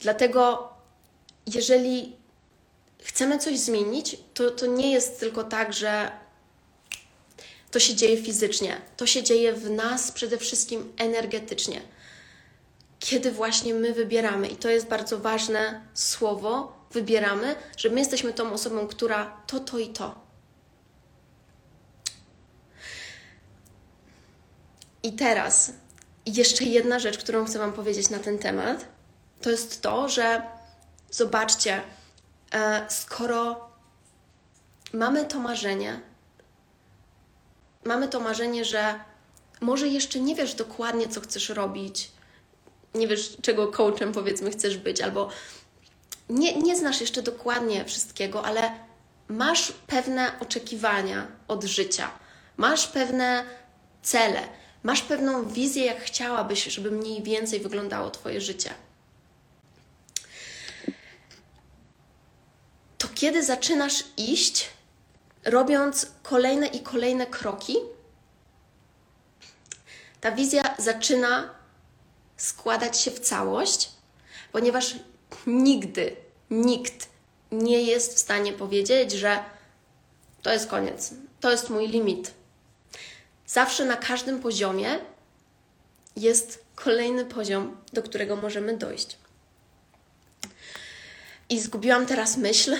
Dlatego, 0.00 0.68
jeżeli 1.46 2.16
chcemy 3.02 3.38
coś 3.38 3.58
zmienić, 3.58 4.16
to, 4.34 4.50
to 4.50 4.66
nie 4.66 4.92
jest 4.92 5.20
tylko 5.20 5.44
tak, 5.44 5.72
że 5.72 6.10
to 7.70 7.80
się 7.80 7.94
dzieje 7.94 8.22
fizycznie, 8.22 8.80
to 8.96 9.06
się 9.06 9.22
dzieje 9.22 9.52
w 9.52 9.70
nas 9.70 10.12
przede 10.12 10.38
wszystkim 10.38 10.92
energetycznie. 10.96 11.80
Kiedy 13.06 13.32
właśnie 13.32 13.74
my 13.74 13.92
wybieramy, 13.92 14.48
i 14.48 14.56
to 14.56 14.68
jest 14.68 14.86
bardzo 14.86 15.18
ważne 15.18 15.80
słowo, 15.94 16.76
wybieramy, 16.90 17.56
że 17.76 17.90
my 17.90 18.00
jesteśmy 18.00 18.32
tą 18.32 18.52
osobą, 18.52 18.86
która 18.86 19.36
to, 19.46 19.60
to 19.60 19.78
i 19.78 19.88
to. 19.88 20.14
I 25.02 25.12
teraz 25.12 25.72
jeszcze 26.26 26.64
jedna 26.64 26.98
rzecz, 26.98 27.18
którą 27.18 27.44
chcę 27.44 27.58
Wam 27.58 27.72
powiedzieć 27.72 28.10
na 28.10 28.18
ten 28.18 28.38
temat, 28.38 28.86
to 29.40 29.50
jest 29.50 29.82
to, 29.82 30.08
że 30.08 30.42
zobaczcie, 31.10 31.82
e, 32.52 32.86
skoro 32.88 33.70
mamy 34.92 35.24
to 35.24 35.38
marzenie, 35.38 36.00
mamy 37.84 38.08
to 38.08 38.20
marzenie, 38.20 38.64
że 38.64 39.00
może 39.60 39.88
jeszcze 39.88 40.20
nie 40.20 40.34
wiesz 40.34 40.54
dokładnie, 40.54 41.08
co 41.08 41.20
chcesz 41.20 41.48
robić, 41.48 42.15
nie 42.96 43.08
wiesz, 43.08 43.36
czego 43.42 43.68
coachem 43.68 44.12
powiedzmy 44.12 44.50
chcesz 44.50 44.78
być, 44.78 45.00
albo 45.00 45.28
nie, 46.28 46.56
nie 46.56 46.76
znasz 46.76 47.00
jeszcze 47.00 47.22
dokładnie 47.22 47.84
wszystkiego, 47.84 48.44
ale 48.44 48.70
masz 49.28 49.72
pewne 49.72 50.32
oczekiwania 50.40 51.26
od 51.48 51.64
życia, 51.64 52.10
masz 52.56 52.86
pewne 52.86 53.44
cele, 54.02 54.40
masz 54.82 55.02
pewną 55.02 55.48
wizję, 55.48 55.84
jak 55.84 56.00
chciałabyś, 56.00 56.64
żeby 56.64 56.90
mniej 56.90 57.22
więcej 57.22 57.60
wyglądało 57.60 58.10
Twoje 58.10 58.40
życie. 58.40 58.70
To 62.98 63.08
kiedy 63.14 63.44
zaczynasz 63.44 64.04
iść, 64.16 64.68
robiąc 65.44 66.06
kolejne 66.22 66.66
i 66.66 66.80
kolejne 66.80 67.26
kroki, 67.26 67.76
ta 70.20 70.32
wizja 70.32 70.62
zaczyna 70.78 71.55
składać 72.36 73.00
się 73.00 73.10
w 73.10 73.20
całość, 73.20 73.90
ponieważ 74.52 74.96
nigdy 75.46 76.16
nikt 76.50 77.08
nie 77.52 77.82
jest 77.82 78.14
w 78.14 78.18
stanie 78.18 78.52
powiedzieć, 78.52 79.12
że 79.12 79.38
to 80.42 80.52
jest 80.52 80.66
koniec, 80.66 81.14
to 81.40 81.50
jest 81.50 81.70
mój 81.70 81.88
limit. 81.88 82.34
Zawsze 83.46 83.84
na 83.84 83.96
każdym 83.96 84.40
poziomie 84.40 84.98
jest 86.16 86.64
kolejny 86.74 87.24
poziom, 87.24 87.76
do 87.92 88.02
którego 88.02 88.36
możemy 88.36 88.76
dojść. 88.76 89.18
I 91.48 91.60
zgubiłam 91.60 92.06
teraz 92.06 92.36
myśl, 92.36 92.76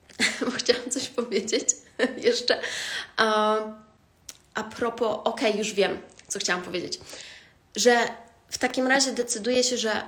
bo 0.46 0.50
chciałam 0.50 0.90
coś 0.90 1.08
powiedzieć 1.08 1.68
jeszcze. 2.28 2.60
A, 3.16 4.64
propos, 4.76 5.18
ok, 5.24 5.40
już 5.54 5.72
wiem, 5.72 5.98
co 6.28 6.38
chciałam 6.38 6.62
powiedzieć. 6.62 7.00
Że 7.76 8.08
w 8.50 8.58
takim 8.58 8.86
razie 8.86 9.12
decyduję 9.12 9.64
się, 9.64 9.76
że 9.76 10.02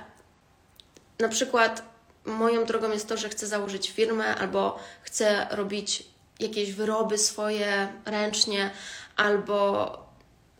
na 1.19 1.29
przykład 1.29 1.83
moją 2.25 2.65
drogą 2.65 2.91
jest 2.91 3.07
to, 3.07 3.17
że 3.17 3.29
chcę 3.29 3.47
założyć 3.47 3.91
firmę 3.91 4.35
albo 4.35 4.79
chcę 5.01 5.47
robić 5.51 6.03
jakieś 6.39 6.71
wyroby 6.71 7.17
swoje 7.17 7.87
ręcznie, 8.05 8.71
albo 9.15 9.97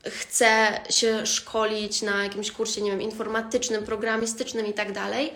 chcę 0.05 0.81
się 0.89 1.25
szkolić 1.25 2.01
na 2.01 2.23
jakimś 2.23 2.51
kursie, 2.51 2.81
nie 2.81 2.91
wiem, 2.91 3.01
informatycznym, 3.01 3.85
programistycznym 3.85 4.65
i 4.65 4.73
tak 4.73 4.91
dalej. 4.91 5.33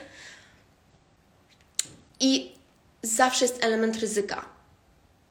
I 2.20 2.52
zawsze 3.02 3.46
jest 3.46 3.64
element 3.64 3.96
ryzyka. 3.96 4.46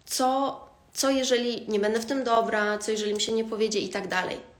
Co, 0.06 0.60
co 0.92 1.10
jeżeli 1.10 1.68
nie 1.68 1.80
będę 1.80 2.00
w 2.00 2.06
tym 2.06 2.24
dobra, 2.24 2.78
co 2.78 2.90
jeżeli 2.90 3.14
mi 3.14 3.20
się 3.20 3.32
nie 3.32 3.44
powiedzie 3.44 3.78
i 3.78 3.88
tak 3.88 4.08
dalej. 4.08 4.55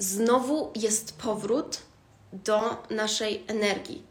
Znowu 0.00 0.72
jest 0.74 1.18
powrót 1.18 1.78
do 2.32 2.82
naszej 2.90 3.44
energii. 3.46 4.02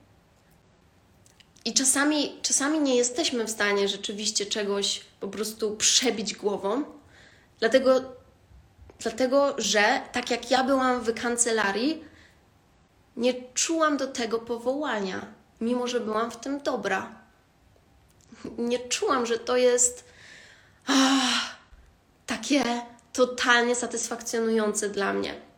I 1.65 1.73
czasami, 1.73 2.39
czasami 2.41 2.80
nie 2.80 2.95
jesteśmy 2.95 3.45
w 3.45 3.49
stanie 3.49 3.88
rzeczywiście 3.88 4.45
czegoś 4.45 5.02
po 5.19 5.28
prostu 5.28 5.75
przebić 5.75 6.36
głową, 6.36 6.84
dlatego, 7.60 8.02
dlatego 8.99 9.56
że 9.58 10.02
tak 10.12 10.32
jak 10.32 10.52
ja 10.52 10.63
byłam 10.63 11.02
w 11.02 11.21
kancelarii, 11.21 12.04
nie 13.17 13.34
czułam 13.54 13.97
do 13.97 14.08
tego 14.08 14.39
powołania, 14.39 15.25
mimo 15.62 15.88
że 15.88 15.99
byłam 15.99 16.32
w 16.32 16.38
tym 16.38 16.62
dobra. 16.62 17.15
Nie 18.58 18.80
czułam, 18.80 19.25
że 19.25 19.39
to 19.39 19.58
jest 19.58 20.04
ah, 20.88 21.56
takie 22.25 22.63
totalnie 23.13 23.75
satysfakcjonujące 23.75 24.89
dla 24.89 25.13
mnie. 25.13 25.48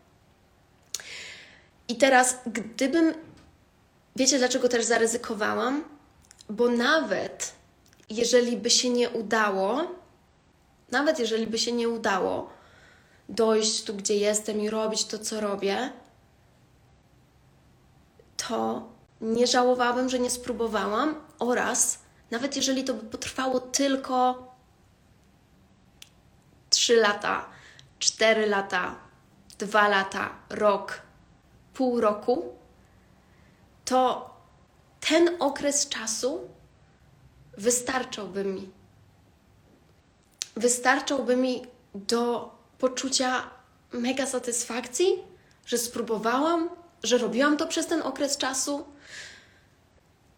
I 1.92 1.96
teraz, 1.96 2.38
gdybym 2.46 3.14
Wiecie, 4.16 4.38
dlaczego 4.38 4.70
też 4.70 4.86
zaryzykowałam? 4.86 5.84
Bo 6.50 6.70
nawet 6.70 7.54
jeżeli 8.10 8.58
by 8.58 8.70
się 8.70 8.90
nie 8.90 9.10
udało, 9.10 9.82
nawet 10.92 11.20
jeżeli 11.20 11.48
by 11.48 11.60
się 11.60 11.72
nie 11.72 11.90
udało 11.90 12.50
dojść 13.30 13.84
tu, 13.84 13.94
gdzie 13.94 14.16
jestem 14.16 14.62
i 14.62 14.70
robić 14.70 15.06
to, 15.06 15.20
co 15.20 15.42
robię, 15.42 15.92
to 18.38 18.90
nie 19.22 19.48
żałowałabym, 19.48 20.10
że 20.10 20.20
nie 20.20 20.30
spróbowałam 20.30 21.16
oraz 21.40 22.00
nawet 22.32 22.56
jeżeli 22.56 22.84
to 22.84 22.94
by 22.94 23.04
potrwało 23.04 23.60
tylko 23.60 24.48
3 26.70 26.96
lata, 26.96 27.50
4 28.00 28.48
lata, 28.48 28.96
2 29.60 29.88
lata, 29.88 30.30
rok, 30.50 31.02
pół 31.82 32.02
roku, 32.02 32.56
to 33.86 34.30
ten 35.00 35.30
okres 35.40 35.90
czasu 35.90 36.50
wystarczałby 37.58 38.44
mi. 38.46 38.70
Wystarczałby 40.56 41.36
mi 41.36 41.66
do 41.96 42.56
poczucia 42.80 43.50
mega 43.92 44.26
satysfakcji, 44.26 45.06
że 45.66 45.78
spróbowałam, 45.78 46.70
że 47.04 47.18
robiłam 47.18 47.58
to 47.58 47.68
przez 47.68 47.88
ten 47.88 48.02
okres 48.02 48.38
czasu, 48.38 48.86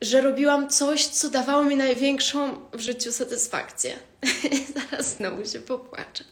że 0.02 0.22
robiłam 0.22 0.70
coś, 0.70 1.08
co 1.08 1.30
dawało 1.30 1.64
mi 1.64 1.76
największą 1.76 2.70
w 2.74 2.80
życiu 2.80 3.12
satysfakcję. 3.12 4.00
Zaraz 4.76 5.16
znowu 5.16 5.46
się 5.46 5.60
popłaczę. 5.60 6.24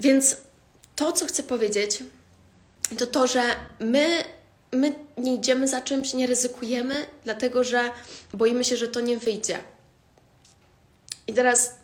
Więc 0.00 0.36
to, 0.96 1.12
co 1.12 1.26
chcę 1.26 1.42
powiedzieć, 1.42 2.02
to 2.94 3.06
to, 3.06 3.26
że 3.26 3.42
my 3.80 4.24
my 4.72 4.94
nie 5.18 5.34
idziemy 5.34 5.68
za 5.68 5.80
czymś, 5.80 6.14
nie 6.14 6.26
ryzykujemy, 6.26 7.06
dlatego 7.24 7.64
że 7.64 7.90
boimy 8.34 8.64
się, 8.64 8.76
że 8.76 8.88
to 8.88 9.00
nie 9.00 9.18
wyjdzie. 9.18 9.58
I 11.26 11.34
teraz 11.34 11.74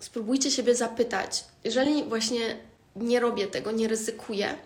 spróbujcie 0.00 0.50
siebie 0.50 0.74
zapytać, 0.74 1.44
jeżeli 1.64 2.04
właśnie 2.04 2.56
nie 2.96 3.20
robię 3.20 3.46
tego, 3.46 3.72
nie 3.72 3.88
ryzykuję, 3.88 4.56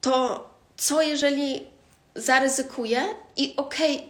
to 0.00 0.50
co 0.76 1.02
jeżeli 1.02 1.66
zaryzykuję 2.14 3.04
i 3.36 3.54
okej, 3.56 3.96
okay, 3.96 4.08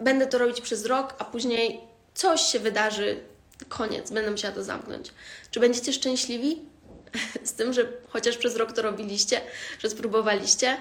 będę 0.00 0.26
to 0.26 0.38
robić 0.38 0.60
przez 0.60 0.84
rok, 0.86 1.14
a 1.18 1.24
później 1.24 1.80
coś 2.14 2.40
się 2.40 2.58
wydarzy, 2.58 3.20
koniec, 3.68 4.10
będę 4.10 4.30
musiała 4.30 4.54
to 4.54 4.64
zamknąć. 4.64 5.10
Czy 5.50 5.60
będziecie 5.60 5.92
szczęśliwi? 5.92 6.58
Z 7.44 7.52
tym, 7.52 7.72
że 7.72 7.92
chociaż 8.08 8.36
przez 8.36 8.56
rok 8.56 8.72
to 8.72 8.82
robiliście, 8.82 9.40
że 9.78 9.90
spróbowaliście, 9.90 10.76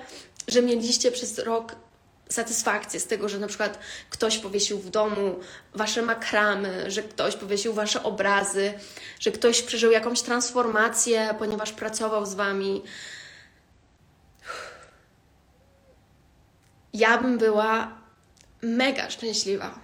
że 0.48 0.62
mieliście 0.62 1.12
przez 1.12 1.40
rok 1.40 1.76
satysfakcję 2.30 3.00
z 3.00 3.08
tego, 3.08 3.30
że 3.30 3.40
na 3.40 3.48
przykład 3.48 3.80
ktoś 4.10 4.38
powiesił 4.38 4.80
w 4.80 4.90
domu 4.90 5.40
wasze 5.74 6.02
makramy, 6.02 6.92
że 6.92 7.04
ktoś 7.04 7.36
powiesił 7.36 7.74
wasze 7.74 8.04
obrazy, 8.04 8.74
że 9.20 9.32
ktoś 9.32 9.62
przeżył 9.62 9.92
jakąś 9.92 10.22
transformację, 10.22 11.36
ponieważ 11.40 11.72
pracował 11.72 12.26
z 12.26 12.34
wami. 12.34 12.84
Ja 16.94 17.18
bym 17.18 17.38
była 17.38 17.98
mega 18.62 19.10
szczęśliwa. 19.10 19.80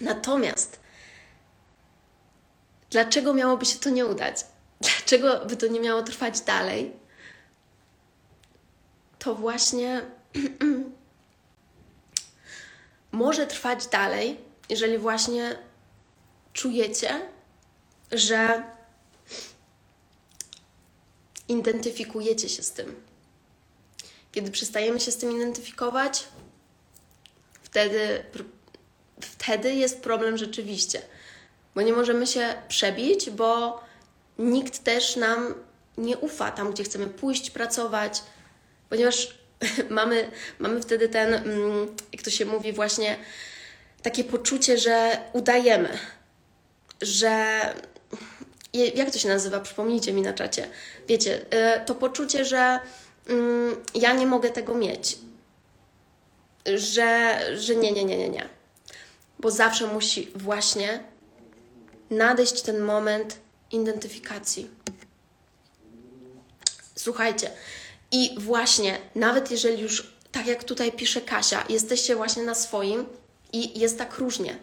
Natomiast 0.00 0.79
Dlaczego 2.90 3.34
miałoby 3.34 3.66
się 3.66 3.78
to 3.78 3.90
nie 3.90 4.06
udać? 4.06 4.36
Dlaczego 4.80 5.46
by 5.46 5.56
to 5.56 5.66
nie 5.66 5.80
miało 5.80 6.02
trwać 6.02 6.40
dalej? 6.40 6.92
To 9.18 9.34
właśnie 9.34 10.02
może 13.12 13.46
trwać 13.46 13.86
dalej, 13.86 14.40
jeżeli 14.68 14.98
właśnie 14.98 15.58
czujecie, 16.52 17.28
że 18.12 18.62
identyfikujecie 21.48 22.48
się 22.48 22.62
z 22.62 22.72
tym. 22.72 23.02
Kiedy 24.32 24.50
przestajemy 24.50 25.00
się 25.00 25.12
z 25.12 25.16
tym 25.16 25.36
identyfikować, 25.36 26.28
wtedy, 27.62 28.24
wtedy 29.20 29.74
jest 29.74 30.00
problem 30.00 30.38
rzeczywiście. 30.38 31.02
Bo 31.74 31.82
nie 31.82 31.92
możemy 31.92 32.26
się 32.26 32.54
przebić, 32.68 33.30
bo 33.30 33.80
nikt 34.38 34.84
też 34.84 35.16
nam 35.16 35.54
nie 35.98 36.18
ufa 36.18 36.50
tam, 36.50 36.72
gdzie 36.72 36.84
chcemy 36.84 37.06
pójść, 37.06 37.50
pracować, 37.50 38.22
ponieważ 38.88 39.38
mamy, 39.90 40.30
mamy 40.58 40.82
wtedy 40.82 41.08
ten, 41.08 41.34
mm, 41.34 41.96
jak 42.12 42.22
to 42.22 42.30
się 42.30 42.44
mówi, 42.44 42.72
właśnie 42.72 43.16
takie 44.02 44.24
poczucie, 44.24 44.78
że 44.78 45.18
udajemy, 45.32 45.98
że. 47.02 47.60
Jak 48.94 49.10
to 49.10 49.18
się 49.18 49.28
nazywa? 49.28 49.60
Przypomnijcie 49.60 50.12
mi 50.12 50.22
na 50.22 50.32
czacie. 50.32 50.68
Wiecie, 51.08 51.40
y, 51.40 51.84
to 51.86 51.94
poczucie, 51.94 52.44
że 52.44 52.78
mm, 53.28 53.76
ja 53.94 54.12
nie 54.12 54.26
mogę 54.26 54.50
tego 54.50 54.74
mieć. 54.74 55.18
Że, 56.74 57.40
że 57.56 57.76
nie, 57.76 57.92
nie, 57.92 58.04
nie, 58.04 58.18
nie, 58.18 58.28
nie. 58.28 58.48
Bo 59.38 59.50
zawsze 59.50 59.86
musi 59.86 60.30
właśnie 60.34 61.04
nadejść 62.10 62.62
ten 62.62 62.80
moment 62.80 63.38
identyfikacji. 63.70 64.70
Słuchajcie, 66.96 67.50
i 68.12 68.34
właśnie, 68.38 68.98
nawet 69.14 69.50
jeżeli 69.50 69.82
już, 69.82 70.12
tak 70.32 70.46
jak 70.46 70.64
tutaj 70.64 70.92
pisze 70.92 71.20
Kasia, 71.20 71.64
jesteście 71.68 72.16
właśnie 72.16 72.42
na 72.42 72.54
swoim 72.54 73.06
i 73.52 73.80
jest 73.80 73.98
tak 73.98 74.18
różnie. 74.18 74.58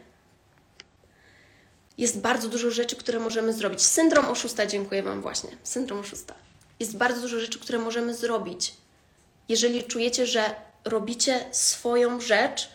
Jest 1.98 2.20
bardzo 2.20 2.50
dużo 2.50 2.72
rzeczy, 2.72 2.96
które 2.96 3.20
możemy 3.20 3.54
zrobić. 3.54 3.82
Syndrom 3.82 4.26
oszusta, 4.26 4.66
dziękuję 4.66 5.04
Wam 5.04 5.22
właśnie. 5.22 5.50
Syndrom 5.64 6.00
oszusta. 6.00 6.34
Jest 6.80 6.98
bardzo 6.98 7.22
dużo 7.22 7.40
rzeczy, 7.40 7.60
które 7.60 7.80
możemy 7.80 8.16
zrobić. 8.16 8.74
Jeżeli 9.50 9.84
czujecie, 9.84 10.26
że 10.26 10.56
robicie 10.86 11.46
swoją 11.52 12.22
rzecz, 12.22 12.70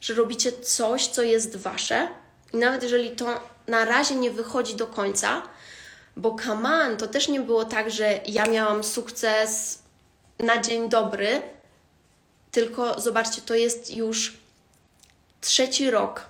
że 0.00 0.14
robicie 0.14 0.52
coś, 0.52 1.06
co 1.06 1.22
jest 1.22 1.56
Wasze, 1.56 2.08
i 2.52 2.56
nawet 2.56 2.82
jeżeli 2.82 3.10
to 3.10 3.40
na 3.68 3.84
razie 3.84 4.14
nie 4.14 4.30
wychodzi 4.30 4.76
do 4.76 4.86
końca, 4.86 5.42
bo 6.16 6.34
Kaman 6.34 6.96
to 6.96 7.06
też 7.06 7.28
nie 7.28 7.40
było 7.40 7.64
tak, 7.64 7.90
że 7.90 8.20
ja 8.26 8.46
miałam 8.46 8.84
sukces 8.84 9.78
na 10.38 10.60
dzień 10.62 10.88
dobry, 10.88 11.42
tylko 12.50 13.00
zobaczcie, 13.00 13.42
to 13.42 13.54
jest 13.54 13.96
już 13.96 14.36
trzeci 15.40 15.90
rok. 15.90 16.26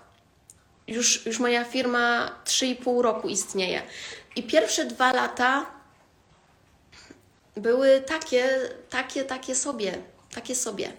Już, 0.86 1.26
już 1.26 1.38
moja 1.38 1.64
firma 1.64 2.30
3,5 2.44 3.00
roku 3.00 3.28
istnieje. 3.28 3.82
I 4.36 4.42
pierwsze 4.42 4.84
dwa 4.84 5.12
lata 5.12 5.66
były 7.56 8.00
takie, 8.00 8.60
takie, 8.90 9.24
takie 9.24 9.54
sobie, 9.54 9.98
takie 10.34 10.54
sobie. 10.54 10.92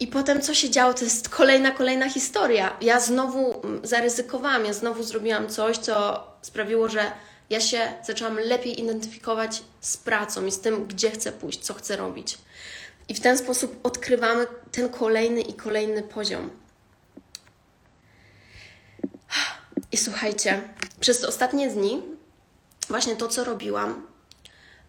I 0.00 0.06
potem 0.06 0.40
co 0.40 0.54
się 0.54 0.70
działo, 0.70 0.94
to 0.94 1.04
jest 1.04 1.28
kolejna, 1.28 1.70
kolejna 1.70 2.10
historia. 2.10 2.76
Ja 2.80 3.00
znowu 3.00 3.62
zaryzykowałam, 3.82 4.64
ja 4.64 4.72
znowu 4.72 5.02
zrobiłam 5.02 5.48
coś, 5.48 5.78
co 5.78 6.26
sprawiło, 6.42 6.88
że 6.88 7.12
ja 7.50 7.60
się 7.60 7.92
zaczęłam 8.06 8.38
lepiej 8.38 8.80
identyfikować 8.80 9.62
z 9.80 9.96
pracą 9.96 10.46
i 10.46 10.52
z 10.52 10.60
tym, 10.60 10.86
gdzie 10.86 11.10
chcę 11.10 11.32
pójść, 11.32 11.60
co 11.60 11.74
chcę 11.74 11.96
robić. 11.96 12.38
I 13.08 13.14
w 13.14 13.20
ten 13.20 13.38
sposób 13.38 13.80
odkrywamy 13.82 14.46
ten 14.72 14.88
kolejny 14.88 15.40
i 15.40 15.54
kolejny 15.54 16.02
poziom. 16.02 16.50
I 19.92 19.96
słuchajcie, 19.96 20.62
przez 21.00 21.24
ostatnie 21.24 21.70
dni, 21.70 22.02
właśnie 22.88 23.16
to, 23.16 23.28
co 23.28 23.44
robiłam, 23.44 24.06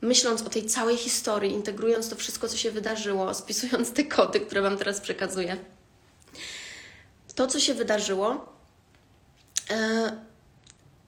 myśląc 0.01 0.41
o 0.41 0.49
tej 0.49 0.65
całej 0.65 0.97
historii, 0.97 1.51
integrując 1.53 2.09
to 2.09 2.15
wszystko, 2.15 2.47
co 2.47 2.57
się 2.57 2.71
wydarzyło, 2.71 3.33
spisując 3.33 3.93
te 3.93 4.03
kody, 4.03 4.39
które 4.39 4.61
Wam 4.61 4.77
teraz 4.77 5.01
przekazuję, 5.01 5.57
to, 7.35 7.47
co 7.47 7.59
się 7.59 7.73
wydarzyło, 7.73 8.53
e, 9.69 10.11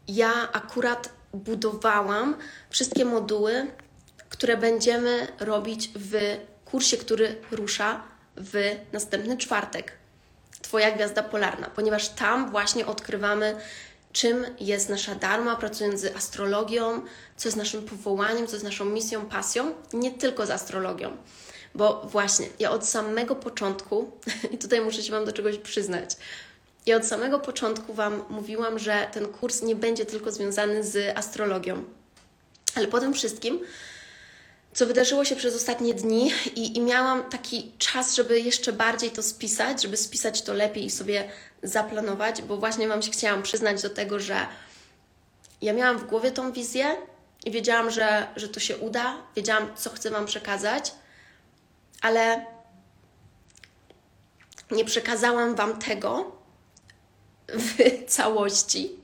ja 0.07 0.51
akurat 0.51 1.09
budowałam 1.33 2.35
wszystkie 2.69 3.05
moduły, 3.05 3.71
które 4.29 4.57
będziemy 4.57 5.27
robić 5.39 5.89
w 5.95 6.37
kursie, 6.65 6.97
który 6.97 7.35
rusza 7.51 8.03
w 8.37 8.75
następny 8.93 9.37
czwartek. 9.37 9.91
Twoja 10.61 10.91
gwiazda 10.91 11.23
polarna, 11.23 11.69
ponieważ 11.69 12.09
tam 12.09 12.51
właśnie 12.51 12.85
odkrywamy, 12.85 13.55
czym 14.13 14.45
jest 14.59 14.89
nasza 14.89 15.15
dharma, 15.15 15.55
pracując 15.55 15.99
z 15.99 16.15
astrologią, 16.15 17.01
co 17.37 17.47
jest 17.47 17.57
naszym 17.57 17.83
powołaniem, 17.83 18.47
co 18.47 18.53
jest 18.53 18.63
naszą 18.63 18.85
misją, 18.85 19.25
pasją, 19.25 19.71
nie 19.93 20.11
tylko 20.11 20.45
z 20.45 20.49
astrologią. 20.49 21.17
Bo 21.75 22.07
właśnie, 22.11 22.47
ja 22.59 22.71
od 22.71 22.85
samego 22.85 23.35
początku, 23.35 24.11
i 24.53 24.57
tutaj 24.57 24.81
muszę 24.81 25.03
się 25.03 25.11
Wam 25.11 25.25
do 25.25 25.31
czegoś 25.31 25.57
przyznać, 25.57 26.17
ja 26.85 26.97
od 26.97 27.05
samego 27.05 27.39
początku 27.39 27.93
Wam 27.93 28.23
mówiłam, 28.29 28.79
że 28.79 29.07
ten 29.11 29.27
kurs 29.27 29.61
nie 29.61 29.75
będzie 29.75 30.05
tylko 30.05 30.31
związany 30.31 30.83
z 30.83 31.17
astrologią. 31.17 31.83
Ale 32.75 32.87
po 32.87 32.99
tym 32.99 33.13
wszystkim, 33.13 33.59
co 34.73 34.85
wydarzyło 34.85 35.25
się 35.25 35.35
przez 35.35 35.55
ostatnie 35.55 35.93
dni, 35.93 36.31
i, 36.55 36.77
i 36.77 36.81
miałam 36.81 37.29
taki 37.29 37.71
czas, 37.77 38.15
żeby 38.15 38.39
jeszcze 38.39 38.73
bardziej 38.73 39.11
to 39.11 39.23
spisać, 39.23 39.81
żeby 39.81 39.97
spisać 39.97 40.41
to 40.41 40.53
lepiej 40.53 40.85
i 40.85 40.89
sobie 40.89 41.29
zaplanować, 41.63 42.41
bo 42.41 42.57
właśnie 42.57 42.87
Wam 42.87 43.01
się 43.01 43.11
chciałam 43.11 43.43
przyznać 43.43 43.81
do 43.81 43.89
tego, 43.89 44.19
że 44.19 44.47
ja 45.61 45.73
miałam 45.73 45.97
w 45.97 46.05
głowie 46.05 46.31
tą 46.31 46.51
wizję 46.51 46.95
i 47.45 47.51
wiedziałam, 47.51 47.91
że, 47.91 48.27
że 48.35 48.49
to 48.49 48.59
się 48.59 48.77
uda, 48.77 49.17
wiedziałam, 49.35 49.75
co 49.75 49.89
chcę 49.89 50.09
Wam 50.09 50.25
przekazać, 50.25 50.91
ale 52.01 52.45
nie 54.71 54.85
przekazałam 54.85 55.55
Wam 55.55 55.79
tego, 55.79 56.41
w 57.47 58.05
całości, 58.07 58.95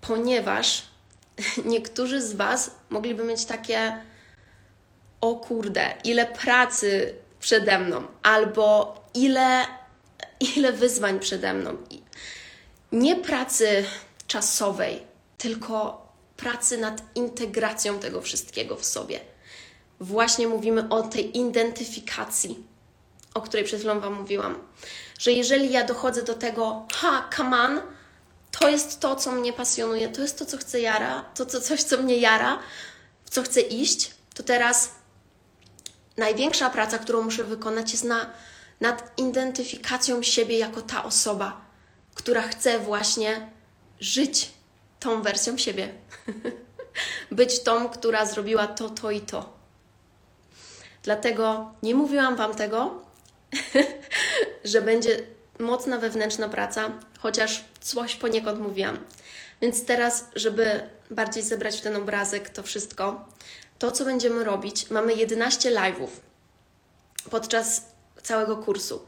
ponieważ 0.00 0.91
niektórzy 1.64 2.22
z 2.22 2.32
Was 2.32 2.70
mogliby 2.90 3.24
mieć 3.24 3.44
takie 3.44 4.02
o 5.20 5.36
kurde, 5.36 5.94
ile 6.04 6.26
pracy 6.26 7.14
przede 7.40 7.78
mną, 7.78 8.02
albo 8.22 8.94
ile, 9.14 9.66
ile 10.56 10.72
wyzwań 10.72 11.20
przede 11.20 11.54
mną. 11.54 11.76
Nie 12.92 13.16
pracy 13.16 13.84
czasowej, 14.26 15.02
tylko 15.38 16.06
pracy 16.36 16.78
nad 16.78 17.02
integracją 17.14 17.98
tego 17.98 18.20
wszystkiego 18.20 18.76
w 18.76 18.84
sobie. 18.84 19.20
Właśnie 20.00 20.48
mówimy 20.48 20.88
o 20.88 21.02
tej 21.02 21.38
identyfikacji, 21.38 22.66
o 23.34 23.40
której 23.40 23.64
przed 23.64 23.78
chwilą 23.78 24.00
Wam 24.00 24.14
mówiłam 24.14 24.58
że 25.22 25.32
jeżeli 25.32 25.72
ja 25.72 25.84
dochodzę 25.84 26.22
do 26.22 26.34
tego, 26.34 26.86
ha, 26.92 27.28
on, 27.38 27.80
to 28.52 28.68
jest 28.68 29.00
to, 29.00 29.16
co 29.16 29.32
mnie 29.32 29.52
pasjonuje, 29.52 30.08
to 30.08 30.22
jest 30.22 30.38
to, 30.38 30.46
co 30.46 30.58
chcę 30.58 30.80
jara, 30.80 31.24
to, 31.34 31.46
to 31.46 31.60
coś, 31.60 31.82
co 31.82 31.98
mnie 31.98 32.16
jara, 32.16 32.58
w 33.24 33.30
co 33.30 33.42
chcę 33.42 33.60
iść, 33.60 34.10
to 34.34 34.42
teraz 34.42 34.92
największa 36.16 36.70
praca, 36.70 36.98
którą 36.98 37.22
muszę 37.22 37.44
wykonać, 37.44 37.92
jest 37.92 38.04
na, 38.04 38.30
nad 38.80 39.12
identyfikacją 39.18 40.22
siebie 40.22 40.58
jako 40.58 40.82
ta 40.82 41.04
osoba, 41.04 41.60
która 42.14 42.42
chce 42.42 42.78
właśnie 42.78 43.50
żyć 44.00 44.50
tą 45.00 45.22
wersją 45.22 45.58
siebie. 45.58 45.94
Być 47.30 47.62
tą, 47.62 47.88
która 47.88 48.26
zrobiła 48.26 48.66
to, 48.66 48.90
to 48.90 49.10
i 49.10 49.20
to. 49.20 49.52
Dlatego 51.02 51.72
nie 51.82 51.94
mówiłam 51.94 52.36
Wam 52.36 52.54
tego, 52.54 53.02
że 54.64 54.82
będzie 54.82 55.22
mocna 55.58 55.98
wewnętrzna 55.98 56.48
praca, 56.48 56.90
chociaż 57.18 57.64
coś 57.80 58.16
poniekąd 58.16 58.60
mówiłam. 58.60 58.98
Więc 59.60 59.84
teraz, 59.84 60.24
żeby 60.34 60.80
bardziej 61.10 61.42
zebrać 61.42 61.78
w 61.78 61.80
ten 61.80 61.96
obrazek 61.96 62.50
to 62.50 62.62
wszystko, 62.62 63.28
to 63.78 63.90
co 63.90 64.04
będziemy 64.04 64.44
robić, 64.44 64.90
mamy 64.90 65.14
11 65.14 65.70
live'ów 65.70 66.08
podczas 67.30 67.84
całego 68.22 68.56
kursu 68.56 69.06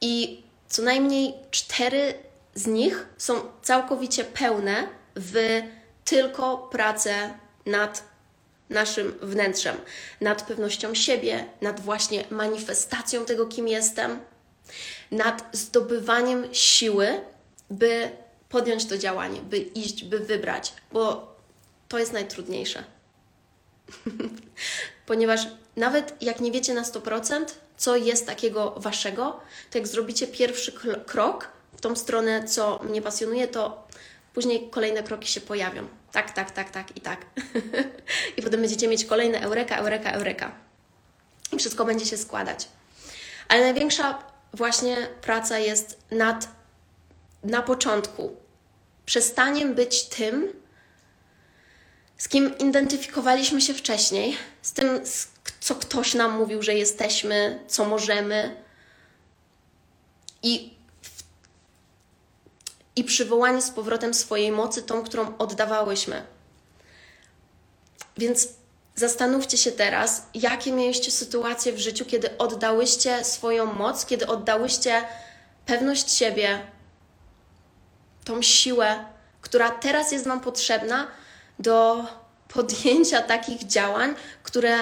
i 0.00 0.42
co 0.68 0.82
najmniej 0.82 1.34
4 1.50 2.14
z 2.54 2.66
nich 2.66 3.06
są 3.18 3.34
całkowicie 3.62 4.24
pełne 4.24 4.88
w 5.16 5.62
tylko 6.04 6.58
pracę 6.58 7.34
nad 7.66 8.04
naszym 8.70 9.18
wnętrzem, 9.22 9.76
nad 10.20 10.42
pewnością 10.42 10.94
siebie, 10.94 11.44
nad 11.60 11.80
właśnie 11.80 12.24
manifestacją 12.30 13.24
tego, 13.24 13.46
kim 13.46 13.68
jestem, 13.68 14.20
nad 15.10 15.44
zdobywaniem 15.52 16.44
siły, 16.52 17.20
by 17.70 18.10
podjąć 18.48 18.86
to 18.86 18.98
działanie, 18.98 19.40
by 19.40 19.58
iść, 19.58 20.04
by 20.04 20.18
wybrać, 20.18 20.72
bo 20.92 21.34
to 21.88 21.98
jest 21.98 22.12
najtrudniejsze. 22.12 22.84
Ponieważ 25.06 25.40
nawet 25.76 26.22
jak 26.22 26.40
nie 26.40 26.52
wiecie 26.52 26.74
na 26.74 26.82
100%, 26.82 27.44
co 27.76 27.96
jest 27.96 28.26
takiego 28.26 28.74
waszego, 28.76 29.40
to 29.70 29.78
jak 29.78 29.86
zrobicie 29.86 30.26
pierwszy 30.26 30.72
krok 31.06 31.48
w 31.76 31.80
tą 31.80 31.96
stronę, 31.96 32.44
co 32.44 32.80
mnie 32.82 33.02
pasjonuje, 33.02 33.48
to 33.48 33.86
później 34.34 34.70
kolejne 34.70 35.02
kroki 35.02 35.28
się 35.28 35.40
pojawią. 35.40 35.86
Tak, 36.12 36.30
tak, 36.30 36.50
tak, 36.50 36.70
tak 36.70 36.96
i 36.96 37.00
tak. 37.00 37.26
I 38.36 38.42
potem 38.42 38.60
będziecie 38.60 38.88
mieć 38.88 39.04
kolejne 39.04 39.40
eureka, 39.40 39.76
eureka, 39.76 40.10
eureka. 40.10 40.52
I 41.52 41.58
wszystko 41.58 41.84
będzie 41.84 42.06
się 42.06 42.16
składać. 42.16 42.68
Ale 43.48 43.60
największa 43.60 44.22
właśnie 44.54 44.96
praca 45.22 45.58
jest 45.58 45.98
nad 46.10 46.48
na 47.44 47.62
początku 47.62 48.36
przestaniem 49.06 49.74
być 49.74 50.04
tym, 50.04 50.52
z 52.18 52.28
kim 52.28 52.58
identyfikowaliśmy 52.58 53.60
się 53.60 53.74
wcześniej, 53.74 54.36
z 54.62 54.72
tym, 54.72 55.00
co 55.60 55.74
ktoś 55.74 56.14
nam 56.14 56.38
mówił, 56.38 56.62
że 56.62 56.74
jesteśmy, 56.74 57.64
co 57.66 57.84
możemy. 57.84 58.56
I, 60.42 60.74
i 62.96 63.04
przywołanie 63.04 63.62
z 63.62 63.70
powrotem 63.70 64.14
swojej 64.14 64.52
mocy, 64.52 64.82
tą, 64.82 65.04
którą 65.04 65.38
oddawałyśmy. 65.38 66.22
Więc 68.16 68.48
zastanówcie 68.96 69.58
się 69.58 69.72
teraz, 69.72 70.26
jakie 70.34 70.72
mieliście 70.72 71.10
sytuacje 71.10 71.72
w 71.72 71.78
życiu, 71.78 72.04
kiedy 72.04 72.38
oddałyście 72.38 73.24
swoją 73.24 73.72
moc, 73.72 74.06
kiedy 74.06 74.26
oddałyście 74.26 75.02
pewność 75.66 76.10
siebie, 76.10 76.66
tą 78.24 78.42
siłę, 78.42 79.04
która 79.40 79.70
teraz 79.70 80.12
jest 80.12 80.26
Wam 80.26 80.40
potrzebna 80.40 81.06
do 81.58 82.04
podjęcia 82.48 83.22
takich 83.22 83.66
działań, 83.66 84.14
które 84.42 84.76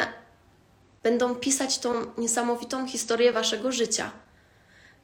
będą 1.02 1.34
pisać 1.34 1.78
tą 1.78 1.94
niesamowitą 2.18 2.86
historię 2.86 3.32
Waszego 3.32 3.72
życia. 3.72 4.10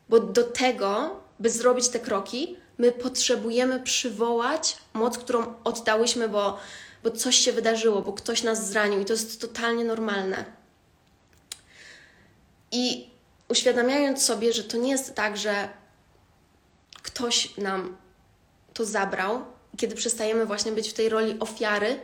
Bo 0.08 0.20
do 0.20 0.44
tego, 0.44 1.20
by 1.40 1.50
zrobić 1.50 1.88
te 1.88 1.98
kroki, 1.98 2.56
my 2.78 2.92
potrzebujemy 2.92 3.80
przywołać 3.80 4.76
moc, 4.94 5.18
którą 5.18 5.54
oddałyśmy, 5.64 6.28
bo, 6.28 6.58
bo 7.02 7.10
coś 7.10 7.36
się 7.36 7.52
wydarzyło, 7.52 8.02
bo 8.02 8.12
ktoś 8.12 8.42
nas 8.42 8.68
zranił 8.68 9.00
i 9.00 9.04
to 9.04 9.12
jest 9.12 9.40
totalnie 9.40 9.84
normalne. 9.84 10.44
I 12.72 13.10
uświadamiając 13.48 14.22
sobie, 14.22 14.52
że 14.52 14.64
to 14.64 14.76
nie 14.76 14.90
jest 14.90 15.14
tak, 15.14 15.36
że 15.36 15.68
ktoś 17.02 17.56
nam 17.56 17.96
to 18.74 18.84
zabrał, 18.84 19.44
kiedy 19.76 19.94
przestajemy 19.94 20.46
właśnie 20.46 20.72
być 20.72 20.88
w 20.90 20.92
tej 20.92 21.08
roli 21.08 21.36
ofiary, 21.40 22.00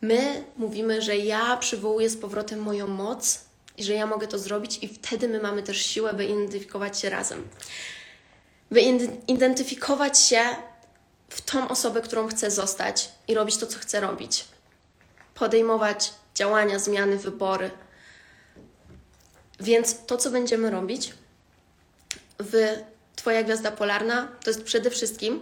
my 0.00 0.44
mówimy, 0.56 1.02
że 1.02 1.16
ja 1.16 1.56
przywołuję 1.56 2.10
z 2.10 2.16
powrotem 2.16 2.60
moją 2.62 2.86
moc 2.86 3.40
i 3.76 3.84
że 3.84 3.92
ja 3.92 4.06
mogę 4.06 4.26
to 4.26 4.38
zrobić, 4.38 4.78
i 4.82 4.88
wtedy 4.88 5.28
my 5.28 5.40
mamy 5.40 5.62
też 5.62 5.86
siłę, 5.86 6.14
by 6.14 6.24
identyfikować 6.24 7.00
się 7.00 7.10
razem. 7.10 7.48
By 8.70 8.80
identyfikować 9.26 10.18
się 10.20 10.40
w 11.28 11.40
tą 11.40 11.68
osobę, 11.68 12.00
którą 12.00 12.28
chcę 12.28 12.50
zostać 12.50 13.10
i 13.28 13.34
robić 13.34 13.56
to, 13.56 13.66
co 13.66 13.78
chcę 13.78 14.00
robić. 14.00 14.44
Podejmować 15.34 16.12
działania, 16.34 16.78
zmiany, 16.78 17.18
wybory. 17.18 17.70
Więc 19.60 19.96
to, 20.06 20.16
co 20.16 20.30
będziemy 20.30 20.70
robić 20.70 21.14
w 22.38 22.78
Twoja 23.16 23.42
gwiazda 23.42 23.70
polarna, 23.70 24.28
to 24.44 24.50
jest 24.50 24.64
przede 24.64 24.90
wszystkim 24.90 25.40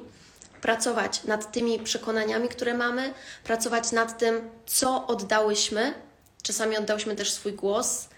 pracować 0.61 1.24
nad 1.24 1.53
tymi 1.53 1.78
przekonaniami, 1.78 2.49
które 2.49 2.74
mamy, 2.74 3.14
pracować 3.45 3.93
nad 3.93 4.18
tym, 4.18 4.51
co 4.66 5.07
oddałyśmy. 5.07 5.95
Czasami 6.43 6.76
oddałyśmy 6.76 7.16
też 7.16 7.32
swój 7.32 7.53
głos, 7.53 8.09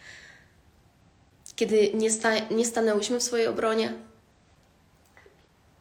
kiedy 1.57 1.93
nie, 1.95 2.11
sta 2.11 2.39
nie 2.51 2.67
stanęłyśmy 2.67 3.21
w 3.21 3.23
swojej 3.23 3.47
obronie. 3.47 3.93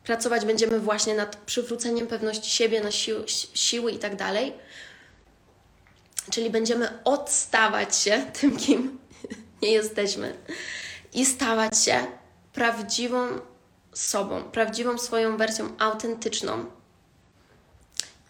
Pracować 0.07 0.45
będziemy 0.45 0.79
właśnie 0.79 1.15
nad 1.15 1.35
przywróceniem 1.35 2.07
pewności 2.07 2.49
siebie, 2.49 2.81
na 2.81 2.91
sił 2.91 3.15
siły 3.53 3.91
i 3.91 3.99
tak 3.99 4.15
dalej. 4.15 4.53
Czyli 6.31 6.49
będziemy 6.49 7.03
odstawać 7.03 7.97
się 7.97 8.25
tym, 8.41 8.57
kim 8.57 8.99
nie 9.61 9.71
jesteśmy 9.71 10.33
i 11.13 11.25
stawać 11.25 11.83
się 11.83 12.05
prawdziwą 12.53 13.27
sobą, 13.93 14.43
prawdziwą 14.43 14.97
swoją 14.97 15.37
wersją 15.37 15.69
autentyczną. 15.79 16.65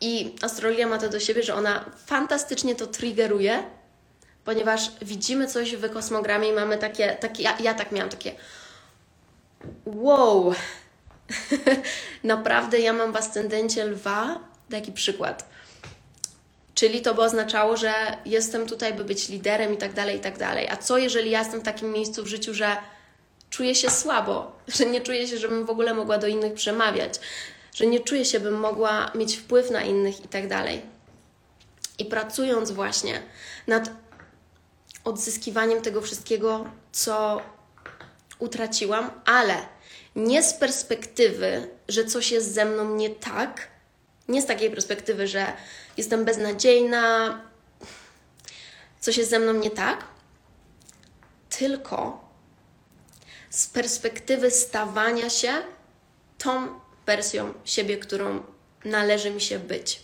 I 0.02 0.36
astrologia 0.42 0.88
ma 0.88 0.98
to 0.98 1.10
do 1.10 1.20
siebie, 1.20 1.44
że 1.44 1.56
ona 1.56 1.86
fantastycznie 2.06 2.76
to 2.76 2.88
triggeruje, 2.88 3.64
ponieważ 4.46 4.92
widzimy 5.02 5.48
coś 5.48 5.76
w 5.76 5.94
kosmogramie 5.94 6.50
i 6.50 6.54
mamy 6.54 6.78
takie, 6.78 7.16
takie 7.16 7.44
ja, 7.44 7.58
ja 7.60 7.74
tak 7.74 7.92
miałam 7.92 8.10
takie 8.10 8.36
wow, 9.86 10.54
naprawdę 12.24 12.80
ja 12.80 12.94
mam 12.94 13.12
w 13.12 13.16
ascendencie 13.16 13.86
lwa, 13.86 14.40
taki 14.70 14.92
przykład. 14.92 15.50
Czyli 16.74 17.02
to 17.02 17.14
by 17.14 17.22
oznaczało, 17.22 17.78
że 17.78 17.94
jestem 18.26 18.68
tutaj, 18.68 18.94
by 18.94 19.06
być 19.06 19.30
liderem 19.30 19.74
i 19.74 19.78
tak 19.78 19.94
dalej, 19.94 20.18
i 20.18 20.20
tak 20.20 20.38
dalej. 20.38 20.70
A 20.70 20.78
co 20.78 20.98
jeżeli 20.98 21.32
ja 21.32 21.40
jestem 21.40 21.60
w 21.60 21.64
takim 21.64 21.92
miejscu 21.92 22.24
w 22.24 22.28
życiu, 22.28 22.54
że 22.54 22.78
czuję 23.50 23.76
się 23.76 23.90
słabo, 23.90 24.52
że 24.76 24.86
nie 24.86 25.02
czuję 25.02 25.28
się, 25.28 25.38
żebym 25.38 25.66
w 25.66 25.70
ogóle 25.70 25.94
mogła 25.94 26.18
do 26.18 26.28
innych 26.28 26.54
przemawiać, 26.54 27.20
że 27.76 27.86
nie 27.86 28.00
czuję 28.00 28.26
się, 28.26 28.40
bym 28.40 28.60
mogła 28.60 29.12
mieć 29.16 29.38
wpływ 29.38 29.72
na 29.72 29.82
innych 29.82 30.26
i 30.26 30.28
tak 30.28 30.48
dalej. 30.48 30.82
I 32.00 32.06
pracując 32.06 32.72
właśnie 32.72 33.22
nad 33.68 33.90
odzyskiwaniem 35.04 35.82
tego 35.82 36.02
wszystkiego, 36.02 36.66
co 36.92 37.42
utraciłam, 38.40 39.12
ale 39.26 39.56
nie 40.18 40.43
z 40.43 40.53
perspektywy, 40.53 41.70
że 41.88 42.05
coś 42.05 42.32
jest 42.32 42.53
ze 42.53 42.65
mną 42.65 42.95
nie 42.95 43.09
tak, 43.09 43.68
nie 44.28 44.41
z 44.41 44.45
takiej 44.45 44.70
perspektywy, 44.70 45.28
że 45.28 45.53
jestem 45.97 46.26
beznadziejna, 46.26 47.41
coś 48.99 49.18
jest 49.18 49.30
ze 49.30 49.39
mną 49.39 49.53
nie 49.53 49.72
tak, 49.72 50.05
tylko 51.49 52.30
z 53.49 53.68
perspektywy 53.68 54.51
stawania 54.51 55.30
się 55.30 55.53
tą 56.38 56.80
wersją 57.05 57.53
siebie, 57.65 57.97
którą 57.97 58.43
należy 58.86 59.32
mi 59.32 59.41
się 59.41 59.59
być, 59.59 60.03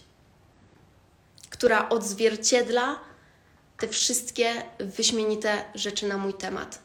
która 1.50 1.90
odzwierciedla 1.90 3.00
te 3.78 3.88
wszystkie 3.88 4.64
wyśmienite 4.80 5.66
rzeczy 5.76 6.08
na 6.08 6.18
mój 6.18 6.34
temat. 6.34 6.80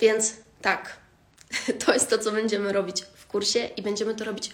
Więc 0.00 0.34
tak, 0.62 0.96
to 1.86 1.92
jest 1.92 2.10
to, 2.10 2.18
co 2.18 2.32
będziemy 2.32 2.72
robić 2.72 3.02
w 3.14 3.26
kursie 3.26 3.58
i 3.76 3.82
będziemy 3.82 4.14
to 4.14 4.24
robić 4.24 4.50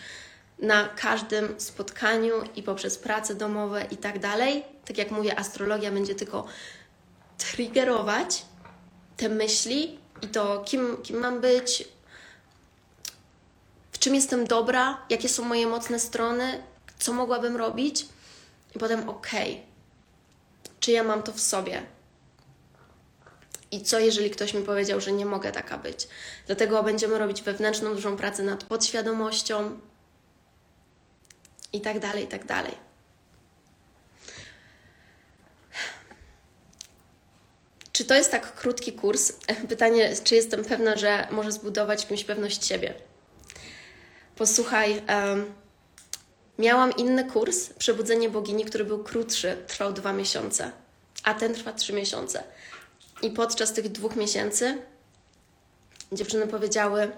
na 0.59 0.89
każdym 0.89 1.61
spotkaniu 1.61 2.35
i 2.57 2.63
poprzez 2.63 2.99
prace 2.99 3.35
domowe 3.35 3.87
i 3.91 3.97
tak 3.97 4.19
dalej. 4.19 4.65
Tak 4.85 4.99
jak 4.99 5.11
mówię, 5.11 5.39
astrologia 5.39 5.93
będzie 5.93 6.15
tylko 6.15 6.47
triggerować 7.39 8.45
te 9.17 9.29
myśli 9.29 9.99
i 10.23 10.29
to, 10.29 10.65
kim, 10.67 10.97
kim 11.03 11.19
mam 11.19 11.41
być, 11.41 11.89
w 13.93 13.99
czym 13.99 14.15
jestem 14.15 14.47
dobra, 14.47 15.01
jakie 15.11 15.29
są 15.29 15.45
moje 15.45 15.67
mocne 15.67 16.01
strony, 16.01 16.63
co 16.99 17.13
mogłabym 17.13 17.57
robić, 17.57 18.07
i 18.77 18.79
potem 18.79 19.09
okej, 19.09 19.53
okay, 19.53 19.63
czy 20.81 20.93
ja 20.93 21.05
mam 21.05 21.23
to 21.23 21.33
w 21.33 21.41
sobie. 21.41 21.83
I 23.71 23.83
co, 23.83 23.99
jeżeli 23.99 24.31
ktoś 24.31 24.55
mi 24.55 24.63
powiedział, 24.63 25.01
że 25.01 25.13
nie 25.13 25.27
mogę 25.27 25.53
taka 25.53 25.79
być? 25.79 26.09
Dlatego 26.47 26.83
będziemy 26.83 27.19
robić 27.19 27.43
wewnętrzną 27.43 27.95
dużą 27.95 28.17
pracę 28.17 28.43
nad 28.43 28.65
podświadomością 28.65 29.79
i 31.73 31.81
tak 31.81 31.99
dalej, 31.99 32.25
i 32.25 32.29
tak 32.29 32.45
dalej. 32.45 32.87
Czy 37.93 38.05
to 38.05 38.15
jest 38.15 38.31
tak 38.31 38.55
krótki 38.55 38.93
kurs? 38.93 39.33
Pytanie, 39.69 40.17
czy 40.25 40.35
jestem 40.35 40.65
pewna, 40.65 40.97
że 40.97 41.29
może 41.31 41.53
zbudować 41.53 42.05
w 42.05 42.09
kimś 42.09 42.25
pewność 42.25 42.67
siebie? 42.67 42.95
Posłuchaj, 44.37 45.03
um, 45.09 45.55
miałam 46.59 46.97
inny 46.97 47.25
kurs, 47.25 47.69
Przebudzenie 47.69 48.29
Bogini, 48.29 48.65
który 48.65 48.85
był 48.85 49.05
krótszy, 49.05 49.57
trwał 49.67 49.93
dwa 49.93 50.13
miesiące, 50.13 50.71
a 51.25 51.35
ten 51.35 51.55
trwa 51.55 51.73
trzy 51.73 51.93
miesiące. 51.93 52.45
I 53.23 53.31
podczas 53.31 53.73
tych 53.73 53.89
dwóch 53.89 54.17
miesięcy 54.17 54.79
dziewczyny 56.13 56.47
powiedziały, 56.47 57.11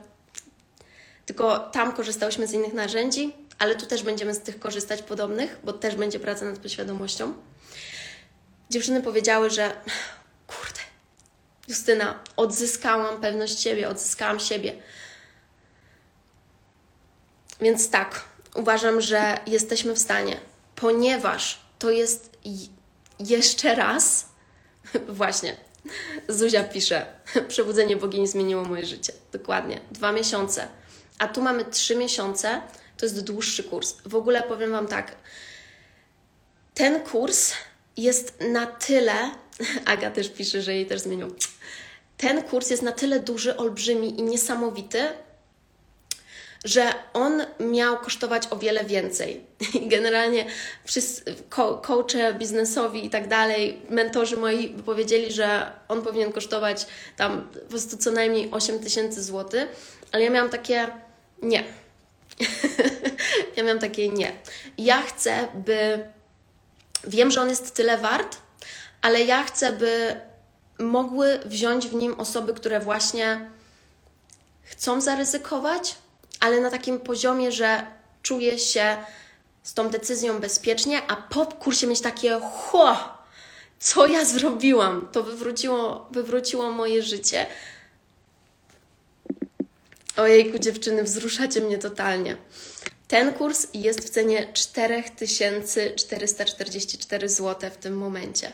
tylko 1.27 1.59
tam 1.59 1.93
korzystałyśmy 1.93 2.47
z 2.47 2.53
innych 2.53 2.73
narzędzi, 2.73 3.35
ale 3.59 3.75
tu 3.75 3.87
też 3.87 4.03
będziemy 4.03 4.35
z 4.35 4.41
tych 4.41 4.59
korzystać 4.59 5.03
podobnych, 5.03 5.59
bo 5.65 5.73
też 5.73 5.95
będzie 5.95 6.21
praca 6.21 6.45
nad 6.45 6.59
podświadomością. 6.59 7.35
Dziewczyny 8.71 9.03
powiedziały, 9.03 9.51
że 9.51 9.73
kurde, 10.47 10.81
Justyna, 11.69 12.19
odzyskałam 12.37 13.21
pewność 13.21 13.61
siebie, 13.61 13.89
odzyskałam 13.89 14.41
siebie. 14.41 14.83
Więc 17.61 17.91
tak, 17.91 18.25
uważam, 18.55 19.01
że 19.01 19.39
jesteśmy 19.47 19.95
w 19.95 19.99
stanie, 19.99 20.41
ponieważ 20.75 21.61
to 21.79 21.91
jest 21.91 22.39
jeszcze 23.19 23.75
raz, 23.75 24.29
właśnie, 25.09 25.57
Zuzia 26.29 26.65
pisze, 26.65 27.07
przebudzenie 27.49 27.97
bogini 27.97 28.29
zmieniło 28.29 28.65
moje 28.65 28.87
życie. 28.87 29.13
Dokładnie, 29.33 29.81
dwa 29.91 30.13
miesiące. 30.13 30.69
A 31.19 31.29
tu 31.29 31.43
mamy 31.43 31.65
trzy 31.65 31.97
miesiące, 31.97 32.63
to 32.97 33.07
jest 33.07 33.25
dłuższy 33.25 33.65
kurs. 33.65 33.95
W 34.05 34.15
ogóle 34.15 34.43
powiem 34.43 34.71
Wam 34.71 34.87
tak, 34.87 35.17
ten 36.75 37.01
kurs 37.01 37.53
jest 37.97 38.41
na 38.41 38.67
tyle, 38.67 39.31
Aga 39.93 40.11
też 40.11 40.29
pisze, 40.29 40.63
że 40.63 40.75
jej 40.75 40.87
też 40.87 41.01
zmienił. 41.01 41.35
Ten 42.17 42.43
kurs 42.43 42.71
jest 42.71 42.83
na 42.83 42.93
tyle 42.93 43.21
duży, 43.21 43.57
olbrzymi 43.57 44.21
i 44.21 44.23
niesamowity, 44.23 45.09
że 46.65 46.95
on 47.13 47.43
miał 47.61 47.99
kosztować 47.99 48.43
o 48.51 48.57
wiele 48.57 48.85
więcej. 48.85 49.45
Generalnie 49.95 50.47
wszyscy 50.85 51.35
coache 51.83 52.35
biznesowi 52.35 53.07
i 53.07 53.11
tak 53.11 53.29
dalej, 53.29 53.81
mentorzy 53.91 54.37
moi 54.37 54.69
powiedzieli, 54.69 55.33
że 55.33 55.73
on 55.89 56.03
powinien 56.03 56.33
kosztować 56.33 56.87
tam 57.17 57.49
po 57.53 57.71
prostu 57.71 57.97
co 57.97 58.11
najmniej 58.11 58.49
8 58.51 58.79
tysięcy 58.79 59.23
złotych, 59.23 59.69
ale 60.13 60.25
ja 60.25 60.31
miałam 60.31 60.51
takie 60.51 60.87
nie. 61.43 61.65
ja 63.57 63.63
miałam 63.63 63.79
takie 63.79 64.09
nie. 64.09 64.33
Ja 64.79 65.03
chcę, 65.03 65.49
by 65.55 66.05
wiem, 67.05 67.31
że 67.31 67.41
on 67.41 67.49
jest 67.49 67.75
tyle 67.75 67.99
wart, 67.99 68.37
ale 69.03 69.23
ja 69.23 69.45
chcę, 69.45 69.73
by 69.73 70.21
mogły 70.79 71.39
wziąć 71.45 71.87
w 71.87 71.95
nim 71.95 72.21
osoby, 72.21 72.55
które 72.55 72.81
właśnie 72.81 73.51
chcą 74.63 75.01
zaryzykować, 75.01 75.95
ale 76.41 76.61
na 76.61 76.71
takim 76.71 77.01
poziomie, 77.01 77.53
że 77.53 77.87
czuję 78.23 78.59
się 78.59 78.97
z 79.63 79.75
tą 79.75 79.89
decyzją 79.89 80.41
bezpiecznie, 80.41 81.03
a 81.09 81.17
po 81.17 81.47
kursie 81.47 81.87
mieć 81.87 82.01
takie 82.01 82.41
ho, 82.41 83.19
co 83.79 84.07
ja 84.07 84.25
zrobiłam? 84.25 85.09
To 85.13 85.23
wywróciło, 85.23 86.09
wywróciło 86.11 86.71
moje 86.71 87.03
życie. 87.03 87.47
Ojejku, 90.17 90.59
dziewczyny, 90.59 91.03
wzruszacie 91.03 91.61
mnie 91.61 91.79
totalnie. 91.79 92.37
Ten 93.09 93.33
kurs 93.33 93.67
jest 93.75 94.01
w 94.01 94.11
cenie 94.11 94.53
4444 94.53 97.29
zł 97.29 97.71
w 97.71 97.77
tym 97.77 97.99
momencie. 97.99 98.53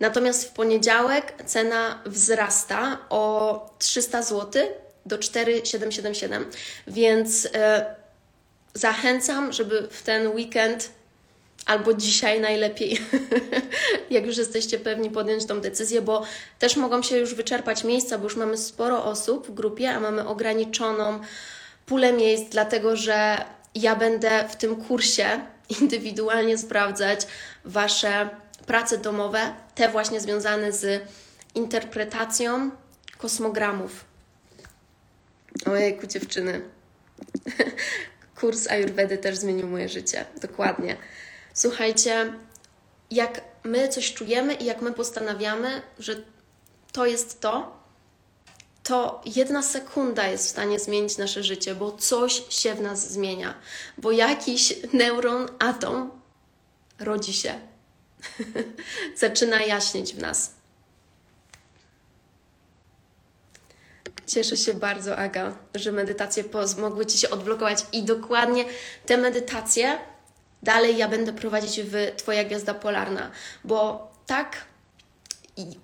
Natomiast 0.00 0.48
w 0.48 0.52
poniedziałek 0.52 1.34
cena 1.46 2.02
wzrasta 2.06 2.98
o 3.10 3.74
300 3.78 4.22
zł 4.22 4.62
do 5.06 5.18
4777, 5.18 6.46
więc 6.86 7.48
e, 7.54 7.94
zachęcam, 8.74 9.52
żeby 9.52 9.88
w 9.90 10.02
ten 10.02 10.28
weekend 10.28 10.90
albo 11.66 11.94
dzisiaj 11.94 12.40
najlepiej, 12.40 12.98
jak 14.10 14.26
już 14.26 14.36
jesteście 14.36 14.78
pewni, 14.78 15.10
podjąć 15.10 15.46
tą 15.46 15.60
decyzję, 15.60 16.02
bo 16.02 16.22
też 16.58 16.76
mogą 16.76 17.02
się 17.02 17.18
już 17.18 17.34
wyczerpać 17.34 17.84
miejsca, 17.84 18.18
bo 18.18 18.24
już 18.24 18.36
mamy 18.36 18.56
sporo 18.56 19.04
osób 19.04 19.46
w 19.46 19.54
grupie, 19.54 19.90
a 19.90 20.00
mamy 20.00 20.26
ograniczoną 20.26 21.20
pulę 21.86 22.12
miejsc, 22.12 22.44
dlatego 22.50 22.96
że 22.96 23.44
ja 23.74 23.96
będę 23.96 24.48
w 24.48 24.56
tym 24.56 24.76
kursie 24.76 25.26
indywidualnie 25.80 26.58
sprawdzać 26.58 27.26
Wasze 27.64 28.28
prace 28.66 28.98
domowe, 28.98 29.54
te 29.74 29.88
właśnie 29.88 30.20
związane 30.20 30.72
z 30.72 31.02
interpretacją 31.54 32.70
kosmogramów. 33.18 34.11
Ojejku, 35.66 36.06
dziewczyny. 36.06 36.62
Kurs 38.40 38.68
Ayurvedy 38.68 39.18
też 39.18 39.36
zmienił 39.36 39.68
moje 39.68 39.88
życie. 39.88 40.24
Dokładnie. 40.40 40.96
Słuchajcie, 41.54 42.32
jak 43.10 43.40
my 43.64 43.88
coś 43.88 44.14
czujemy 44.14 44.54
i 44.54 44.64
jak 44.64 44.82
my 44.82 44.92
postanawiamy, 44.92 45.82
że 45.98 46.22
to 46.92 47.06
jest 47.06 47.40
to, 47.40 47.82
to 48.82 49.22
jedna 49.36 49.62
sekunda 49.62 50.28
jest 50.28 50.46
w 50.46 50.50
stanie 50.50 50.78
zmienić 50.78 51.18
nasze 51.18 51.42
życie, 51.42 51.74
bo 51.74 51.92
coś 51.92 52.42
się 52.48 52.74
w 52.74 52.80
nas 52.80 53.12
zmienia, 53.12 53.54
bo 53.98 54.12
jakiś 54.12 54.74
neuron, 54.92 55.48
atom 55.58 56.10
rodzi 56.98 57.32
się, 57.32 57.54
zaczyna 59.16 59.62
jaśnieć 59.62 60.14
w 60.14 60.18
nas. 60.18 60.61
Cieszę 64.34 64.56
się 64.56 64.74
bardzo, 64.74 65.16
Aga, 65.16 65.56
że 65.74 65.92
medytacje 65.92 66.44
mogły 66.78 67.06
Ci 67.06 67.18
się 67.18 67.30
odblokować 67.30 67.86
i 67.92 68.02
dokładnie 68.02 68.64
te 69.06 69.16
medytacje 69.16 69.98
dalej 70.62 70.96
ja 70.96 71.08
będę 71.08 71.32
prowadzić 71.32 71.80
w 71.80 71.94
Twoja 72.16 72.44
gwiazda 72.44 72.74
polarna, 72.74 73.30
bo 73.64 74.10
tak 74.26 74.64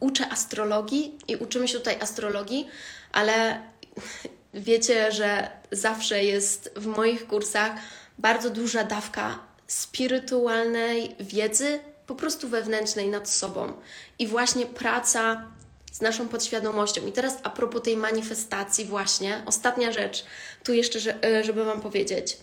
uczę 0.01 0.29
astrologii 0.29 1.19
i 1.29 1.37
uczymy 1.37 1.69
się 1.69 1.79
tutaj 1.79 1.97
astrologii, 2.01 2.69
ale 3.13 3.63
wiecie, 4.55 5.13
że 5.13 5.51
zawsze 5.73 6.25
jest 6.25 6.71
w 6.77 6.87
moich 6.87 7.27
kursach 7.27 7.73
bardzo 8.19 8.51
duża 8.51 8.85
dawka 8.85 9.39
spirytualnej 9.67 11.17
wiedzy, 11.21 11.81
po 12.07 12.15
prostu 12.15 12.49
wewnętrznej 12.49 13.09
nad 13.09 13.31
sobą. 13.31 13.73
I 14.19 14.27
właśnie 14.27 14.67
praca 14.67 15.45
z 15.93 16.01
naszą 16.01 16.29
podświadomością. 16.29 17.07
I 17.07 17.13
teraz 17.13 17.35
a 17.43 17.51
propos 17.51 17.83
tej 17.83 17.97
manifestacji 17.97 18.85
właśnie, 18.85 19.43
ostatnia 19.47 19.93
rzecz, 19.93 20.25
tu 20.65 20.73
jeszcze, 20.73 20.99
e, 21.25 21.45
żeby 21.45 21.65
Wam 21.65 21.81
powiedzieć. 21.81 22.37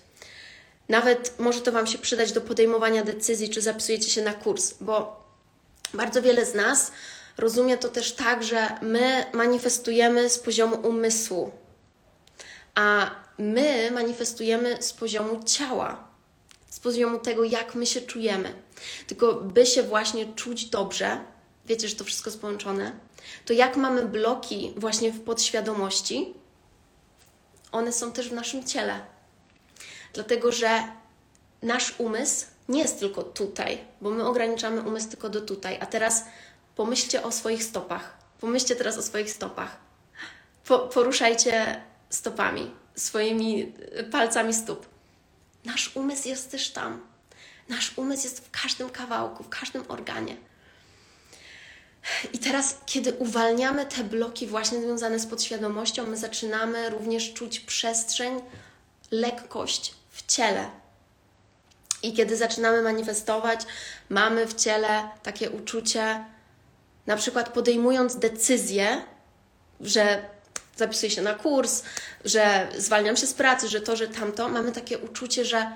Nawet 0.90 1.40
może 1.40 1.62
to 1.62 1.72
Wam 1.72 1.88
się 1.88 1.98
przydać 1.98 2.32
do 2.32 2.42
podejmowania 2.42 3.04
decyzji, 3.04 3.50
czy 3.50 3.62
zapisujecie 3.62 4.10
się 4.10 4.22
na 4.22 4.34
kurs, 4.34 4.74
bo 4.82 5.26
bardzo 5.94 6.22
wiele 6.22 6.46
z 6.46 6.54
nas 6.54 6.92
rozumie 7.38 7.78
to 7.78 7.90
też 7.90 8.14
tak, 8.14 8.44
że 8.44 8.68
my 8.82 9.26
manifestujemy 9.34 10.30
z 10.30 10.40
poziomu 10.40 10.76
umysłu, 10.88 11.52
a 12.76 13.12
my 13.38 13.92
manifestujemy 13.92 14.78
z 14.82 14.94
poziomu 14.94 15.44
ciała, 15.44 16.08
z 16.70 16.80
poziomu 16.80 17.20
tego, 17.20 17.44
jak 17.44 17.76
my 17.76 17.86
się 17.86 18.02
czujemy. 18.02 18.54
Tylko 19.08 19.34
by 19.34 19.66
się 19.66 19.84
właśnie 19.84 20.26
czuć 20.34 20.66
dobrze, 20.66 21.20
wiecie, 21.66 21.88
że 21.88 21.96
to 21.96 22.04
wszystko 22.04 22.30
jest 22.30 22.42
połączone, 22.42 22.92
to 23.46 23.54
jak 23.54 23.78
mamy 23.78 24.06
bloki 24.06 24.74
właśnie 24.78 25.12
w 25.12 25.24
podświadomości, 25.24 26.34
one 27.72 27.94
są 27.94 28.12
też 28.12 28.30
w 28.30 28.34
naszym 28.34 28.64
ciele. 28.64 29.06
Dlatego, 30.14 30.52
że 30.52 30.84
nasz 31.62 31.96
umysł 31.98 32.46
nie 32.70 32.82
jest 32.82 33.00
tylko 33.00 33.24
tutaj, 33.24 33.78
bo 34.02 34.10
my 34.10 34.26
ograniczamy 34.26 34.82
umysł 34.82 35.10
tylko 35.10 35.30
do 35.30 35.42
tutaj. 35.42 35.78
A 35.82 35.86
teraz 35.86 36.26
pomyślcie 36.76 37.24
o 37.24 37.32
swoich 37.32 37.64
stopach. 37.64 38.18
Pomyślcie 38.40 38.76
teraz 38.76 38.98
o 38.98 39.02
swoich 39.02 39.32
stopach. 39.32 39.78
Po, 40.66 40.80
poruszajcie 40.80 41.82
stopami, 42.10 42.72
swoimi 42.96 43.74
palcami 44.12 44.54
stóp. 44.54 44.86
Nasz 45.66 45.96
umysł 45.96 46.28
jest 46.28 46.52
też 46.52 46.70
tam. 46.70 47.02
Nasz 47.70 47.98
umysł 47.98 48.24
jest 48.24 48.46
w 48.46 48.52
każdym 48.52 48.90
kawałku, 48.90 49.44
w 49.44 49.50
każdym 49.50 49.84
organie. 49.88 50.36
I 52.34 52.40
teraz, 52.40 52.78
kiedy 52.86 53.14
uwalniamy 53.14 53.86
te 53.86 54.04
bloki 54.04 54.48
właśnie 54.48 54.82
związane 54.82 55.20
z 55.20 55.26
podświadomością, 55.26 56.08
my 56.08 56.18
zaczynamy 56.18 56.90
również 56.90 57.34
czuć 57.34 57.60
przestrzeń, 57.60 58.42
lekkość 59.12 59.94
w 60.12 60.26
ciele. 60.26 60.70
I 62.04 62.14
kiedy 62.14 62.38
zaczynamy 62.38 62.82
manifestować, 62.82 63.60
mamy 64.10 64.46
w 64.46 64.54
ciele 64.54 65.10
takie 65.24 65.50
uczucie, 65.50 66.26
na 67.08 67.18
przykład 67.18 67.50
podejmując 67.50 68.16
decyzję, 68.16 69.02
że 69.82 70.26
zapisuję 70.76 71.12
się 71.12 71.22
na 71.22 71.34
kurs, 71.34 71.84
że 72.26 72.68
zwalniam 72.78 73.18
się 73.18 73.28
z 73.28 73.34
pracy, 73.34 73.68
że 73.68 73.82
to, 73.82 73.96
że 73.96 74.08
tamto, 74.08 74.50
mamy 74.50 74.72
takie 74.72 74.98
uczucie, 74.98 75.46
że 75.46 75.72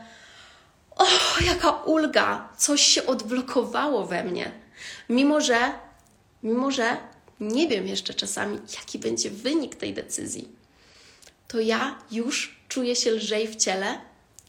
o, 0.96 1.06
jaka 1.46 1.72
ulga, 1.72 2.50
coś 2.58 2.82
się 2.82 3.06
odblokowało 3.06 4.06
we 4.06 4.24
mnie. 4.24 4.52
Mimo, 5.10 5.42
że 5.42 5.74
mimo 6.44 6.72
że 6.72 6.98
nie 7.40 7.68
wiem 7.68 7.88
jeszcze 7.88 8.14
czasami, 8.14 8.60
jaki 8.80 9.00
będzie 9.00 9.30
wynik 9.30 9.76
tej 9.76 9.94
decyzji, 9.94 10.48
to 11.48 11.60
ja 11.60 12.00
już 12.12 12.60
czuję 12.68 12.96
się 12.96 13.12
lżej 13.12 13.48
w 13.48 13.56
ciele, 13.56 14.02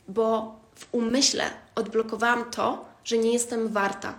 bo 0.09 0.61
w 0.75 0.87
umyśle 0.93 1.51
odblokowałam 1.75 2.51
to, 2.51 2.85
że 3.05 3.19
nie 3.19 3.33
jestem 3.33 3.69
warta. 3.69 4.19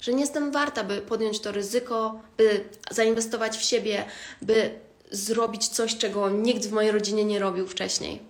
Że 0.00 0.12
nie 0.12 0.20
jestem 0.20 0.52
warta, 0.52 0.84
by 0.84 1.00
podjąć 1.00 1.40
to 1.40 1.52
ryzyko, 1.52 2.20
by 2.36 2.64
zainwestować 2.90 3.56
w 3.56 3.62
siebie, 3.62 4.04
by 4.42 4.78
zrobić 5.10 5.68
coś, 5.68 5.96
czego 5.96 6.30
nikt 6.30 6.66
w 6.66 6.72
mojej 6.72 6.92
rodzinie 6.92 7.24
nie 7.24 7.38
robił 7.38 7.68
wcześniej. 7.68 8.22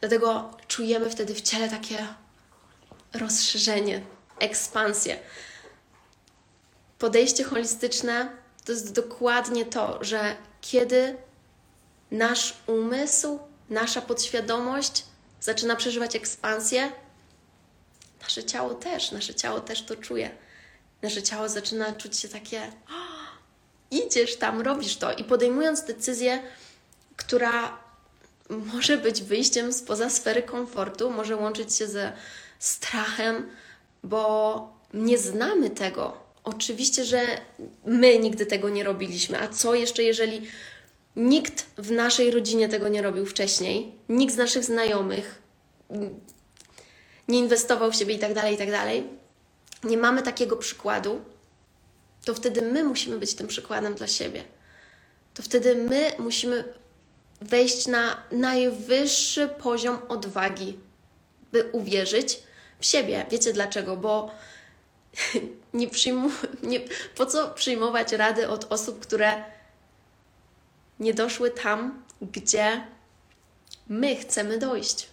Dlatego 0.00 0.50
czujemy 0.68 1.10
wtedy 1.10 1.34
w 1.34 1.40
ciele 1.40 1.68
takie 1.68 2.06
rozszerzenie, 3.12 4.02
ekspansję 4.38 5.18
podejście 7.02 7.44
holistyczne 7.44 8.28
to 8.64 8.72
jest 8.72 8.92
dokładnie 8.92 9.64
to, 9.64 10.04
że 10.04 10.36
kiedy 10.60 11.16
nasz 12.10 12.54
umysł, 12.66 13.38
nasza 13.70 14.02
podświadomość 14.02 15.04
zaczyna 15.40 15.76
przeżywać 15.76 16.16
ekspansję, 16.16 16.92
nasze 18.22 18.44
ciało 18.44 18.74
też, 18.74 19.12
nasze 19.12 19.34
ciało 19.34 19.60
też 19.60 19.82
to 19.82 19.96
czuje. 19.96 20.30
Nasze 21.02 21.22
ciało 21.22 21.48
zaczyna 21.48 21.92
czuć 21.92 22.16
się 22.16 22.28
takie, 22.28 22.72
idziesz 23.90 24.36
tam, 24.36 24.60
robisz 24.60 24.96
to. 24.96 25.12
I 25.12 25.24
podejmując 25.24 25.84
decyzję, 25.84 26.42
która 27.16 27.78
może 28.48 28.96
być 28.96 29.22
wyjściem 29.22 29.72
spoza 29.72 30.10
sfery 30.10 30.42
komfortu, 30.42 31.10
może 31.10 31.36
łączyć 31.36 31.74
się 31.74 31.86
ze 31.86 32.12
strachem, 32.58 33.50
bo 34.02 34.72
nie 34.94 35.18
znamy 35.18 35.70
tego. 35.70 36.21
Oczywiście, 36.44 37.04
że 37.04 37.20
my 37.84 38.18
nigdy 38.18 38.46
tego 38.46 38.68
nie 38.68 38.84
robiliśmy. 38.84 39.40
A 39.40 39.48
co 39.48 39.74
jeszcze, 39.74 40.02
jeżeli 40.02 40.46
nikt 41.16 41.66
w 41.78 41.90
naszej 41.90 42.30
rodzinie 42.30 42.68
tego 42.68 42.88
nie 42.88 43.02
robił 43.02 43.26
wcześniej, 43.26 43.92
nikt 44.08 44.34
z 44.34 44.36
naszych 44.36 44.64
znajomych 44.64 45.42
nie 47.28 47.38
inwestował 47.38 47.92
w 47.92 47.96
siebie 47.96 48.14
i 48.14 48.18
tak 48.18 48.34
dalej, 48.34 48.54
i 48.54 48.58
tak 48.58 48.70
dalej, 48.70 49.04
nie 49.84 49.96
mamy 49.96 50.22
takiego 50.22 50.56
przykładu, 50.56 51.20
to 52.24 52.34
wtedy 52.34 52.62
my 52.62 52.84
musimy 52.84 53.18
być 53.18 53.34
tym 53.34 53.46
przykładem 53.46 53.94
dla 53.94 54.06
siebie. 54.06 54.44
To 55.34 55.42
wtedy 55.42 55.74
my 55.74 56.12
musimy 56.18 56.64
wejść 57.40 57.86
na 57.86 58.22
najwyższy 58.32 59.48
poziom 59.48 59.98
odwagi, 60.08 60.78
by 61.52 61.64
uwierzyć 61.72 62.42
w 62.80 62.86
siebie. 62.86 63.26
Wiecie 63.30 63.52
dlaczego? 63.52 63.96
Bo 63.96 64.30
nie 65.74 65.88
nie, 66.62 66.80
po 67.16 67.26
co 67.26 67.50
przyjmować 67.50 68.12
rady 68.12 68.48
od 68.48 68.72
osób, 68.72 69.00
które 69.00 69.44
nie 71.00 71.14
doszły 71.14 71.50
tam, 71.50 72.04
gdzie 72.22 72.86
my 73.88 74.16
chcemy 74.16 74.58
dojść. 74.58 75.08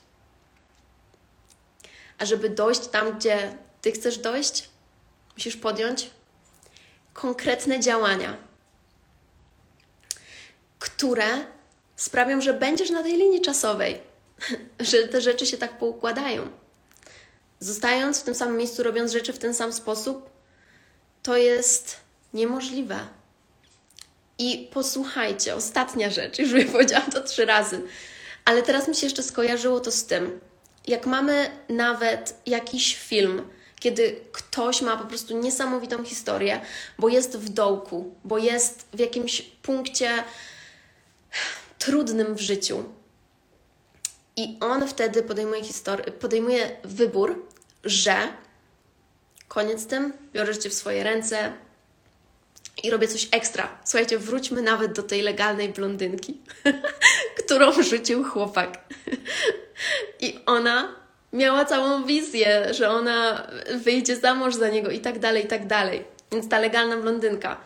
A 2.18 2.26
żeby 2.26 2.50
dojść 2.50 2.88
tam, 2.88 3.18
gdzie 3.18 3.58
ty 3.82 3.92
chcesz 3.92 4.18
dojść, 4.18 4.70
musisz 5.36 5.58
podjąć 5.58 6.10
konkretne 7.14 7.80
działania, 7.80 8.38
które 10.80 11.28
sprawią, 11.96 12.42
że 12.42 12.54
będziesz 12.54 12.90
na 12.90 13.04
tej 13.04 13.14
linii 13.14 13.42
czasowej, 13.42 14.02
że 14.80 15.08
te 15.08 15.22
rzeczy 15.22 15.46
się 15.46 15.58
tak 15.58 15.78
poukładają. 15.78 16.48
Zostając 17.60 18.20
w 18.20 18.24
tym 18.24 18.36
samym 18.36 18.58
miejscu, 18.58 18.84
robiąc 18.84 19.12
rzeczy 19.12 19.34
w 19.34 19.40
ten 19.40 19.54
sam 19.54 19.74
sposób, 19.74 20.30
to 21.30 21.38
jest 21.38 21.98
niemożliwe. 22.34 23.00
I 24.38 24.70
posłuchajcie, 24.74 25.56
ostatnia 25.56 26.10
rzecz, 26.10 26.40
już 26.40 26.66
powiedziałam 26.72 27.12
to 27.12 27.24
trzy 27.24 27.46
razy, 27.46 27.82
ale 28.46 28.64
teraz 28.64 28.88
mi 28.88 28.96
się 28.96 29.06
jeszcze 29.06 29.24
skojarzyło 29.24 29.80
to 29.80 29.92
z 29.92 30.06
tym, 30.06 30.40
jak 30.88 31.06
mamy 31.06 31.52
nawet 31.70 32.42
jakiś 32.46 32.96
film, 32.96 33.42
kiedy 33.80 34.22
ktoś 34.32 34.82
ma 34.82 34.98
po 34.98 35.06
prostu 35.06 35.38
niesamowitą 35.38 36.04
historię, 36.04 36.62
bo 37.00 37.10
jest 37.10 37.38
w 37.38 37.50
dołku, 37.50 38.16
bo 38.24 38.38
jest 38.38 38.88
w 38.94 39.00
jakimś 39.00 39.42
punkcie 39.42 40.24
trudnym 41.80 42.36
w 42.36 42.42
życiu. 42.42 42.84
I 44.36 44.58
on 44.60 44.88
wtedy 44.88 45.24
podejmuje, 45.24 45.62
podejmuje 46.20 46.78
wybór, 46.84 47.46
że 47.84 48.28
koniec 49.50 49.82
z 49.82 49.88
tym, 49.88 50.14
biorę 50.34 50.54
życie 50.54 50.70
w 50.70 50.74
swoje 50.74 51.04
ręce 51.04 51.54
i 52.84 52.90
robię 52.90 53.08
coś 53.08 53.28
ekstra. 53.32 53.80
Słuchajcie, 53.84 54.18
wróćmy 54.18 54.62
nawet 54.62 54.92
do 54.92 55.04
tej 55.04 55.22
legalnej 55.22 55.70
blondynki, 55.70 56.38
którą 57.46 57.84
rzucił 57.84 58.24
chłopak. 58.24 58.80
I 60.20 60.40
ona 60.46 60.96
miała 61.34 61.66
całą 61.66 62.06
wizję, 62.06 62.74
że 62.74 62.90
ona 62.90 63.48
wyjdzie 63.76 64.16
za 64.16 64.36
mąż 64.36 64.56
za 64.56 64.70
niego 64.70 64.92
i 64.92 65.00
tak 65.00 65.20
dalej, 65.20 65.46
i 65.46 65.48
tak 65.48 65.68
dalej. 65.68 66.06
Więc 66.32 66.50
ta 66.50 66.60
legalna 66.60 66.98
blondynka. 66.98 67.58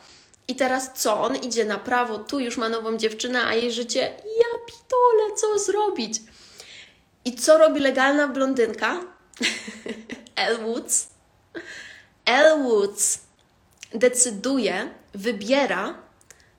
I 0.47 0.55
teraz 0.55 0.91
co? 0.95 1.21
On 1.21 1.35
idzie 1.35 1.65
na 1.65 1.77
prawo, 1.77 2.19
tu 2.19 2.39
już 2.39 2.57
ma 2.57 2.69
nową 2.69 2.97
dziewczynę, 2.97 3.45
a 3.45 3.53
jej 3.53 3.71
życie, 3.71 3.99
ja 4.39 4.59
pitole, 4.67 5.35
co 5.35 5.59
zrobić? 5.59 6.21
I 7.25 7.35
co 7.35 7.57
robi 7.57 7.79
legalna 7.79 8.27
blondynka? 8.27 8.99
Elle 10.35 10.57
Woods. 10.57 11.12
Elle 12.25 12.57
Woods 12.57 13.19
decyduje, 13.93 14.89
wybiera, 15.13 15.97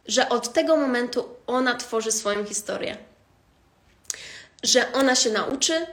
że 0.06 0.28
od 0.28 0.52
tego 0.52 0.76
momentu 0.76 1.28
ona 1.46 1.74
tworzy 1.74 2.12
swoją 2.12 2.44
historię. 2.44 2.96
Że 4.62 4.92
ona 4.92 5.14
się 5.14 5.30
nauczy, 5.30 5.86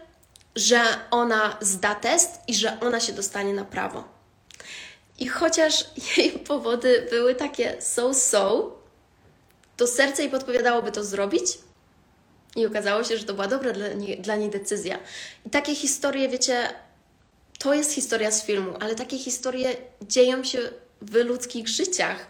że 0.56 0.82
ona 1.12 1.58
zda 1.62 1.96
test 1.96 2.40
i 2.48 2.56
że 2.56 2.80
ona 2.80 3.00
się 3.00 3.14
dostanie 3.14 3.54
na 3.54 3.66
prawo. 3.66 4.04
I 5.20 5.28
chociaż 5.28 5.86
jej 6.18 6.32
powody 6.32 7.08
były 7.10 7.36
takie 7.36 7.82
so-so, 7.82 8.72
to 9.78 9.88
serce 9.88 10.22
jej 10.22 10.32
podpowiadałoby 10.32 10.92
to 10.92 11.04
zrobić. 11.04 11.44
I 12.56 12.66
okazało 12.66 13.04
się, 13.04 13.18
że 13.18 13.24
to 13.24 13.34
była 13.34 13.48
dobra 13.48 13.74
dla 13.74 13.88
niej, 13.88 14.22
dla 14.22 14.36
niej 14.36 14.50
decyzja. 14.50 15.00
I 15.46 15.50
takie 15.50 15.76
historie, 15.76 16.30
wiecie, 16.30 16.70
to 17.62 17.74
jest 17.74 17.92
historia 17.92 18.32
z 18.32 18.46
filmu, 18.46 18.74
ale 18.80 18.96
takie 18.96 19.18
historie 19.18 19.76
dzieją 20.02 20.44
się 20.44 20.60
w 21.02 21.16
ludzkich 21.16 21.68
życiach. 21.68 22.28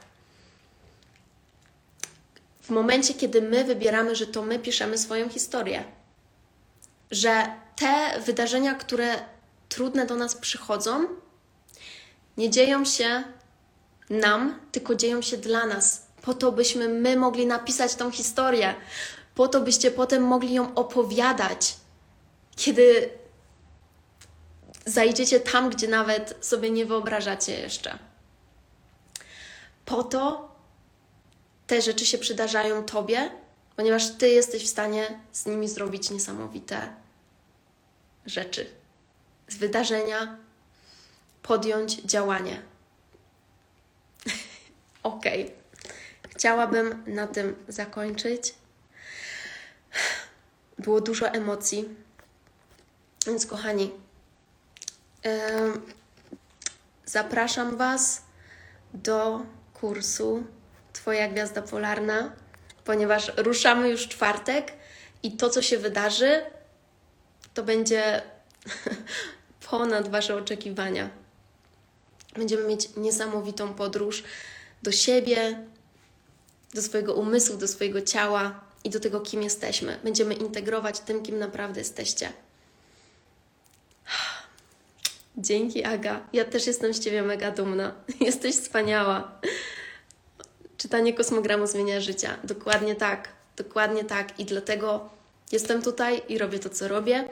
W 2.62 2.70
momencie, 2.70 3.14
kiedy 3.14 3.42
my 3.42 3.64
wybieramy, 3.64 4.16
że 4.16 4.28
to 4.28 4.42
my 4.42 4.60
piszemy 4.60 4.98
swoją 4.98 5.30
historię, 5.30 5.84
że 7.12 7.46
te 7.76 8.20
wydarzenia, 8.26 8.76
które 8.76 9.16
trudne 9.70 10.06
do 10.06 10.16
nas 10.16 10.36
przychodzą, 10.36 11.06
nie 12.38 12.50
dzieją 12.50 12.86
się 12.86 13.24
nam, 14.10 14.60
tylko 14.72 14.96
dzieją 14.96 15.22
się 15.22 15.38
dla 15.38 15.66
nas, 15.66 16.08
po 16.22 16.34
to, 16.34 16.52
byśmy 16.52 16.88
my 16.90 17.18
mogli 17.18 17.46
napisać 17.46 17.96
tą 17.96 18.12
historię, 18.12 18.76
po 19.36 19.48
to, 19.48 19.62
byście 19.62 19.92
potem 19.92 20.24
mogli 20.24 20.54
ją 20.54 20.76
opowiadać, 20.76 21.76
kiedy 22.56 23.21
zajdziecie 24.86 25.40
tam, 25.40 25.70
gdzie 25.70 25.88
nawet 25.88 26.36
sobie 26.42 26.72
nie 26.72 26.86
wyobrażacie 26.86 27.60
jeszcze. 27.60 28.00
Po 29.86 30.04
to 30.04 30.52
te 31.68 31.82
rzeczy 31.82 32.06
się 32.06 32.18
przydarzają 32.18 32.84
Tobie, 32.84 33.32
ponieważ 33.76 34.12
Ty 34.18 34.30
jesteś 34.30 34.64
w 34.64 34.70
stanie 34.70 35.20
z 35.32 35.46
nimi 35.46 35.70
zrobić 35.70 36.10
niesamowite 36.10 36.94
rzeczy. 38.26 38.70
Z 39.48 39.58
wydarzenia 39.58 40.38
podjąć 41.44 42.02
działanie. 42.02 42.62
ok. 45.04 45.26
Chciałabym 46.30 47.04
na 47.08 47.28
tym 47.28 47.56
zakończyć. 47.68 48.54
Było 50.80 51.02
dużo 51.02 51.28
emocji. 51.28 51.90
Więc, 53.28 53.46
kochani, 53.46 53.92
zapraszam 57.06 57.78
Was 57.78 58.22
do 58.94 59.46
kursu 59.74 60.44
Twoja 60.94 61.28
gwiazda 61.28 61.62
polarna, 61.62 62.32
ponieważ 62.86 63.32
ruszamy 63.38 63.90
już 63.90 64.08
czwartek 64.08 64.74
i 65.24 65.32
to, 65.32 65.50
co 65.50 65.62
się 65.62 65.78
wydarzy, 65.78 66.42
to 67.54 67.64
będzie 67.64 68.22
ponad 69.70 70.10
Wasze 70.10 70.36
oczekiwania. 70.36 71.10
Będziemy 72.36 72.68
mieć 72.68 72.96
niesamowitą 72.96 73.74
podróż 73.74 74.24
do 74.84 74.92
siebie, 74.92 75.68
do 76.74 76.82
swojego 76.82 77.14
umysłu, 77.14 77.58
do 77.58 77.68
swojego 77.68 78.02
ciała 78.02 78.62
i 78.84 78.90
do 78.90 79.00
tego, 79.00 79.22
kim 79.22 79.44
jesteśmy. 79.44 80.00
Będziemy 80.04 80.34
integrować 80.34 81.00
tym, 81.00 81.24
kim 81.24 81.40
naprawdę 81.40 81.80
jesteście. 81.80 82.34
Dzięki, 85.38 85.84
Aga. 85.84 86.22
Ja 86.34 86.46
też 86.46 86.68
jestem 86.68 86.94
z 86.94 87.00
Ciebie 87.00 87.24
mega 87.24 87.52
dumna. 87.52 87.96
Jesteś 88.20 88.56
wspaniała. 88.56 89.40
Czytanie 90.78 91.14
kosmogramu 91.14 91.68
zmienia 91.68 92.02
życia. 92.02 92.38
Dokładnie 92.44 92.96
tak. 92.96 93.30
Dokładnie 93.58 94.04
tak. 94.04 94.40
I 94.40 94.46
dlatego 94.46 95.10
jestem 95.52 95.82
tutaj 95.82 96.22
i 96.30 96.38
robię 96.38 96.60
to, 96.60 96.70
co 96.70 96.88
robię. 96.88 97.30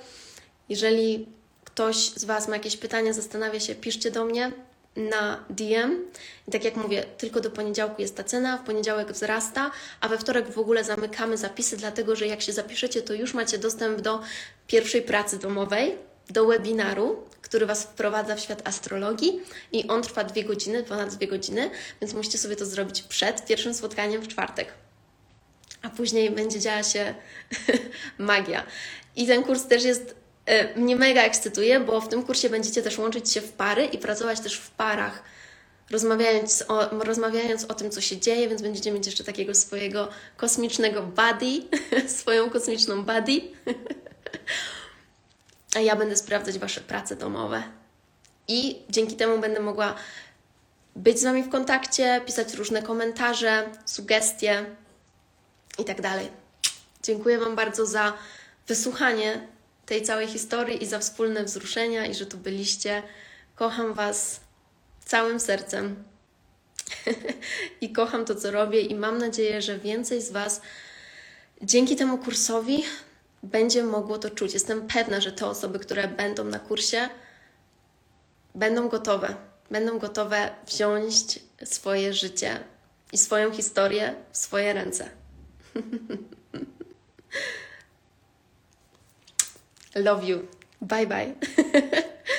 Jeżeli 0.69 1.27
ktoś 1.63 1.95
z 1.95 2.25
Was 2.25 2.47
ma 2.47 2.55
jakieś 2.55 2.77
pytania, 2.77 3.13
zastanawia 3.13 3.59
się, 3.59 3.75
piszcie 3.75 4.11
do 4.11 4.25
mnie 4.25 4.51
na 4.95 5.43
DM. 5.49 6.05
I 6.47 6.51
tak 6.51 6.63
jak 6.63 6.75
mówię, 6.75 7.05
tylko 7.17 7.41
do 7.41 7.51
poniedziałku 7.51 8.01
jest 8.01 8.15
ta 8.15 8.23
cena, 8.23 8.57
w 8.57 8.63
poniedziałek 8.63 9.11
wzrasta, 9.11 9.71
a 10.01 10.07
we 10.07 10.17
wtorek 10.17 10.51
w 10.51 10.57
ogóle 10.59 10.83
zamykamy 10.83 11.37
zapisy, 11.37 11.77
dlatego 11.77 12.15
że 12.15 12.27
jak 12.27 12.41
się 12.41 12.53
zapiszecie, 12.53 13.01
to 13.01 13.13
już 13.13 13.33
macie 13.33 13.57
dostęp 13.57 14.01
do 14.01 14.21
pierwszej 14.67 15.01
pracy 15.01 15.39
domowej, 15.39 15.95
do 16.29 16.45
webinaru, 16.45 17.23
który 17.41 17.65
Was 17.65 17.83
wprowadza 17.83 18.35
w 18.35 18.39
świat 18.39 18.67
astrologii 18.67 19.41
i 19.71 19.87
on 19.87 20.01
trwa 20.01 20.23
dwie 20.23 20.43
godziny, 20.43 20.83
ponad 20.83 21.15
dwie 21.15 21.27
godziny, 21.27 21.69
więc 22.01 22.13
musicie 22.13 22.37
sobie 22.37 22.55
to 22.55 22.65
zrobić 22.65 23.01
przed 23.01 23.45
pierwszym 23.45 23.73
spotkaniem 23.73 24.21
w 24.21 24.27
czwartek. 24.27 24.67
A 25.81 25.89
później 25.89 26.31
będzie 26.31 26.59
działa 26.59 26.83
się 26.83 27.15
magia. 28.17 28.63
I 29.15 29.27
ten 29.27 29.43
kurs 29.43 29.65
też 29.65 29.83
jest 29.83 30.15
e, 30.45 30.79
mnie 30.79 30.95
mega 30.95 31.21
ekscytuje, 31.21 31.79
bo 31.79 32.01
w 32.01 32.07
tym 32.07 32.23
kursie 32.23 32.49
będziecie 32.49 32.81
też 32.81 32.97
łączyć 32.97 33.31
się 33.31 33.41
w 33.41 33.51
pary 33.51 33.85
i 33.85 33.97
pracować 33.97 34.39
też 34.39 34.57
w 34.57 34.71
parach 34.71 35.23
rozmawiając 35.91 36.63
o, 36.67 37.03
rozmawiając 37.03 37.63
o 37.65 37.73
tym, 37.73 37.91
co 37.91 38.01
się 38.01 38.17
dzieje, 38.17 38.49
więc 38.49 38.61
będziecie 38.61 38.91
mieć 38.91 39.05
jeszcze 39.05 39.23
takiego 39.23 39.55
swojego 39.55 40.09
kosmicznego 40.37 41.01
buddy, 41.01 41.61
swoją 42.19 42.49
kosmiczną 42.49 43.03
buddy. 43.03 43.41
A 45.75 45.79
ja 45.79 45.95
będę 45.95 46.15
sprawdzać 46.15 46.59
Wasze 46.59 46.81
prace 46.81 47.15
domowe. 47.15 47.63
I 48.47 48.81
dzięki 48.89 49.15
temu 49.15 49.39
będę 49.39 49.59
mogła 49.59 49.95
być 50.95 51.19
z 51.19 51.23
Wami 51.23 51.43
w 51.43 51.49
kontakcie, 51.49 52.21
pisać 52.25 52.53
różne 52.53 52.81
komentarze, 52.81 53.69
sugestie 53.85 54.65
i 55.77 55.85
tak. 55.85 55.97
Dziękuję 57.03 57.39
Wam 57.39 57.55
bardzo 57.55 57.85
za 57.85 58.13
wysłuchanie 58.67 59.47
tej 59.85 60.01
całej 60.01 60.27
historii 60.27 60.83
i 60.83 60.85
za 60.85 60.99
wspólne 60.99 61.43
wzruszenia 61.43 62.05
i 62.05 62.15
że 62.15 62.25
tu 62.25 62.37
byliście. 62.37 63.03
Kocham 63.55 63.93
Was 63.93 64.39
całym 65.05 65.39
sercem 65.39 66.03
i 67.81 67.91
kocham 67.91 68.25
to, 68.25 68.35
co 68.35 68.51
robię 68.51 68.81
i 68.81 68.95
mam 68.95 69.17
nadzieję, 69.17 69.61
że 69.61 69.79
więcej 69.79 70.21
z 70.21 70.31
Was 70.31 70.61
dzięki 71.61 71.95
temu 71.95 72.17
kursowi 72.17 72.83
będzie 73.43 73.83
mogło 73.83 74.17
to 74.17 74.29
czuć. 74.29 74.53
Jestem 74.53 74.87
pewna, 74.87 75.21
że 75.21 75.31
te 75.31 75.45
osoby, 75.45 75.79
które 75.79 76.07
będą 76.07 76.43
na 76.43 76.59
kursie, 76.59 77.09
będą 78.55 78.89
gotowe. 78.89 79.35
Będą 79.71 79.99
gotowe 79.99 80.49
wziąć 80.67 81.39
swoje 81.63 82.13
życie 82.13 82.63
i 83.11 83.17
swoją 83.17 83.51
historię 83.51 84.15
w 84.31 84.37
swoje 84.37 84.73
ręce. 84.73 85.09
Love 89.95 90.25
you. 90.25 90.47
Bye 90.81 91.07
bye. 91.07 91.33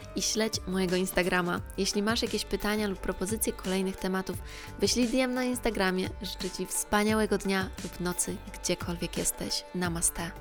i 0.15 0.21
śledź 0.21 0.53
mojego 0.67 0.95
Instagrama. 0.95 1.61
Jeśli 1.77 2.03
masz 2.03 2.21
jakieś 2.21 2.45
pytania 2.45 2.87
lub 2.87 2.99
propozycje 2.99 3.53
kolejnych 3.53 3.95
tematów, 3.95 4.37
wyślij 4.79 5.07
DM 5.07 5.33
na 5.33 5.43
Instagramie. 5.43 6.09
Życzę 6.21 6.49
Ci 6.57 6.65
wspaniałego 6.65 7.37
dnia 7.37 7.69
lub 7.83 7.99
nocy, 7.99 8.35
gdziekolwiek 8.53 9.17
jesteś. 9.17 9.63
Namaste. 9.75 10.31